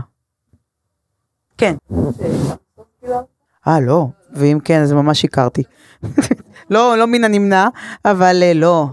כן. 1.59 1.74
אה, 3.68 3.80
לא, 3.80 4.07
ואם 4.34 4.59
כן, 4.64 4.82
אז 4.82 4.93
ממש 4.93 5.20
שיקרתי. 5.20 5.62
לא, 6.70 6.99
לא 6.99 7.07
מן 7.07 7.24
הנמנע, 7.24 7.68
אבל 8.05 8.43
אה, 8.43 8.53
לא. 8.55 8.86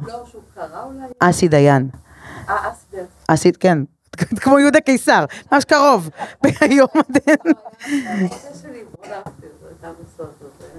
אסי 1.19 1.47
דיין. 1.47 1.89
אסי, 3.27 3.51
כן. 3.51 3.77
כמו 4.41 4.59
יהודה 4.59 4.79
קיסר, 4.79 5.25
ממש 5.51 5.65
קרוב. 5.65 6.09
ביום 6.43 6.87
הדין. 6.95 7.53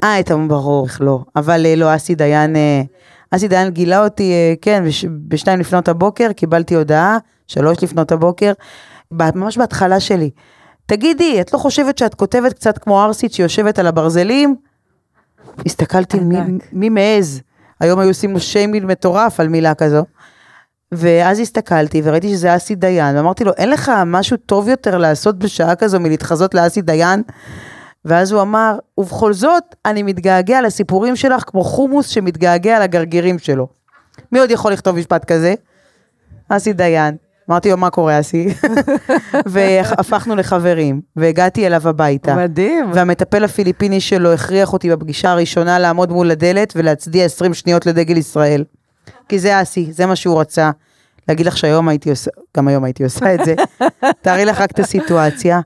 אה, 0.04 0.20
ברור, 0.48 0.86
איך 0.86 1.00
לא. 1.00 1.20
אבל 1.36 1.66
אה, 1.66 1.76
לא, 1.76 1.96
אסי 1.96 2.14
דיין, 2.14 2.56
אה, 2.56 2.82
אסי 3.30 3.48
דיין 3.48 3.70
גילה 3.70 4.04
אותי, 4.04 4.32
אה, 4.32 4.54
כן, 4.62 4.84
בש- 4.86 5.04
בשתיים 5.28 5.60
לפנות 5.60 5.88
הבוקר, 5.88 6.32
קיבלתי 6.32 6.74
הודעה, 6.74 7.18
שלוש 7.46 7.82
לפנות 7.82 8.12
הבוקר, 8.12 8.52
ממש 9.10 9.58
בהתחלה 9.58 10.00
שלי. 10.00 10.30
תגידי, 10.86 11.40
את 11.40 11.52
לא 11.52 11.58
חושבת 11.58 11.98
שאת 11.98 12.14
כותבת 12.14 12.52
קצת 12.52 12.78
כמו 12.78 13.04
ארסית 13.04 13.32
שיושבת 13.32 13.78
על 13.78 13.86
הברזלים? 13.86 14.56
הסתכלתי, 15.66 16.18
מי, 16.72 16.88
מעז? 16.88 17.40
היום 17.80 17.98
היו 18.00 18.08
עושים 18.08 18.32
לו 18.32 18.40
שיימינג 18.40 18.86
מטורף 18.86 19.40
על 19.40 19.48
מילה 19.48 19.74
כזו. 19.74 20.04
ואז 20.92 21.40
הסתכלתי 21.40 22.00
וראיתי 22.04 22.28
שזה 22.28 22.56
אסי 22.56 22.74
דיין, 22.74 23.16
ואמרתי 23.16 23.44
לו, 23.44 23.52
אין 23.52 23.70
לך 23.70 23.92
משהו 24.06 24.36
טוב 24.36 24.68
יותר 24.68 24.98
לעשות 24.98 25.38
בשעה 25.38 25.74
כזו 25.74 26.00
מלהתחזות 26.00 26.54
לאסי 26.54 26.82
דיין? 26.82 27.22
ואז 28.06 28.32
הוא 28.32 28.42
אמר, 28.42 28.78
ובכל 28.98 29.32
זאת, 29.32 29.74
אני 29.86 30.02
מתגעגע 30.02 30.62
לסיפורים 30.62 31.16
שלך 31.16 31.44
כמו 31.46 31.64
חומוס 31.64 32.08
שמתגעגע 32.08 32.80
לגרגירים 32.80 33.38
שלו. 33.38 33.68
מי 34.32 34.38
עוד 34.38 34.50
יכול 34.50 34.72
לכתוב 34.72 34.96
משפט 34.96 35.24
כזה? 35.24 35.54
אסי 36.48 36.72
דיין. 36.72 37.16
אמרתי 37.50 37.70
לו, 37.70 37.76
מה 37.76 37.90
קורה, 37.90 38.20
אסי? 38.20 38.48
והפכנו 39.46 40.36
לחברים, 40.36 41.00
והגעתי 41.16 41.66
אליו 41.66 41.88
הביתה. 41.88 42.34
מדהים. 42.36 42.90
והמטפל 42.92 43.44
הפיליפיני 43.44 44.00
שלו 44.00 44.32
הכריח 44.32 44.72
אותי 44.72 44.90
בפגישה 44.90 45.30
הראשונה 45.30 45.78
לעמוד 45.78 46.12
מול 46.12 46.30
הדלת 46.30 46.72
ולהצדיע 46.76 47.24
20 47.24 47.54
שניות 47.54 47.86
לדגל 47.86 48.16
ישראל. 48.16 48.64
כי 49.28 49.38
זה 49.38 49.62
אסי, 49.62 49.92
זה 49.92 50.06
מה 50.06 50.16
שהוא 50.16 50.40
רצה. 50.40 50.70
להגיד 51.28 51.46
לך 51.46 51.56
שהיום 51.56 51.88
הייתי 51.88 52.10
עושה, 52.10 52.30
גם 52.56 52.68
היום 52.68 52.84
הייתי 52.84 53.04
עושה 53.04 53.34
את 53.34 53.40
זה. 53.44 53.54
תארי 54.22 54.44
לך 54.44 54.60
רק 54.60 54.70
את 54.70 54.78
הסיטואציה. 54.78 55.60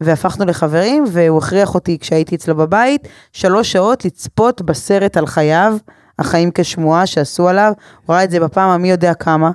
והפכנו 0.00 0.44
לחברים, 0.44 1.04
והוא 1.08 1.38
הכריח 1.38 1.74
אותי 1.74 1.98
כשהייתי 1.98 2.34
אצלו 2.34 2.56
בבית, 2.56 3.08
שלוש 3.32 3.72
שעות 3.72 4.04
לצפות 4.04 4.62
בסרט 4.62 5.16
על 5.16 5.26
חייו, 5.26 5.76
החיים 6.18 6.50
כשמועה 6.54 7.06
שעשו 7.06 7.48
עליו, 7.48 7.72
הוא 8.06 8.14
ראה 8.14 8.24
את 8.24 8.30
זה 8.30 8.40
בפעם 8.40 8.70
המי 8.70 8.90
יודע 8.90 9.14
כמה, 9.14 9.50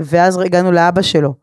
ואז 0.00 0.38
הגענו 0.38 0.72
לאבא 0.72 1.02
שלו, 1.02 1.34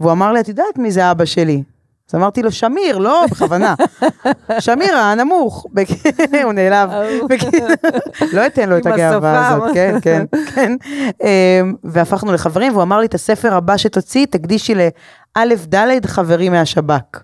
והוא 0.00 0.12
אמר 0.12 0.32
לי, 0.32 0.40
את 0.40 0.48
יודעת 0.48 0.78
מי 0.78 0.90
זה 0.90 1.10
אבא 1.10 1.24
שלי? 1.24 1.62
אז 2.10 2.14
אמרתי 2.14 2.42
לו, 2.42 2.52
שמיר, 2.52 2.98
לא, 2.98 3.24
בכוונה. 3.30 3.74
שמיר 4.58 4.96
הנמוך. 4.96 5.66
הוא 6.44 6.52
נעלב. 6.52 6.90
לא 8.32 8.46
אתן 8.46 8.68
לו 8.68 8.78
את 8.78 8.86
הגאווה. 8.86 9.48
הזאת, 9.48 9.74
כן, 9.74 9.98
כן, 10.02 10.24
כן. 10.54 10.72
אמ, 11.22 11.74
והפכנו 11.84 12.32
לחברים, 12.32 12.72
והוא 12.72 12.82
אמר 12.82 12.98
לי, 12.98 13.06
את 13.06 13.14
הספר 13.14 13.54
הבא 13.54 13.76
שתוציא, 13.76 14.26
תקדישי 14.26 14.74
לאלף 14.74 15.66
דלת 15.66 16.06
חברים 16.06 16.52
מהשב"כ. 16.52 17.22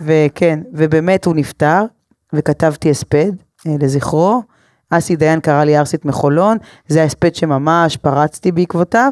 וכן, 0.00 0.60
ובאמת 0.72 1.24
הוא 1.24 1.34
נפטר, 1.34 1.84
וכתבתי 2.32 2.90
הספד 2.90 3.32
אה, 3.66 3.74
לזכרו. 3.80 4.42
אסי 4.90 5.16
דיין 5.16 5.40
קרא 5.40 5.64
לי 5.64 5.78
ארסית 5.78 6.04
מחולון, 6.04 6.58
זה 6.88 7.02
ההספד 7.02 7.34
שממש 7.34 7.96
פרצתי 7.96 8.52
בעקבותיו, 8.52 9.10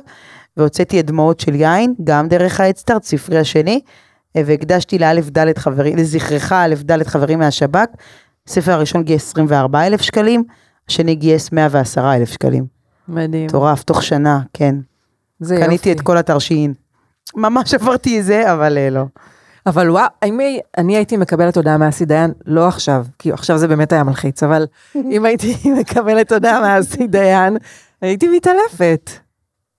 והוצאתי 0.57 1.01
את 1.01 1.07
דמעות 1.07 1.41
של 1.41 1.55
יין, 1.55 1.95
גם 2.05 2.29
דרך 2.29 2.61
האדסטארט, 2.61 3.05
ספרי 3.05 3.39
השני, 3.39 3.81
אה, 4.37 4.43
והקדשתי 4.47 4.99
לאלף 4.99 5.31
דלת 5.31 5.59
חברים, 5.59 5.97
לזכרך 5.97 6.53
אלף 6.53 6.83
דלת 6.83 7.07
חברים 7.07 7.39
מהשב"כ. 7.39 7.87
הספר 8.49 8.73
הראשון 8.73 9.03
גייס 9.03 9.31
24 9.31 9.87
אלף 9.87 10.01
שקלים, 10.01 10.45
השני 10.89 11.15
גייס 11.15 11.53
110 11.53 12.15
אלף 12.15 12.31
שקלים. 12.31 12.67
מדהים. 13.09 13.47
מטורף, 13.47 13.83
תוך 13.83 14.03
שנה, 14.03 14.41
כן. 14.53 14.75
זה 15.41 15.55
יופי. 15.55 15.67
קניתי 15.67 15.93
את 15.93 16.01
כל 16.01 16.17
התרשיין. 16.17 16.75
ממש 17.35 17.75
עברתי 17.75 18.21
את 18.21 18.25
זה, 18.25 18.53
אבל 18.53 18.79
אה, 18.79 18.91
לא. 18.91 19.05
אבל 19.67 19.91
וואו, 19.91 20.07
אם 20.25 20.41
הי- 20.41 20.61
אני 20.79 20.97
הייתי 20.97 21.17
מקבלת 21.17 21.57
הודעה 21.57 21.79
מאסי 21.79 22.05
דיין, 22.05 22.33
לא 22.47 22.69
עכשיו, 22.69 23.05
כי 23.19 23.33
עכשיו 23.33 23.59
זה 23.59 23.69
באמת 23.69 23.93
היה 23.93 24.05
מלחיץ, 24.05 24.43
אבל 24.43 24.67
אם 25.11 25.25
הייתי 25.25 25.57
מקבלת 25.81 26.33
הודעה 26.33 26.61
מאסי 26.61 27.07
דיין, 27.07 27.57
הייתי 28.03 28.29
מתעלפת. 28.29 29.11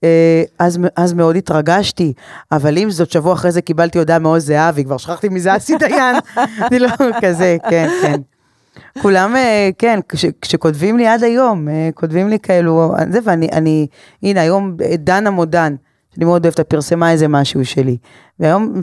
אה, 0.04 0.44
אז, 0.60 0.80
אז 0.96 1.14
מאוד 1.14 1.36
התרגשתי, 1.36 2.14
אבל 2.52 2.78
עם 2.78 2.90
זאת, 2.90 3.12
שבוע 3.12 3.34
אחרי 3.34 3.52
זה 3.52 3.62
קיבלתי 3.62 3.98
הודעה 4.00 4.20
מעוז 4.20 4.46
זהבי, 4.46 4.84
כבר 4.84 4.98
שכחתי 4.98 5.30
מזה 5.30 5.56
אסי 5.58 5.78
דיין, 5.78 6.16
אני 6.72 6.80
לא 6.80 6.90
כזה, 7.22 7.58
כן, 7.70 7.88
כן. 8.02 8.22
כולם, 9.02 9.36
אה, 9.36 9.70
כן, 9.78 10.00
כש, 10.10 10.26
כשכותבים 10.42 10.98
לי 10.98 11.08
עד 11.08 11.24
היום, 11.24 11.70
אה, 11.70 11.90
כותבים 11.94 12.28
לי 12.30 12.40
כאלו, 12.40 12.94
זה 13.12 13.20
ואני, 13.24 13.50
אני, 13.52 13.88
הנה 14.24 14.42
היום 14.42 14.76
דנה 14.98 15.30
מודן, 15.30 15.76
שאני 16.16 16.26
מאוד 16.26 16.46
אוהבת, 16.46 16.60
פרסמה 16.60 17.12
איזה 17.12 17.28
משהו 17.28 17.66
שלי, 17.66 17.98
והיום 18.40 18.82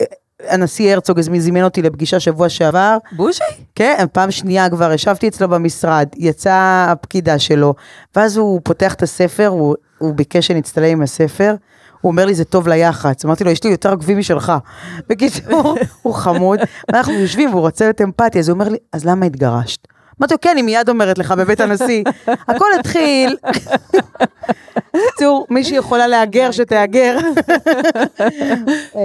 אה, 0.00 0.06
הנשיא 0.48 0.92
הרצוג 0.92 1.20
זימן 1.20 1.62
אותי 1.62 1.82
לפגישה 1.82 2.20
שבוע 2.20 2.48
שעבר, 2.48 2.96
בוז'י? 3.12 3.44
כן, 3.74 4.04
פעם 4.12 4.30
שנייה 4.30 4.70
כבר 4.70 4.92
ישבתי 4.92 5.28
אצלו 5.28 5.48
במשרד, 5.48 6.08
יצאה 6.16 6.86
הפקידה 6.90 7.38
שלו, 7.38 7.74
ואז 8.16 8.36
הוא 8.36 8.60
פותח 8.64 8.94
את 8.94 9.02
הספר, 9.02 9.46
הוא, 9.46 9.74
הוא 9.98 10.14
ביקש 10.14 10.46
שנצטלם 10.46 10.90
עם 10.90 11.02
הספר, 11.02 11.54
הוא 12.00 12.10
אומר 12.10 12.26
לי, 12.26 12.34
זה 12.34 12.44
טוב 12.44 12.68
ליח"צ. 12.68 13.24
אמרתי 13.24 13.44
לו, 13.44 13.50
יש 13.50 13.64
לי 13.64 13.70
יותר 13.70 13.90
עוקבים 13.90 14.18
משלך. 14.18 14.52
בקיצור, 15.08 15.74
הוא 16.02 16.14
חמוד, 16.14 16.60
ואנחנו 16.88 17.12
יושבים 17.12 17.50
והוא 17.50 17.60
רוצה 17.60 17.84
להיות 17.84 18.00
אמפתי, 18.00 18.38
אז 18.38 18.48
הוא 18.48 18.54
אומר 18.54 18.68
לי, 18.68 18.76
אז 18.92 19.04
למה 19.04 19.26
התגרשת? 19.26 19.88
אמרתי 20.20 20.34
לו, 20.34 20.40
כן, 20.40 20.56
היא 20.56 20.64
מיד 20.64 20.88
אומרת 20.88 21.18
לך 21.18 21.32
בבית 21.32 21.60
הנשיא. 21.60 22.04
הכל 22.48 22.66
התחיל. 22.80 23.36
בקיצור, 24.94 25.46
מי 25.50 25.64
שיכולה 25.64 26.06
להגר, 26.06 26.50
שתהגר. 26.50 27.18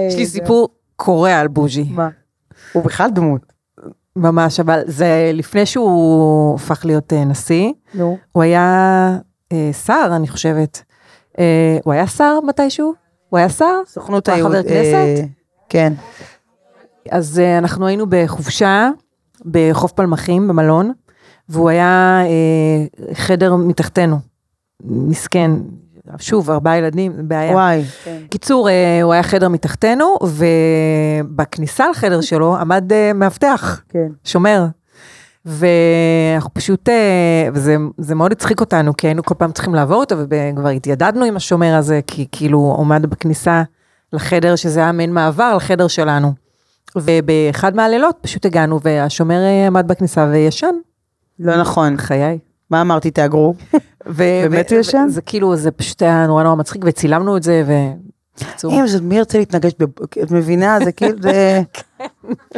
יש 0.08 0.16
לי 0.16 0.26
סיפור 0.26 0.68
קורע 1.00 1.32
על 1.32 1.48
בוז'י. 1.48 1.84
מה? 1.90 2.08
הוא 2.72 2.84
בכלל 2.84 3.10
דמות. 3.10 3.52
ממש, 4.16 4.60
אבל 4.60 4.80
זה 4.86 5.30
לפני 5.34 5.66
שהוא 5.66 6.54
הפך 6.54 6.84
להיות 6.84 7.12
אה, 7.12 7.24
נשיא, 7.24 7.72
נו. 7.94 8.18
הוא 8.32 8.42
היה 8.42 9.18
אה, 9.52 9.70
שר, 9.84 10.12
אני 10.16 10.28
חושבת. 10.28 10.82
אה, 11.38 11.78
הוא 11.84 11.92
היה 11.92 12.06
שר 12.06 12.38
מתישהו? 12.46 12.94
הוא 13.28 13.38
היה 13.38 13.48
שר? 13.48 13.80
סוכנות 13.86 14.28
היהוד. 14.28 14.52
חבר 14.52 14.62
כנסת? 14.62 14.94
אה, 14.94 15.22
כן. 15.68 15.92
אז 17.10 17.38
אה, 17.38 17.58
אנחנו 17.58 17.86
היינו 17.86 18.06
בחופשה 18.08 18.90
בחוף 19.46 19.92
פלמחים 19.92 20.48
במלון, 20.48 20.92
והוא 21.48 21.68
היה 21.68 22.20
אה, 22.26 23.14
חדר 23.14 23.56
מתחתנו. 23.56 24.16
מסכן, 24.84 25.50
שוב, 26.18 26.50
ארבעה 26.50 26.78
ילדים, 26.78 27.12
בעיה. 27.18 27.52
וואי. 27.52 27.84
כן. 28.04 28.16
קיצור, 28.30 28.68
אה, 28.68 29.02
הוא 29.02 29.12
היה 29.12 29.22
חדר 29.22 29.48
מתחתנו, 29.48 30.16
ובכניסה 30.22 31.88
לחדר 31.90 32.20
שלו 32.20 32.56
עמד 32.56 32.92
אה, 32.92 33.12
מאבטח, 33.12 33.80
כן. 33.88 34.08
שומר. 34.24 34.66
ואנחנו 35.44 36.54
פשוט, 36.54 36.88
אה, 36.88 37.48
וזה 37.54 37.76
זה 37.98 38.14
מאוד 38.14 38.32
הצחיק 38.32 38.60
אותנו, 38.60 38.96
כי 38.96 39.06
היינו 39.06 39.22
כל 39.22 39.34
פעם 39.38 39.52
צריכים 39.52 39.74
לעבור 39.74 40.00
אותו, 40.00 40.16
וכבר 40.18 40.68
התיידדנו 40.68 41.24
עם 41.24 41.36
השומר 41.36 41.74
הזה, 41.74 42.00
כי 42.06 42.26
כאילו 42.32 42.58
הוא 42.58 42.80
עמד 42.80 43.06
בכניסה 43.06 43.62
לחדר, 44.12 44.56
שזה 44.56 44.80
היה 44.80 44.92
מעין 44.92 45.12
מעבר 45.12 45.56
לחדר 45.56 45.88
שלנו. 45.88 46.32
ובאחד 46.96 47.76
מהלילות 47.76 48.16
פשוט 48.20 48.46
הגענו, 48.46 48.80
והשומר 48.82 49.40
עמד 49.66 49.88
בכניסה 49.88 50.28
וישן, 50.32 50.74
לא 51.38 51.60
נכון. 51.60 51.96
חיי. 51.96 52.38
מה 52.70 52.80
אמרתי, 52.80 53.10
תאגרו? 53.10 53.54
באמת 54.16 54.72
הוא 54.72 54.78
ישן? 54.80 55.06
זה 55.08 55.22
כאילו, 55.22 55.56
זה 55.56 55.70
פשוט 55.70 56.02
היה 56.02 56.26
נורא 56.26 56.42
נורא 56.42 56.54
מצחיק, 56.54 56.82
וצילמנו 56.86 57.36
את 57.36 57.42
זה, 57.42 57.62
ו... 57.66 57.72
אם 58.70 58.86
זאת, 58.86 59.02
מי 59.02 59.16
ירצה 59.16 59.38
להתנגש, 59.38 59.72
ב- 59.80 59.84
את 60.22 60.30
מבינה? 60.30 60.78
זה 60.84 60.92
כאילו, 60.96 61.16
זה... 61.22 61.60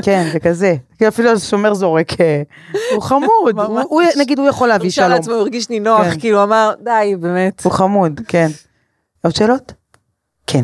כן, 0.03 0.29
זה 0.33 0.41
כזה. 0.41 0.75
כאילו 0.97 1.09
אפילו 1.09 1.31
השומר 1.31 1.75
זורק, 1.75 2.21
אה, 2.21 2.43
הוא 2.95 3.03
חמוד, 3.03 3.29
הוא-. 3.59 3.81
הוא- 3.89 4.03
נגיד 4.19 4.39
הוא 4.39 4.49
יכול 4.49 4.69
להביא 4.69 4.87
הוא 4.87 4.93
שר 4.93 5.03
שלום. 5.03 5.13
לעצמו, 5.13 5.33
הוא 5.35 5.41
הרגיש 5.41 5.71
נינוח, 5.71 6.03
כן. 6.13 6.19
כאילו, 6.21 6.43
אמר, 6.43 6.73
די, 6.85 7.17
באמת. 7.21 7.65
הוא 7.65 7.73
חמוד, 7.73 8.21
כן. 8.29 8.47
עוד 9.25 9.35
שאלות? 9.35 9.73
כן. 10.47 10.63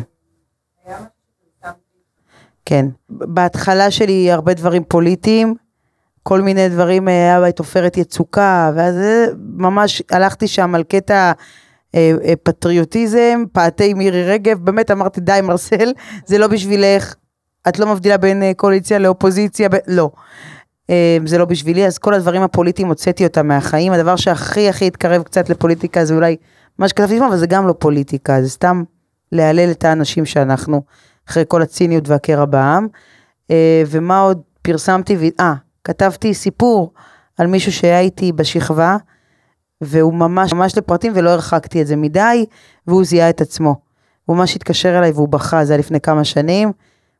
כן. 2.65 2.85
בהתחלה 3.09 3.91
שלי 3.91 4.31
הרבה 4.31 4.53
דברים 4.53 4.83
פוליטיים, 4.87 5.55
כל 6.23 6.41
מיני 6.41 6.69
דברים, 6.69 7.07
אה, 7.07 7.13
היה 7.13 7.49
את 7.49 7.59
עופרת 7.59 7.97
יצוקה, 7.97 8.71
ואז 8.75 8.97
אה, 8.97 9.25
ממש 9.55 10.03
הלכתי 10.11 10.47
שם 10.47 10.75
על 10.75 10.83
קטע 10.83 11.31
אה, 11.95 12.11
אה, 12.23 12.33
פטריוטיזם, 12.43 13.43
פעתי 13.51 13.93
מירי 13.93 14.23
רגב, 14.23 14.59
באמת 14.59 14.91
אמרתי 14.91 15.21
די 15.21 15.39
מרסל, 15.43 15.93
זה 16.25 16.37
לא 16.37 16.47
בשבילך, 16.47 17.15
את 17.69 17.79
לא 17.79 17.87
מבדילה 17.87 18.17
בין 18.17 18.43
אה, 18.43 18.51
קואליציה 18.55 18.99
לאופוזיציה, 18.99 19.69
ב... 19.69 19.75
לא. 19.87 20.09
אה, 20.89 21.17
זה 21.25 21.37
לא 21.37 21.45
בשבילי, 21.45 21.85
אז 21.85 21.97
כל 21.97 22.13
הדברים 22.13 22.41
הפוליטיים 22.41 22.87
הוצאתי 22.87 23.23
אותם 23.23 23.47
מהחיים, 23.47 23.93
הדבר 23.93 24.15
שהכי 24.15 24.69
הכי 24.69 24.87
התקרב 24.87 25.23
קצת 25.23 25.49
לפוליטיקה 25.49 26.05
זה 26.05 26.15
אולי 26.15 26.35
מה 26.77 26.89
שכתבתי 26.89 27.17
שם, 27.17 27.23
אבל 27.23 27.37
זה 27.37 27.47
גם 27.47 27.67
לא 27.67 27.73
פוליטיקה, 27.79 28.41
זה 28.41 28.49
סתם 28.49 28.83
להלל 29.31 29.71
את 29.71 29.85
האנשים 29.85 30.25
שאנחנו, 30.25 30.81
אחרי 31.29 31.43
כל 31.47 31.61
הציניות 31.61 32.09
והקרע 32.09 32.45
בעם. 32.45 32.87
אה, 33.51 33.83
ומה 33.87 34.19
עוד 34.19 34.41
פרסמתי, 34.61 35.31
אה, 35.39 35.53
כתבתי 35.83 36.33
סיפור 36.33 36.93
על 37.37 37.47
מישהו 37.47 37.71
שהיה 37.71 37.99
איתי 37.99 38.31
בשכבה, 38.31 38.97
והוא 39.81 40.13
ממש 40.13 40.53
ממש 40.53 40.77
לפרטים 40.77 41.13
ולא 41.15 41.29
הרחקתי 41.29 41.81
את 41.81 41.87
זה 41.87 41.95
מדי, 41.95 42.45
והוא 42.87 43.03
זיהה 43.03 43.29
את 43.29 43.41
עצמו. 43.41 43.75
הוא 44.25 44.37
ממש 44.37 44.55
התקשר 44.55 44.97
אליי 44.97 45.11
והוא 45.11 45.29
בכה, 45.29 45.65
זה 45.65 45.73
היה 45.73 45.79
לפני 45.79 45.99
כמה 45.99 46.23
שנים. 46.23 46.71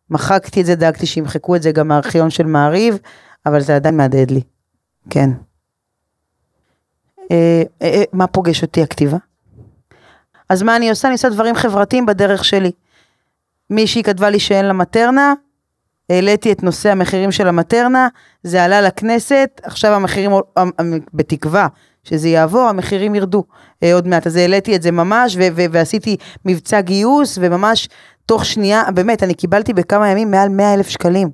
מחקתי 0.10 0.62
את 0.62 0.66
זה, 0.66 0.76
דאגתי 0.76 1.06
שימחקו 1.06 1.56
את 1.56 1.62
זה 1.62 1.72
גם 1.72 1.88
מהארכיון 1.88 2.30
של 2.30 2.46
מעריב, 2.46 2.98
אבל 3.46 3.62
זה 3.62 3.76
עדיין 3.76 3.98
מהדהד 3.98 4.32
לי. 4.32 4.42
כן. 5.10 5.30
אה, 7.32 7.64
אה, 7.82 7.88
אה, 7.88 8.04
מה 8.14 8.28
פוגש 8.28 8.62
אותי 8.62 8.84
הכתיבה? 8.84 9.18
אז 10.50 10.64
מה 10.64 10.76
אני 10.76 10.90
עושה? 10.90 11.08
אני 11.08 11.14
עושה 11.14 11.30
דברים 11.30 11.56
חברתיים 11.56 12.06
בדרך 12.06 12.46
שלי. 12.46 12.72
מישהי 13.70 14.04
כתבה 14.04 14.30
לי 14.30 14.40
שאין 14.40 14.66
לה 14.66 14.74
מטרנה, 14.74 15.34
העליתי 16.10 16.52
את 16.52 16.64
נושא 16.64 16.92
המחירים 16.92 17.32
של 17.32 17.48
המטרנה, 17.48 18.08
זה 18.44 18.64
עלה 18.64 18.82
לכנסת, 18.82 19.62
עכשיו 19.64 19.92
המחירים, 19.94 20.32
המ- 20.58 20.72
בתקווה 21.14 21.68
שזה 22.04 22.30
יעבור, 22.30 22.62
המחירים 22.62 23.16
ירדו 23.16 23.44
אה, 23.84 23.94
עוד 23.94 24.08
מעט. 24.08 24.28
אז 24.28 24.36
העליתי 24.36 24.76
את 24.76 24.82
זה 24.82 24.92
ממש, 24.92 25.36
ו- 25.36 25.48
ו- 25.56 25.66
ועשיתי 25.72 26.18
מבצע 26.46 26.82
גיוס, 26.82 27.38
וממש 27.42 27.90
תוך 28.26 28.46
שנייה, 28.46 28.84
באמת, 28.94 29.24
אני 29.24 29.34
קיבלתי 29.34 29.74
בכמה 29.74 30.10
ימים 30.10 30.32
מעל 30.32 30.50
100 30.50 30.74
אלף 30.74 30.88
שקלים. 30.90 31.30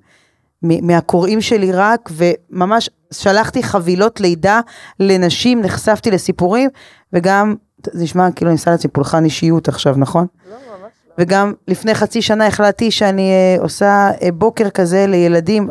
מהקוראים 0.62 1.42
שלי 1.42 1.72
רק, 1.72 2.10
וממש 2.12 2.90
שלחתי 3.14 3.64
חבילות 3.64 4.20
לידה 4.22 4.60
לנשים, 5.00 5.62
נחשפתי 5.62 6.12
לסיפורים, 6.12 6.70
וגם, 7.14 7.56
זה 7.92 8.04
נשמע 8.04 8.32
כאילו 8.32 8.52
אני 8.52 8.58
עושה 8.58 8.72
לעצמי 8.72 8.92
פולחן 8.92 9.24
אישיות 9.26 9.68
עכשיו, 9.68 9.96
נכון? 9.98 10.28
וגם 11.18 11.54
לפני 11.68 11.96
חצי 11.96 12.22
שנה 12.22 12.48
החלטתי 12.48 12.92
שאני 12.92 13.32
אה, 13.32 13.64
עושה 13.64 14.10
אה, 14.22 14.32
בוקר 14.32 14.70
כזה 14.70 15.06
לילדים 15.08 15.70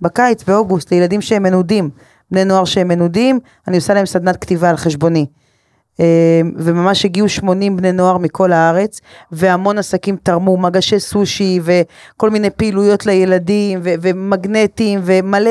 בקיץ, 0.00 0.44
באוגוסט, 0.44 0.92
לילדים 0.92 1.20
שהם 1.20 1.42
מנודים, 1.42 1.90
בני 2.30 2.44
נוער 2.44 2.64
שהם 2.64 2.88
מנודים, 2.88 3.40
אני 3.68 3.76
עושה 3.76 3.94
להם 3.94 4.06
סדנת 4.06 4.36
כתיבה 4.36 4.70
על 4.70 4.76
חשבוני. 4.76 5.26
אה, 6.00 6.40
וממש 6.56 7.04
הגיעו 7.04 7.28
80 7.28 7.76
בני 7.76 7.92
נוער 7.92 8.18
מכל 8.18 8.52
הארץ, 8.52 9.00
והמון 9.32 9.78
עסקים 9.78 10.16
תרמו, 10.22 10.56
מגשי 10.56 11.00
סושי 11.00 11.60
וכל 11.62 12.30
מיני 12.30 12.50
פעילויות 12.50 13.06
לילדים, 13.06 13.80
ו- 13.82 13.94
ומגנטים 14.00 15.00
ומלא 15.04 15.50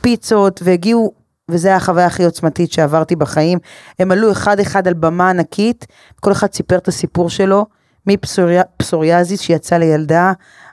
פיצות, 0.00 0.60
והגיעו, 0.64 1.12
וזו 1.50 1.68
הייתה 1.68 1.76
החוויה 1.76 2.06
הכי 2.06 2.24
עוצמתית 2.24 2.72
שעברתי 2.72 3.16
בחיים. 3.16 3.58
הם 3.98 4.10
עלו 4.10 4.32
אחד 4.32 4.60
אחד 4.60 4.88
על 4.88 4.94
במה 4.94 5.30
ענקית, 5.30 5.86
כל 6.20 6.32
אחד 6.32 6.52
סיפר 6.52 6.76
את 6.76 6.88
הסיפור 6.88 7.30
שלו, 7.30 7.66
מפסוריאזיס 8.06 9.40
שיצא 9.40 9.76
לילדה, 9.76 10.32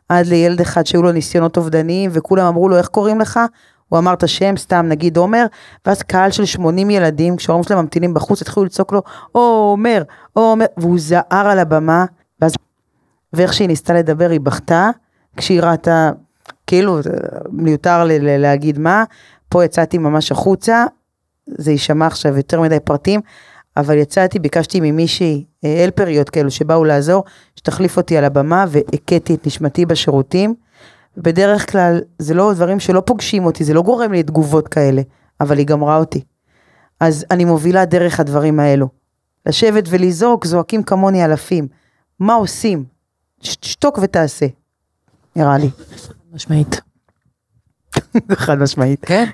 עד 0.09 0.25
לילד 0.25 0.61
אחד 0.61 0.85
שהיו 0.85 1.03
לו 1.03 1.11
ניסיונות 1.11 1.57
אובדניים, 1.57 2.09
וכולם 2.13 2.45
אמרו 2.45 2.69
לו, 2.69 2.77
איך 2.77 2.87
קוראים 2.87 3.19
לך? 3.19 3.39
הוא 3.89 3.99
אמר 3.99 4.13
את 4.13 4.23
השם, 4.23 4.57
סתם 4.57 4.85
נגיד 4.89 5.17
עומר, 5.17 5.45
ואז 5.85 6.01
קהל 6.01 6.31
של 6.31 6.45
80 6.45 6.89
ילדים, 6.89 7.35
כשההורים 7.35 7.63
שלהם 7.63 7.79
ממתינים 7.79 8.13
בחוץ, 8.13 8.41
התחילו 8.41 8.65
לצעוק 8.65 8.93
לו, 8.93 9.01
עומר, 9.31 10.03
עומר, 10.33 10.65
והוא 10.77 10.99
זער 10.99 11.47
על 11.47 11.59
הבמה, 11.59 12.05
ואז, 12.41 12.53
ואיך 13.33 13.53
שהיא 13.53 13.67
ניסתה 13.67 13.93
לדבר, 13.93 14.29
היא 14.29 14.39
בכתה, 14.39 14.89
כשהיא 15.37 15.61
ראתה, 15.61 16.11
כאילו, 16.67 16.99
מיותר 17.51 18.03
ל- 18.03 18.11
ל- 18.11 18.41
להגיד 18.41 18.79
מה, 18.79 19.03
פה 19.49 19.65
יצאתי 19.65 19.97
ממש 19.97 20.31
החוצה, 20.31 20.85
זה 21.47 21.71
יישמע 21.71 22.05
עכשיו 22.07 22.37
יותר 22.37 22.61
מדי 22.61 22.79
פרטים, 22.79 23.21
אבל 23.77 23.97
יצאתי, 23.97 24.39
ביקשתי 24.39 24.79
ממישהי, 24.81 25.45
אה, 25.65 25.83
אלפריות 25.83 26.29
כאלו 26.29 26.51
שבאו 26.51 26.83
לעזור, 26.83 27.23
שתחליף 27.55 27.97
אותי 27.97 28.17
על 28.17 28.25
הבמה, 28.25 28.65
והכיתי 28.69 29.35
את 29.35 29.47
נשמתי 29.47 29.85
בשירותים. 29.85 30.55
בדרך 31.17 31.71
כלל, 31.71 32.01
זה 32.19 32.33
לא 32.33 32.53
דברים 32.53 32.79
שלא 32.79 33.03
פוגשים 33.05 33.45
אותי, 33.45 33.63
זה 33.63 33.73
לא 33.73 33.81
גורם 33.81 34.11
לי 34.11 34.23
תגובות 34.23 34.67
כאלה, 34.67 35.01
אבל 35.41 35.57
היא 35.57 35.65
גמרה 35.65 35.97
אותי. 35.97 36.23
אז 36.99 37.25
אני 37.31 37.45
מובילה 37.45 37.85
דרך 37.85 38.19
הדברים 38.19 38.59
האלו. 38.59 38.87
לשבת 39.45 39.83
ולזעוק, 39.89 40.45
זועקים 40.45 40.83
כמוני 40.83 41.25
אלפים. 41.25 41.67
מה 42.19 42.33
עושים? 42.33 42.85
שתוק 43.41 43.99
ותעשה, 44.01 44.45
נראה 45.35 45.57
לי. 45.57 45.69
משמעית. 46.33 46.81
חד 48.45 48.59
משמעית. 48.59 49.05
כן? 49.05 49.25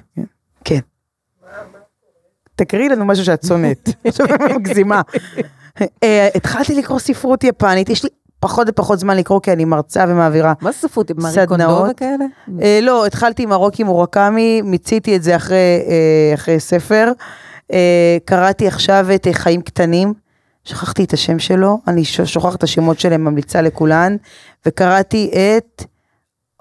תקריאי 2.60 2.90
לנו 2.90 3.06
משהו 3.06 3.26
שאת 3.26 3.44
שונאת. 3.44 3.90
עכשיו 4.06 4.28
אני 4.36 4.54
מגזימה. 4.54 5.02
אה, 6.04 6.30
התחלתי 6.36 6.76
לקרוא 6.76 7.00
ספרות 7.00 7.44
יפנית, 7.44 7.90
יש 7.90 8.04
לי 8.04 8.10
פחות 8.40 8.68
ופחות 8.70 9.00
זמן 9.00 9.18
לקרוא 9.18 9.40
כי 9.40 9.52
אני 9.52 9.66
מרצה 9.66 10.06
ומעבירה. 10.08 10.54
מה 10.62 10.72
זה 10.72 10.78
ספרות? 10.78 11.12
מארי 11.12 11.34
סדנאות. 11.34 11.78
קונדו 11.78 11.92
וכאלה? 11.92 12.26
אה, 12.62 12.80
לא, 12.82 13.06
התחלתי 13.06 13.44
עם 13.44 13.52
הרוקי 13.52 13.84
מורקמי, 13.84 14.62
מיציתי 14.62 15.16
את 15.16 15.24
זה 15.24 15.36
אחרי, 15.36 15.58
אה, 16.48 16.60
ספר. 16.60 17.12
קראתי 18.26 18.68
עכשיו 18.68 19.08
את 19.16 19.28
חיים 19.32 19.62
קטנים, 19.62 20.14
שכחתי 20.64 21.04
את 21.04 21.14
השם 21.14 21.40
שלו, 21.40 21.80
אני 21.88 22.06
שוכחת 22.06 22.56
את 22.58 22.64
השמות 22.64 23.00
שלהם, 23.00 23.24
ממליצה 23.26 23.62
לכולן, 23.62 24.16
וקראתי 24.66 25.32
את... 25.58 25.84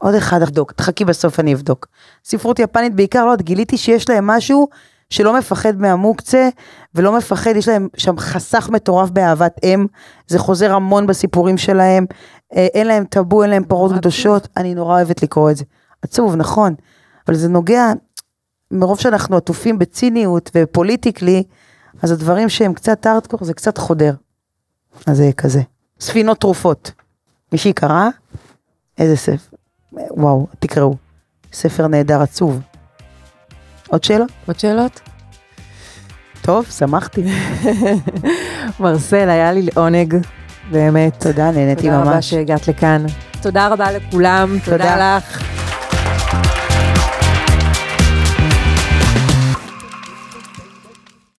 עוד 0.01 0.15
אחד 0.15 0.43
אבדוק, 0.43 0.73
תחכי 0.73 1.05
בסוף 1.05 1.41
אני 1.41 1.55
אבדוק. 1.55 1.87
ספרות 2.25 2.59
יפנית 2.59 2.95
בעיקר 2.95 3.27
לא, 3.27 3.37
גיליתי 3.37 3.77
שיש 3.77 4.09
להם 4.09 4.27
משהו 4.27 4.69
שלא 5.11 5.39
מפחד 5.39 5.77
מהמוקצה, 5.77 6.49
ולא 6.95 7.17
מפחד, 7.19 7.57
יש 7.57 7.69
להם 7.69 7.89
שם 7.97 8.19
חסך 8.19 8.71
מטורף 8.73 9.11
באהבת 9.11 9.61
אם, 9.65 9.87
זה 10.27 10.39
חוזר 10.39 10.75
המון 10.75 11.07
בסיפורים 11.07 11.59
שלהם, 11.59 12.07
אה, 12.57 12.67
אין 12.75 12.87
להם 12.87 13.05
טאבו, 13.05 13.43
אין 13.43 13.51
להם 13.51 13.65
פרות 13.65 13.93
קדושות, 13.93 14.49
אני 14.57 14.75
נורא 14.75 14.95
אוהבת 14.95 15.23
לקרוא 15.23 15.51
את 15.51 15.57
זה. 15.57 15.65
עצוב, 16.03 16.37
נכון, 16.37 16.75
אבל 17.29 17.37
זה 17.37 17.49
נוגע, 17.49 17.93
מרוב 18.71 19.01
שאנחנו 19.01 19.37
עטופים 19.37 19.79
בציניות 19.79 20.51
ופוליטיקלי, 20.55 21.43
אז 22.03 22.13
הדברים 22.13 22.49
שהם 22.49 22.75
קצת 22.75 23.07
ארטקור 23.07 23.45
זה 23.45 23.55
קצת 23.55 23.79
חודר. 23.79 24.15
אז 25.07 25.17
זה 25.17 25.31
כזה. 25.37 25.63
ספינות 26.01 26.41
תרופות. 26.41 26.93
מישהי 27.53 27.73
קרא? 27.73 28.09
איזה 28.99 29.17
ספר. 29.17 29.57
וואו, 29.93 30.47
תקראו. 30.59 30.95
ספר 31.53 31.87
נהדר 31.87 32.23
עצוב. 32.23 32.61
עוד 33.89 34.05
שאלות? 34.05 34.31
עוד 34.47 34.59
שאלות? 34.59 35.01
טוב, 36.43 36.67
שמחתי. 36.79 37.25
מרסל, 38.81 39.29
היה 39.31 39.53
לי 39.53 39.63
לעונג, 39.63 40.15
באמת. 40.71 41.21
תודה, 41.21 41.51
נהניתי 41.51 41.83
תודה 41.83 42.01
רבה 42.01 42.15
ממש. 42.15 42.31
שהגעת 42.31 42.69
לכאן. 42.69 43.05
תודה 43.43 43.69
רבה 43.69 43.93
לכולם, 43.93 44.59
תודה. 44.65 44.77
תודה 44.79 45.17
לך. 45.17 45.43